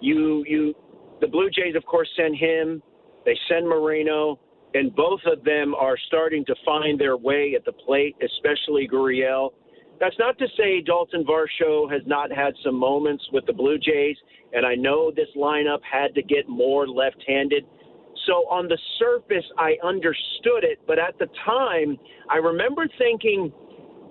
[0.00, 0.74] you you
[1.20, 2.80] the Blue Jays, of course, send him.
[3.24, 4.38] They send Moreno
[4.74, 9.50] and both of them are starting to find their way at the plate, especially Gurriel.
[10.00, 14.16] That's not to say Dalton Varsho has not had some moments with the Blue Jays,
[14.52, 17.64] and I know this lineup had to get more left-handed.
[18.26, 21.96] So on the surface, I understood it, but at the time,
[22.28, 23.52] I remember thinking,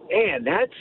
[0.09, 0.79] "Man, that's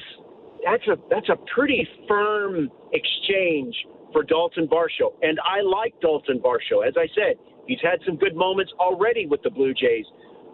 [0.64, 3.74] that's a that's a pretty firm exchange
[4.12, 7.36] for Dalton Varsho." And I like Dalton Varsho, as I said.
[7.66, 10.06] He's had some good moments already with the Blue Jays,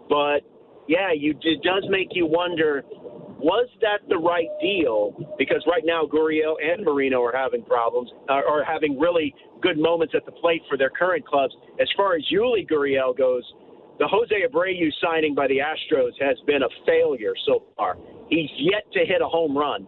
[0.09, 0.41] but
[0.87, 2.83] yeah, you it does make you wonder
[3.39, 5.15] was that the right deal?
[5.37, 10.13] Because right now, Gurriel and Moreno are having problems, are, are having really good moments
[10.15, 11.53] at the plate for their current clubs.
[11.79, 13.43] As far as Yuli Gurriel goes,
[13.97, 17.95] the Jose Abreu signing by the Astros has been a failure so far.
[18.29, 19.87] He's yet to hit a home run.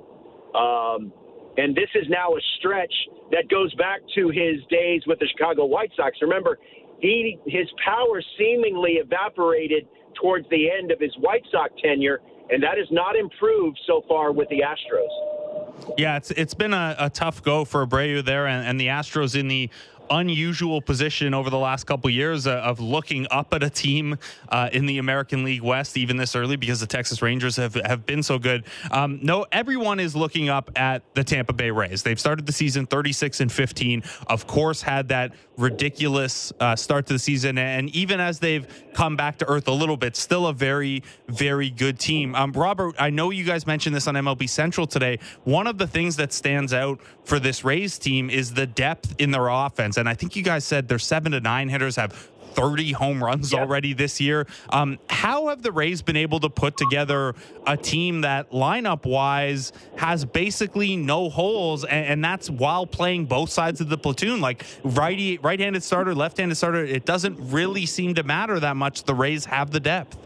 [0.55, 1.11] Um,
[1.57, 2.93] and this is now a stretch
[3.31, 6.17] that goes back to his days with the Chicago White Sox.
[6.21, 6.57] Remember,
[7.01, 9.87] he his power seemingly evaporated
[10.21, 14.31] towards the end of his White Sox tenure, and that has not improved so far
[14.31, 15.95] with the Astros.
[15.97, 19.37] Yeah, it's it's been a, a tough go for Abreu there, and, and the Astros
[19.37, 19.69] in the
[20.11, 24.17] unusual position over the last couple of years uh, of looking up at a team
[24.49, 28.05] uh, in the American League West, even this early, because the Texas Rangers have, have
[28.05, 28.65] been so good.
[28.91, 32.03] Um, no, everyone is looking up at the Tampa Bay Rays.
[32.03, 34.03] They've started the season 36 and 15.
[34.27, 39.15] Of course, had that ridiculous uh, start to the season, and even as they've come
[39.15, 42.35] back to earth a little bit, still a very, very good team.
[42.35, 45.19] Um, Robert, I know you guys mentioned this on MLB Central today.
[45.45, 49.31] One of the things that stands out for this Rays team is the depth in
[49.31, 52.11] their offense and I think you guys said their seven to nine hitters have
[52.53, 53.61] 30 home runs yep.
[53.61, 54.45] already this year.
[54.69, 57.33] Um, how have the Rays been able to put together
[57.65, 63.49] a team that lineup wise has basically no holes, and, and, that's while playing both
[63.49, 64.41] sides of the platoon?
[64.41, 69.03] Like righty, right-handed starter, left-handed starter, it doesn't really seem to matter that much.
[69.03, 70.17] The Rays have the depth.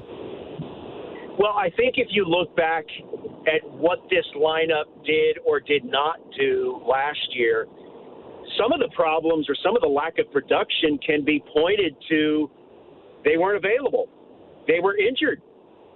[1.38, 2.86] Well, I think if you look back
[3.48, 7.68] at what this lineup did or did not do last year
[8.60, 12.50] some of the problems or some of the lack of production can be pointed to
[13.24, 14.08] they weren't available.
[14.68, 15.42] They were injured.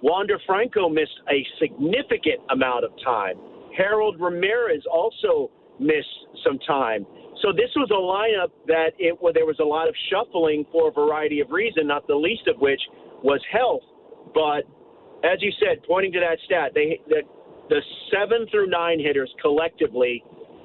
[0.02, 3.36] Wander Franco missed a significant amount of time.
[3.76, 7.06] Harold Ramirez also missed some time.
[7.42, 10.92] So this was a lineup that it there was a lot of shuffling for a
[10.92, 12.80] variety of reasons, not the least of which
[13.22, 13.82] was health.
[14.34, 14.64] But
[15.24, 17.22] as you said, pointing to that stat, they the,
[17.68, 17.80] the
[18.12, 20.24] seven through nine hitters collectively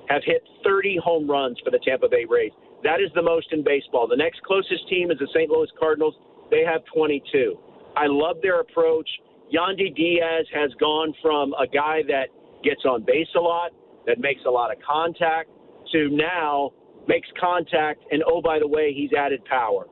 [0.10, 2.52] have hit 30 home runs for the Tampa Bay Rays.
[2.84, 4.08] That is the most in baseball.
[4.08, 5.50] The next closest team is the St.
[5.50, 6.16] Louis Cardinals.
[6.52, 7.58] They have 22.
[7.98, 9.10] I love their approach.
[9.54, 12.28] Yandy Diaz has gone from a guy that
[12.64, 13.72] gets on base a lot,
[14.06, 15.50] that makes a lot of contact,
[15.92, 16.72] to now
[17.08, 19.86] makes contact, and oh, by the way, he's added power.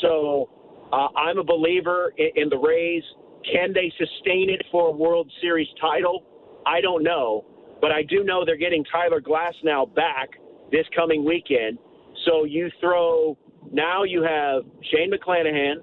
[0.00, 0.48] So
[0.92, 3.02] uh, I'm a believer in, in the Rays.
[3.50, 6.24] Can they sustain it for a World Series title?
[6.66, 7.44] I don't know.
[7.84, 10.30] But I do know they're getting Tyler Glasnow back
[10.72, 11.76] this coming weekend.
[12.24, 13.36] So you throw
[13.72, 15.74] now you have Shane McClanahan,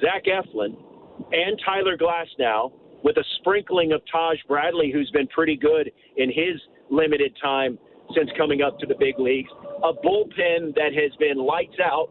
[0.00, 0.74] Zach Eflin,
[1.30, 2.72] and Tyler Glasnow
[3.04, 6.60] with a sprinkling of Taj Bradley, who's been pretty good in his
[6.90, 7.78] limited time
[8.16, 9.50] since coming up to the big leagues.
[9.84, 12.08] A bullpen that has been lights out.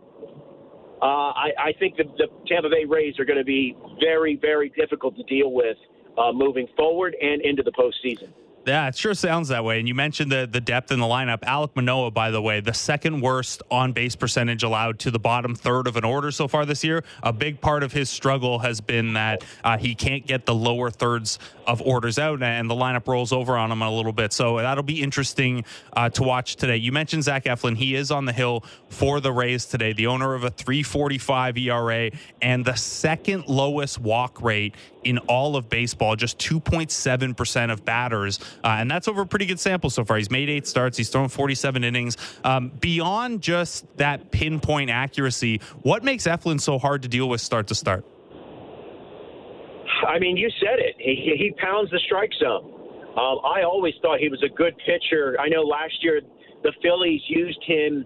[1.02, 1.06] Uh,
[1.36, 5.18] I, I think the, the Tampa Bay Rays are going to be very, very difficult
[5.18, 5.76] to deal with
[6.18, 8.32] uh, moving forward and into the postseason.
[8.68, 9.80] Yeah, it sure sounds that way.
[9.80, 11.40] And you mentioned the the depth in the lineup.
[11.40, 15.56] Alek Manoah, by the way, the second worst on base percentage allowed to the bottom
[15.56, 17.04] third of an order so far this year.
[17.24, 20.90] A big part of his struggle has been that uh, he can't get the lower
[20.90, 24.34] thirds of orders out, and the lineup rolls over on him a little bit.
[24.34, 25.64] So that'll be interesting
[25.94, 26.78] uh, to watch today.
[26.78, 27.78] You mentioned Zach Eflin.
[27.78, 32.12] He is on the hill for the Rays today, the owner of a 345 ERA
[32.42, 34.76] and the second lowest walk rate
[35.08, 38.40] in all of baseball, just 2.7% of batters.
[38.64, 40.18] Uh, and that's over a pretty good sample so far.
[40.18, 42.18] He's made eight starts, he's thrown 47 innings.
[42.44, 47.68] Um, beyond just that pinpoint accuracy, what makes Eflin so hard to deal with start
[47.68, 48.06] to start?
[50.08, 50.96] I mean, you said it.
[51.00, 52.74] He, he pounds the strike zone.
[53.18, 55.36] Um, I always thought he was a good pitcher.
[55.40, 56.22] I know last year
[56.64, 58.06] the Phillies used him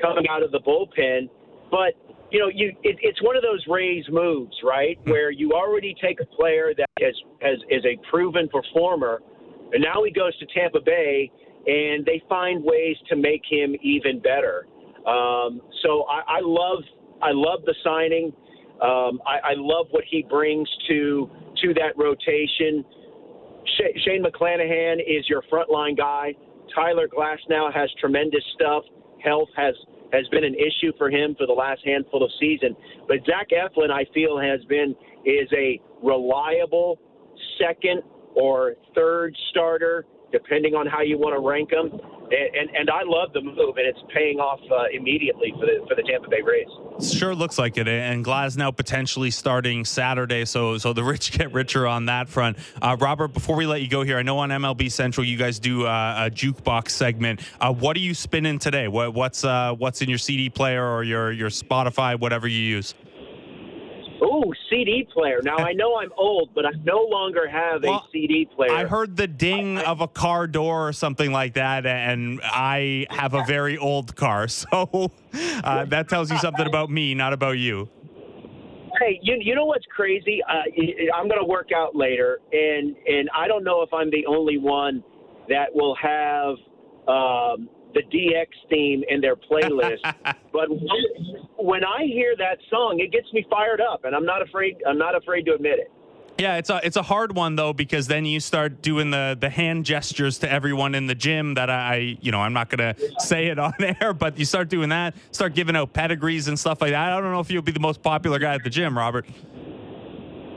[0.00, 1.28] coming out of the bullpen,
[1.70, 1.94] but
[2.30, 4.98] you know, you it, it's one of those Rays moves, right?
[5.04, 5.10] Hmm.
[5.10, 9.20] Where you already take a player that has, has is a proven performer,
[9.72, 11.30] and now he goes to Tampa Bay,
[11.66, 14.66] and they find ways to make him even better.
[15.06, 16.82] Um, so I, I love
[17.20, 18.32] I love the signing.
[18.80, 21.30] Um, I, I love what he brings to
[21.62, 22.84] to that rotation.
[24.04, 26.34] Shane McClanahan is your frontline guy.
[26.74, 28.84] Tyler Glass now has tremendous stuff.
[29.24, 29.74] Health has
[30.12, 32.76] has been an issue for him for the last handful of season.
[33.08, 34.94] But Zach Eflin, I feel, has been
[35.24, 36.98] is a reliable
[37.58, 38.02] second
[38.34, 42.00] or third starter, depending on how you want to rank them.
[42.32, 45.84] And, and, and I love the move, and it's paying off uh, immediately for the
[45.86, 47.12] for the Tampa Bay Rays.
[47.12, 51.86] Sure looks like it, and Glasnow potentially starting Saturday, so so the rich get richer
[51.86, 52.56] on that front.
[52.80, 55.58] Uh, Robert, before we let you go here, I know on MLB Central you guys
[55.58, 57.40] do uh, a jukebox segment.
[57.60, 58.88] Uh, what are you spinning today?
[58.88, 62.94] What, what's uh, what's in your CD player or your your Spotify, whatever you use?
[64.22, 65.40] Ooh, CD player.
[65.42, 68.70] Now I know I'm old, but I no longer have well, a CD player.
[68.70, 73.34] I heard the ding of a car door or something like that, and I have
[73.34, 75.10] a very old car, so
[75.64, 77.88] uh, that tells you something about me, not about you.
[79.00, 80.40] Hey, you you know what's crazy?
[80.48, 80.62] Uh,
[81.16, 84.58] I'm going to work out later, and and I don't know if I'm the only
[84.58, 85.02] one
[85.48, 86.56] that will have.
[87.08, 90.00] Um, the DX theme in their playlist.
[90.52, 90.68] but
[91.58, 94.76] when I hear that song, it gets me fired up, and I'm not afraid.
[94.86, 95.90] I'm not afraid to admit it.
[96.38, 99.50] Yeah, it's a it's a hard one though because then you start doing the the
[99.50, 103.48] hand gestures to everyone in the gym that I you know I'm not gonna say
[103.48, 106.92] it on air, but you start doing that, start giving out pedigrees and stuff like
[106.92, 107.12] that.
[107.12, 109.26] I don't know if you'll be the most popular guy at the gym, Robert.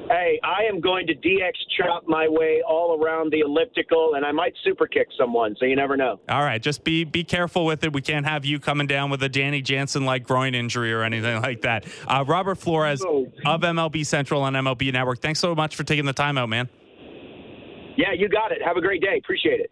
[0.07, 4.32] Hey, I am going to DX chop my way all around the elliptical, and I
[4.32, 5.56] might super kick someone.
[5.60, 6.19] So you never know.
[6.30, 7.91] All right, just be be careful with it.
[7.91, 11.41] We can't have you coming down with a Danny Jansen like groin injury or anything
[11.41, 11.86] like that.
[12.07, 13.32] Uh, Robert Flores oh.
[13.45, 15.22] of MLB Central on MLB Network.
[15.22, 16.69] Thanks so much for taking the time out, man.
[17.98, 18.61] Yeah, you got it.
[18.64, 19.18] Have a great day.
[19.18, 19.72] Appreciate it.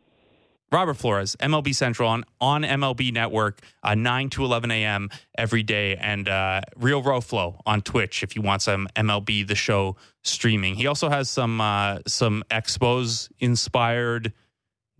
[0.74, 5.12] Robert Flores, MLB Central on, on MLB Network, uh, 9 to 11 a.m.
[5.38, 9.98] every day, and uh, Real Roflo on Twitch if you want some MLB The Show
[10.24, 10.76] streaming.
[10.76, 14.34] He also has some uh, some Expos inspired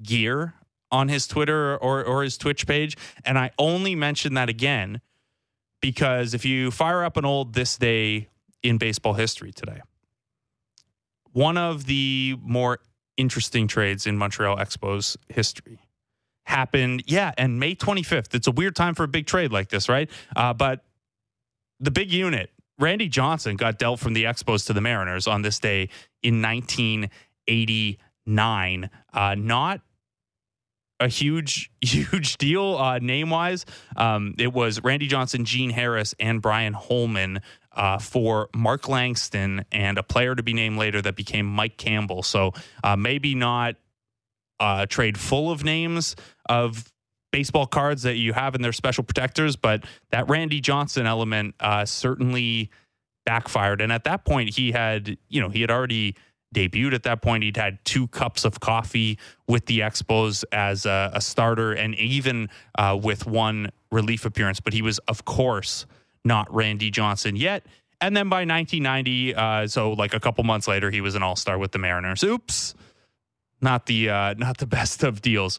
[0.02, 0.54] gear
[0.92, 2.96] on his Twitter or, or his Twitch page.
[3.26, 5.02] And I only mention that again
[5.82, 8.30] because if you fire up an old This Day
[8.62, 9.82] in Baseball history today,
[11.32, 12.80] one of the more
[13.18, 15.80] interesting trades in Montreal Expos history
[16.46, 17.04] happened.
[17.08, 18.36] Yeah, and May 25th.
[18.36, 20.10] It's a weird time for a big trade like this, right?
[20.36, 20.84] Uh, but
[21.80, 22.52] the big unit,
[22.84, 25.88] Randy Johnson, got dealt from the Expos to the Mariners on this day
[26.22, 28.90] in 1989.
[29.14, 29.80] Uh, not
[31.00, 33.66] a huge, huge deal uh, name wise.
[33.96, 37.40] Um, it was Randy Johnson, Gene Harris, and Brian Holman
[37.72, 42.22] uh, for Mark Langston and a player to be named later that became Mike Campbell.
[42.22, 42.52] So
[42.84, 43.76] uh, maybe not
[44.60, 46.18] a trade full of names
[46.50, 46.93] of
[47.34, 51.84] baseball cards that you have in their special protectors, but that Randy Johnson element uh,
[51.84, 52.70] certainly
[53.26, 53.82] backfired.
[53.82, 56.16] And at that point, he had, you know, he had already
[56.54, 57.44] debuted at that point.
[57.44, 62.50] He'd had two cups of coffee with the Expos as a, a starter and even
[62.78, 64.60] uh, with one relief appearance.
[64.60, 65.88] But he was, of course,
[66.24, 67.66] not Randy Johnson yet.
[68.00, 71.36] And then by 1990, uh, so like a couple months later, he was an All
[71.36, 72.24] Star with the Mariners.
[72.24, 72.76] Oops,
[73.60, 75.58] not the uh, not the best of deals.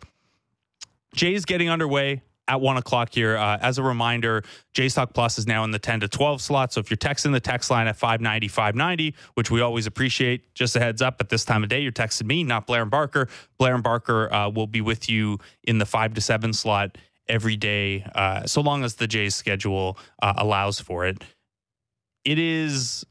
[1.15, 3.37] Jays getting underway at one o'clock here.
[3.37, 4.43] Uh, as a reminder,
[4.75, 6.73] Talk Plus is now in the 10 to 12 slot.
[6.73, 10.77] So if you're texting the text line at 590, 590, which we always appreciate, just
[10.77, 13.29] a heads up at this time of day, you're texting me, not Blair and Barker.
[13.59, 17.57] Blair and Barker uh, will be with you in the 5 to 7 slot every
[17.57, 21.25] day, uh, so long as the Jays schedule uh, allows for it.
[22.25, 23.05] It is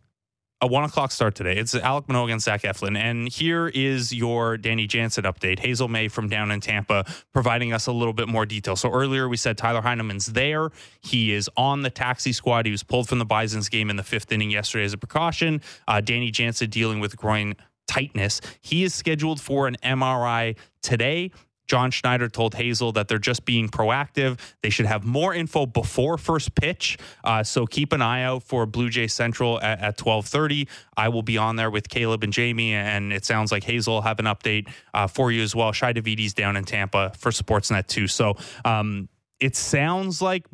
[0.64, 1.58] a one o'clock start today.
[1.58, 2.96] It's Alek Manoah against Zach Eflin.
[2.96, 5.60] And here is your Danny Jansen update.
[5.60, 7.04] Hazel Mae from down in Tampa
[7.34, 8.78] providing us a little bit more detail.
[8.78, 10.70] So earlier we said Tyler Heineman's there.
[11.02, 12.66] He is on the taxi squad.
[12.66, 15.62] He was pulled from the Bisons game in the fifth inning yesterday as a precaution.
[15.86, 18.40] Uh, Danny Jansen dealing with groin tightness.
[18.62, 21.32] He is scheduled for an MRI today.
[21.68, 24.40] John Schneider told Hazel that they're just being proactive.
[24.62, 26.98] They should have more info before first pitch.
[27.24, 30.68] Uh, so keep an eye out for Blue Jay Central at, at 1230.
[30.98, 34.02] I will be on there with Caleb and Jamie, and it sounds like Hazel will
[34.02, 35.72] have an update uh, for you as well.
[35.72, 38.08] Shi Davidi's down in Tampa for Sportsnet too.
[38.08, 38.36] So
[38.66, 39.08] um,
[39.40, 40.46] it sounds like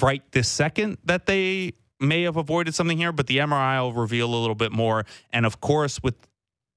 [0.00, 4.34] right this second that they may have avoided something here, but the MRI will reveal
[4.34, 5.06] a little bit more.
[5.32, 6.14] And of course, with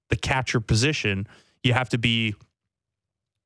[0.09, 1.27] the catcher position,
[1.63, 2.35] you have to be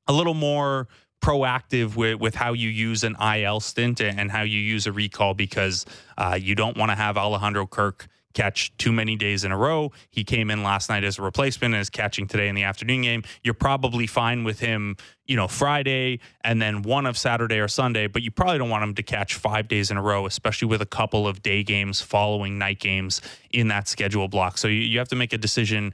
[0.09, 0.89] a little more
[1.21, 5.33] proactive with, with how you use an IL stint and how you use a recall
[5.33, 5.85] because
[6.17, 9.91] uh, you don't want to have Alejandro Kirk catch too many days in a row.
[10.11, 13.01] He came in last night as a replacement and is catching today in the afternoon
[13.01, 13.23] game.
[13.43, 18.07] You're probably fine with him, you know, Friday and then one of Saturday or Sunday,
[18.07, 20.81] but you probably don't want him to catch five days in a row, especially with
[20.81, 23.21] a couple of day games following night games
[23.51, 24.57] in that schedule block.
[24.57, 25.93] So you, you have to make a decision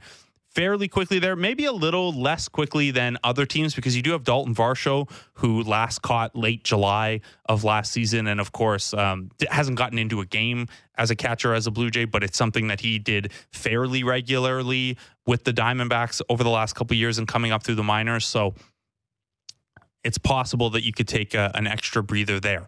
[0.56, 4.24] fairly quickly there, maybe a little less quickly than other teams because you do have
[4.24, 9.76] Dalton Varsho, who last caught late July of last season, and of course um, hasn't
[9.76, 10.66] gotten into a game
[10.96, 14.96] as a catcher as a Blue Jay, but it's something that he did fairly regularly
[15.26, 18.24] with the Diamondbacks over the last couple years and coming up through the minors.
[18.24, 18.54] So
[20.02, 22.66] it's possible that you could take a, an extra breather there.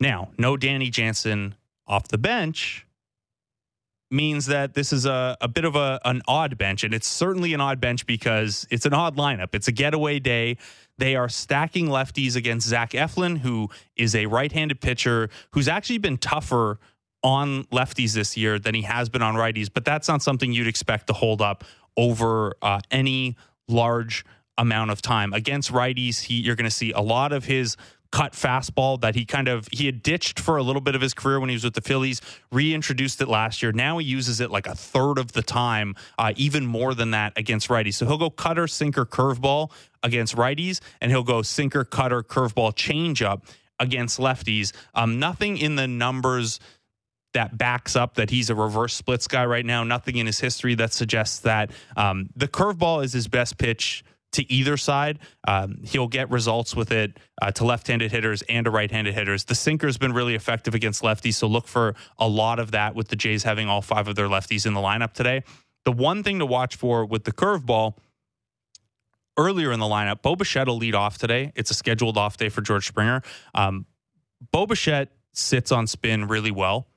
[0.00, 1.54] Now, no Danny Jansen
[1.86, 2.86] off the bench
[4.10, 6.84] means that this is a, a bit of a, an odd bench.
[6.84, 9.48] And it's certainly an odd bench because it's an odd lineup.
[9.52, 10.56] It's a getaway day.
[10.98, 15.98] They are stacking lefties against Zach Eflin, who is a right handed pitcher who's actually
[15.98, 16.78] been tougher
[17.22, 19.68] on lefties this year than he has been on righties.
[19.72, 21.64] But that's not something you'd expect to hold up
[21.96, 23.36] over uh, any
[23.68, 24.24] large
[24.58, 25.32] amount of time.
[25.32, 27.76] Against righties, he, you're going to see a lot of his
[28.10, 31.14] cut fastball that he kind of he had ditched for a little bit of his
[31.14, 32.20] career when he was with the Phillies.
[32.52, 33.72] Reintroduced it last year.
[33.72, 37.32] Now he uses it like a third of the time, uh, even more than that
[37.36, 37.94] against righties.
[37.94, 39.70] So he'll go cutter, sinker, curveball
[40.02, 43.42] against righties, and he'll go sinker, cutter, curveball, changeup
[43.78, 44.72] against lefties.
[44.94, 46.60] Um, nothing in the numbers
[47.34, 49.84] that backs up that he's a reverse splits guy right now.
[49.84, 51.70] Nothing in his history that suggests that.
[51.94, 55.18] Um, the curveball is his best pitch to either side.
[55.48, 59.44] Um, he'll get results with it uh, to left-handed hitters and to right-handed hitters.
[59.44, 63.08] The sinker's been really effective against lefties, so look for a lot of that with
[63.08, 65.42] the Jays having all five of their lefties in the lineup today.
[65.84, 67.94] The one thing to watch for with the curveball
[69.38, 71.52] earlier in the lineup, Bo Bichette will lead off today.
[71.54, 73.22] It's a scheduled off day for George Springer.
[73.54, 73.86] Um,
[74.52, 76.88] Bo Bichette sits on spin really well.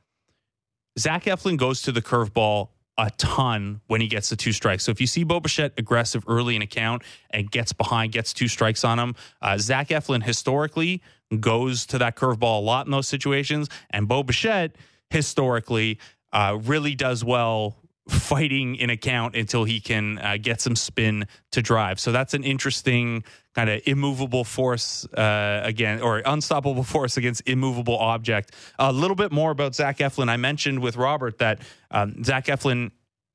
[0.98, 2.70] Zach Eflin goes to the curveball
[3.00, 4.84] a ton when he gets the two strikes.
[4.84, 7.02] So if you see Bo Bichette aggressive early in a count
[7.32, 11.02] and gets behind, gets two strikes on him, uh, Zach Eflin historically
[11.40, 14.76] goes to that curveball a lot in those situations, and Bo Bichette
[15.10, 15.98] historically
[16.34, 17.78] uh, really does well
[18.08, 22.00] fighting in account until he can uh, get some spin to drive.
[22.00, 23.24] So that's an interesting
[23.54, 28.54] kind of immovable force uh, again, or unstoppable force against immovable object.
[28.80, 30.30] A little bit more about Zach Eflin.
[30.30, 31.62] I mentioned with Robert that
[31.92, 32.92] um, Zach Eflin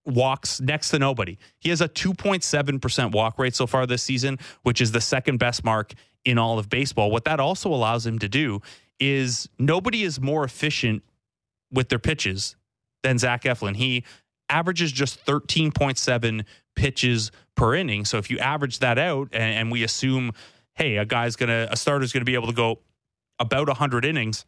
[0.06, 1.38] walks next to nobody.
[1.58, 5.64] He has a 2.7% walk rate so far this season, which is the second best
[5.64, 5.92] mark
[6.24, 7.10] in all of baseball.
[7.10, 8.60] What that also allows him to do
[9.00, 11.02] is nobody is more efficient
[11.70, 12.56] with their pitches
[13.02, 13.76] than Zach Eflin.
[13.76, 14.04] He
[14.48, 16.44] averages just 13.7
[16.74, 18.04] pitches per inning.
[18.04, 20.32] So if you average that out and, and we assume,
[20.74, 22.80] hey, a guy's going to, a starter's going to be able to go
[23.38, 24.44] about 100 innings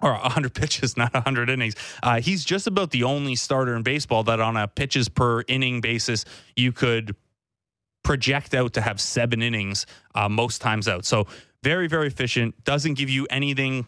[0.00, 1.74] or 100 pitches, not 100 innings.
[2.02, 5.80] Uh, he's just about the only starter in baseball that on a pitches per inning
[5.80, 6.24] basis,
[6.56, 7.14] you could
[8.02, 11.04] project out to have seven innings uh, most times out.
[11.04, 11.26] So
[11.62, 12.64] very, very efficient.
[12.64, 13.86] Doesn't give you anything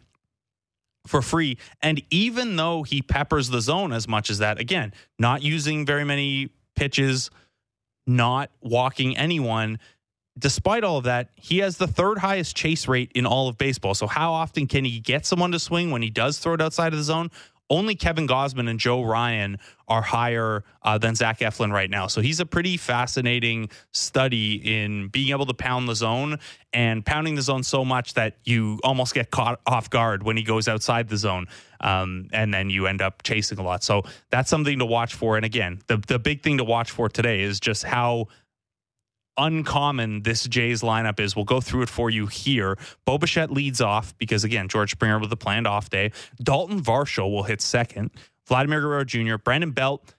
[1.06, 1.58] for free.
[1.82, 6.04] And even though he peppers the zone as much as that, again, not using very
[6.04, 7.30] many pitches,
[8.06, 9.78] not walking anyone,
[10.38, 13.94] despite all of that, he has the third highest chase rate in all of baseball.
[13.94, 16.92] So, how often can he get someone to swing when he does throw it outside
[16.92, 17.30] of the zone?
[17.70, 19.58] Only Kevin Gausman and Joe Ryan
[19.88, 22.06] are higher uh, than Zach Eflin right now.
[22.06, 26.38] So he's a pretty fascinating study in being able to pound the zone
[26.72, 30.42] and pounding the zone so much that you almost get caught off guard when he
[30.42, 31.46] goes outside the zone.
[31.80, 33.82] Um, and then you end up chasing a lot.
[33.82, 35.36] So that's something to watch for.
[35.36, 38.28] And again, the, the big thing to watch for today is just how
[39.36, 41.34] uncommon this Jays lineup is.
[41.34, 42.76] We'll go through it for you here.
[43.04, 46.12] Bo Bichette leads off because, again, George Springer with a planned off day.
[46.42, 48.10] Dalton Varsho will hit second.
[48.46, 50.14] Vladimir Guerrero Jr., Brandon Belt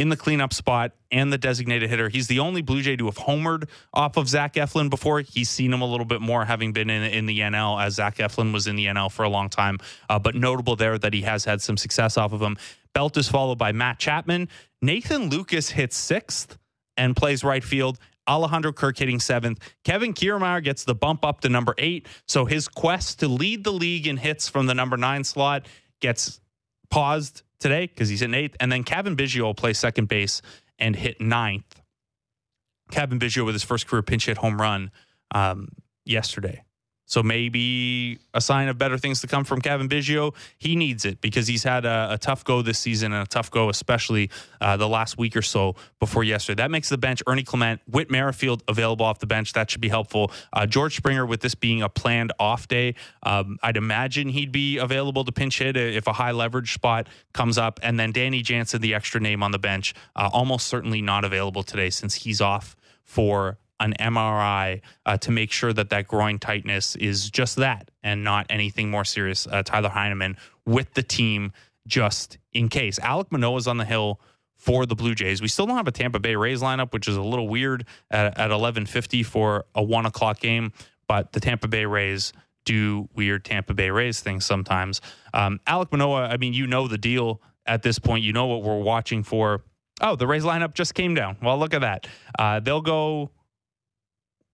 [0.00, 2.08] in the cleanup spot and the designated hitter.
[2.08, 5.20] He's the only Blue Jay to have homered off of Zach Eflin before.
[5.20, 8.16] He's seen him a little bit more, having been in, in the NL as Zach
[8.16, 9.76] Eflin was in the NL for a long time.
[10.08, 12.56] Uh, but notable there that he has had some success off of him.
[12.94, 14.48] Belt is followed by Matt Chapman.
[14.80, 16.56] Nathan Lukes hits sixth
[16.96, 17.98] and plays right field.
[18.30, 19.58] Alejandro Kirk hitting seventh.
[19.84, 22.06] Kevin Kiermaier gets the bump up to number eight.
[22.26, 25.66] So his quest to lead the league in hits from the number nine slot
[26.00, 26.40] gets
[26.90, 28.56] paused today because he's in eighth.
[28.60, 30.40] And then Cavan Biggio will play second base
[30.78, 31.82] and hit ninth.
[32.92, 34.90] Cavan Biggio with his first career pinch hit home run
[35.32, 35.68] um,
[36.04, 36.62] yesterday.
[37.10, 40.32] So maybe a sign of better things to come from Cavan Biggio.
[40.58, 43.50] He needs it because he's had a, a tough go this season and a tough
[43.50, 44.30] go, especially
[44.60, 46.62] uh, the last week or so before yesterday.
[46.62, 49.54] That makes the bench Ernie Clement, Whit Merrifield available off the bench.
[49.54, 50.30] That should be helpful.
[50.52, 54.78] Uh, George Springer, with this being a planned off day, um, I'd imagine he'd be
[54.78, 57.80] available to pinch hit if a high leverage spot comes up.
[57.82, 61.64] And then Danny Jansen, the extra name on the bench, uh, almost certainly not available
[61.64, 66.96] today since he's off for an MRI uh, to make sure that that groin tightness
[66.96, 69.46] is just that and not anything more serious.
[69.46, 70.36] Uh, Tyler Heineman
[70.66, 71.52] with the team
[71.86, 72.98] just in case.
[73.00, 74.20] Alek Manoah is on the hill
[74.56, 75.40] for the Blue Jays.
[75.40, 78.38] We still don't have a Tampa Bay Rays lineup, which is a little weird at,
[78.38, 80.72] at 11:50 for a one o'clock game.
[81.08, 82.32] But the Tampa Bay Rays
[82.66, 85.00] do weird Tampa Bay Rays things sometimes.
[85.32, 88.22] Um, Alek Manoah, I mean, you know the deal at this point.
[88.22, 89.62] You know what we're watching for.
[90.02, 91.36] Oh, the Rays lineup just came down.
[91.42, 92.06] Well, look at that.
[92.38, 93.30] Uh, they'll go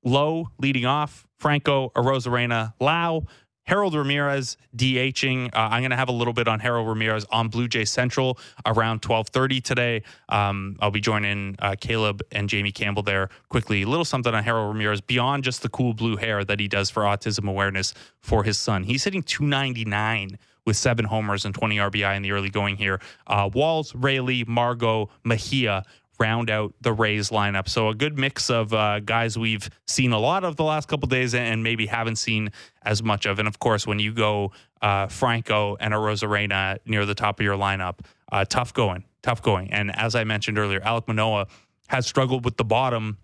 [0.07, 3.25] Lowe leading off, Franco, Arozarena, Lau,
[3.65, 5.49] Harold Ramirez DHing.
[5.49, 8.39] Uh, I'm going to have a little bit on Harold Ramirez on Blue Jay Central
[8.65, 10.03] around 12:30 today.
[10.29, 13.83] Um, I'll be joining uh, Caleb and Jamie Campbell there quickly.
[13.83, 16.89] A little something on Harold Ramirez beyond just the cool blue hair that he does
[16.89, 18.85] for autism awareness for his son.
[18.85, 23.01] He's hitting 299 with seven homers and 20 RBI in the early going here.
[23.27, 25.85] Uh, Walls, Raley, Margot, Mejia
[26.19, 27.69] round out the Rays lineup.
[27.69, 31.09] So a good mix of uh, guys we've seen a lot of the last couple
[31.09, 32.51] days and maybe haven't seen
[32.83, 33.39] as much of.
[33.39, 34.53] And of course, when you go
[34.83, 38.01] uh, Franco and Arozarena near the top of your lineup,
[38.33, 39.73] uh, tough going, tough going.
[39.73, 41.47] And as I mentioned earlier, Alek Manoah
[41.89, 43.19] has struggled with the bottom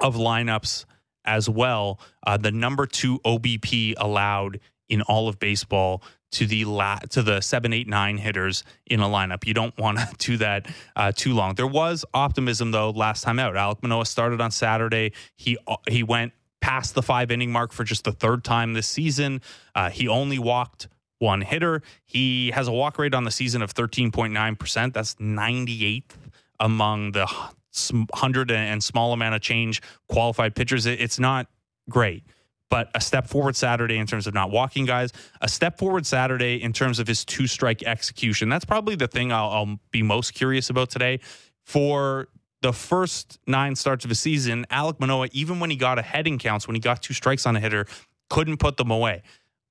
[0.00, 0.84] of lineups
[1.24, 2.00] as well.
[2.26, 6.02] Uh, the number two OBP allowed in all of baseball
[6.32, 9.46] to the la- to the seven, eight, nine hitters in a lineup.
[9.46, 11.54] You don't want to do that uh, too long.
[11.54, 13.54] There was optimism though last time out.
[13.54, 15.12] Alek Manoah started on Saturday.
[15.36, 18.86] He uh, he went past the five inning mark for just the third time this
[18.86, 19.40] season.
[19.74, 20.88] Uh, he only walked
[21.18, 21.82] one hitter.
[22.04, 24.92] He has a walk rate on the season of 13.9%.
[24.92, 26.10] That's 98th
[26.58, 30.86] among the 100 and small amount of change qualified pitchers.
[30.86, 31.46] It's not
[31.88, 32.24] great
[32.72, 35.12] but a step forward Saturday in terms of not walking guys,
[35.42, 38.48] a step forward Saturday in terms of his two strike execution.
[38.48, 41.20] That's probably the thing I'll, I'll, be most curious about today.
[41.64, 42.28] For
[42.62, 46.38] the first nine starts of a season, Alek Manoah, even when he got ahead in
[46.38, 47.84] counts, when he got two strikes on a hitter,
[48.30, 49.20] couldn't put them away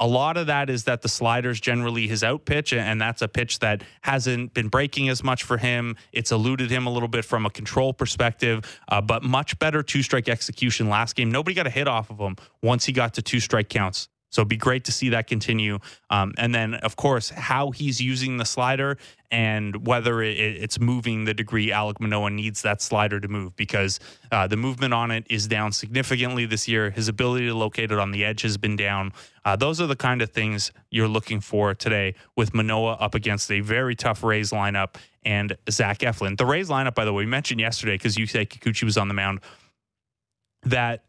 [0.02, 3.28] a lot of that is that the slider's generally his out pitch, and that's a
[3.28, 5.96] pitch that hasn't been breaking as much for him.
[6.12, 10.02] It's eluded him a little bit from a control perspective, uh, but much better two
[10.02, 11.32] strike execution last game.
[11.32, 14.10] Nobody got a hit off of him once he got to two strike counts.
[14.32, 15.80] So it'd be great to see that continue.
[16.10, 18.98] Um, and then, of course, how he's using the slider
[19.30, 24.00] and whether it, it's moving the degree Alek Manoah needs that slider to move because
[24.32, 26.90] uh, the movement on it is down significantly this year.
[26.90, 29.12] His ability to locate it on the edge has been down.
[29.44, 33.52] Uh, those are the kind of things you're looking for today with Manoah up against
[33.52, 36.38] a very tough Rays lineup and Zach Eflin.
[36.38, 39.14] The Rays lineup, by the way, we mentioned yesterday because Yusei Kikuchi was on the
[39.14, 39.42] mound
[40.64, 41.04] that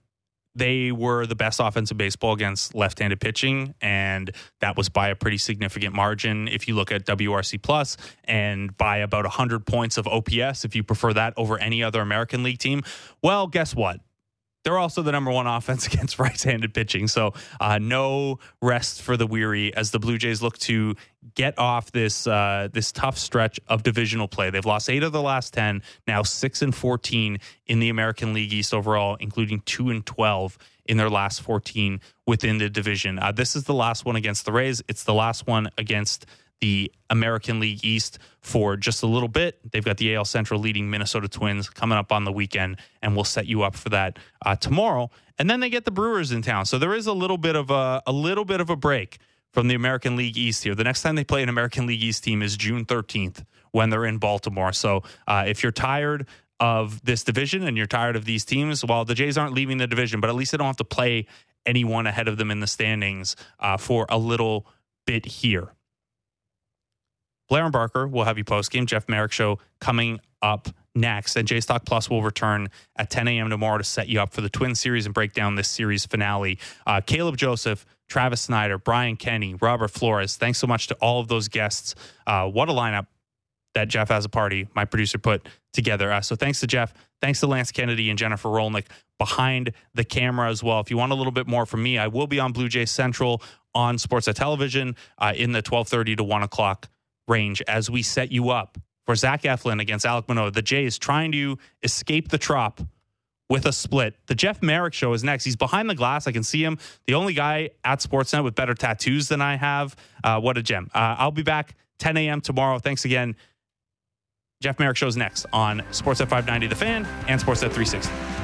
[0.54, 4.30] they were the best offense in baseball against left-handed pitching, and
[4.60, 6.48] that was by a pretty significant margin.
[6.48, 10.82] If you look at WRC plus, and by about hundred points of OPS, if you
[10.82, 12.82] prefer that over any other American League team.
[13.22, 14.00] Well, guess what?
[14.64, 19.26] They're also the number one offense against right-handed pitching, so uh, no rest for the
[19.26, 20.94] weary as the Blue Jays look to
[21.34, 24.50] get off this uh, this tough stretch of divisional play.
[24.50, 28.52] They've lost eight of the last ten, now six and fourteen in the American League
[28.52, 33.18] East overall, including two and twelve in their last fourteen within the division.
[33.18, 34.82] Uh, this is the last one against the Rays.
[34.88, 36.26] It's the last one against
[36.62, 39.58] the American League East for just a little bit.
[39.72, 43.24] They've got the AL Central leading Minnesota Twins coming up on the weekend, and we'll
[43.24, 45.10] set you up for that uh, tomorrow.
[45.38, 47.70] And then they get the Brewers in town, so there is a little bit of
[47.70, 49.18] a a little bit of a break
[49.52, 50.76] from the American League East here.
[50.76, 54.06] The next time they play an American League East team is June 13th when they're
[54.06, 54.72] in Baltimore.
[54.72, 56.28] So uh, if you're tired
[56.60, 59.88] of this division and you're tired of these teams, well, the Jays aren't leaving the
[59.88, 61.26] division, but at least they don't have to play
[61.66, 64.66] anyone ahead of them in the standings uh, for a little
[65.06, 65.72] bit here.
[67.52, 68.86] Blair and Barker will have you post game.
[68.86, 71.36] Jeff Marek show coming up next.
[71.36, 73.50] And Jays Talk Plus will return at 10 a.m.
[73.50, 76.58] tomorrow to set you up for the Twin Series and break down this series finale.
[76.86, 80.36] Uh, Caleb Joseph, Travis Snider, Brian Kenny, Robert Flores.
[80.36, 81.94] Thanks so much to all of those guests.
[82.26, 83.08] Uh, what a lineup
[83.74, 86.10] that Jeff Azzopardi, my producer, put together.
[86.10, 86.94] Uh, so thanks to Jeff.
[87.20, 88.86] Thanks to Lance Kennedy and Jennifer Rolnick
[89.18, 90.80] behind the camera as well.
[90.80, 92.86] If you want a little bit more from me, I will be on Blue Jay
[92.86, 93.42] Central
[93.74, 96.88] on Sportsnet Television uh, in the 1230 to 1 o'clock
[97.28, 100.50] range as we set you up for Zach Eflin against Alek Manoah.
[100.50, 102.80] The Jays trying to escape the trop
[103.48, 104.14] with a split.
[104.26, 105.44] The Jeff Marek show is next.
[105.44, 106.26] He's behind the glass.
[106.26, 106.78] I can see him.
[107.06, 109.94] The only guy at Sportsnet with better tattoos than I have.
[110.24, 110.90] Uh, what a gem.
[110.94, 112.40] Uh, I'll be back 10 a.m.
[112.40, 112.78] tomorrow.
[112.78, 113.36] Thanks again.
[114.62, 118.41] Jeff Marek shows next on Sportsnet 590 The Fan and Sportsnet 360.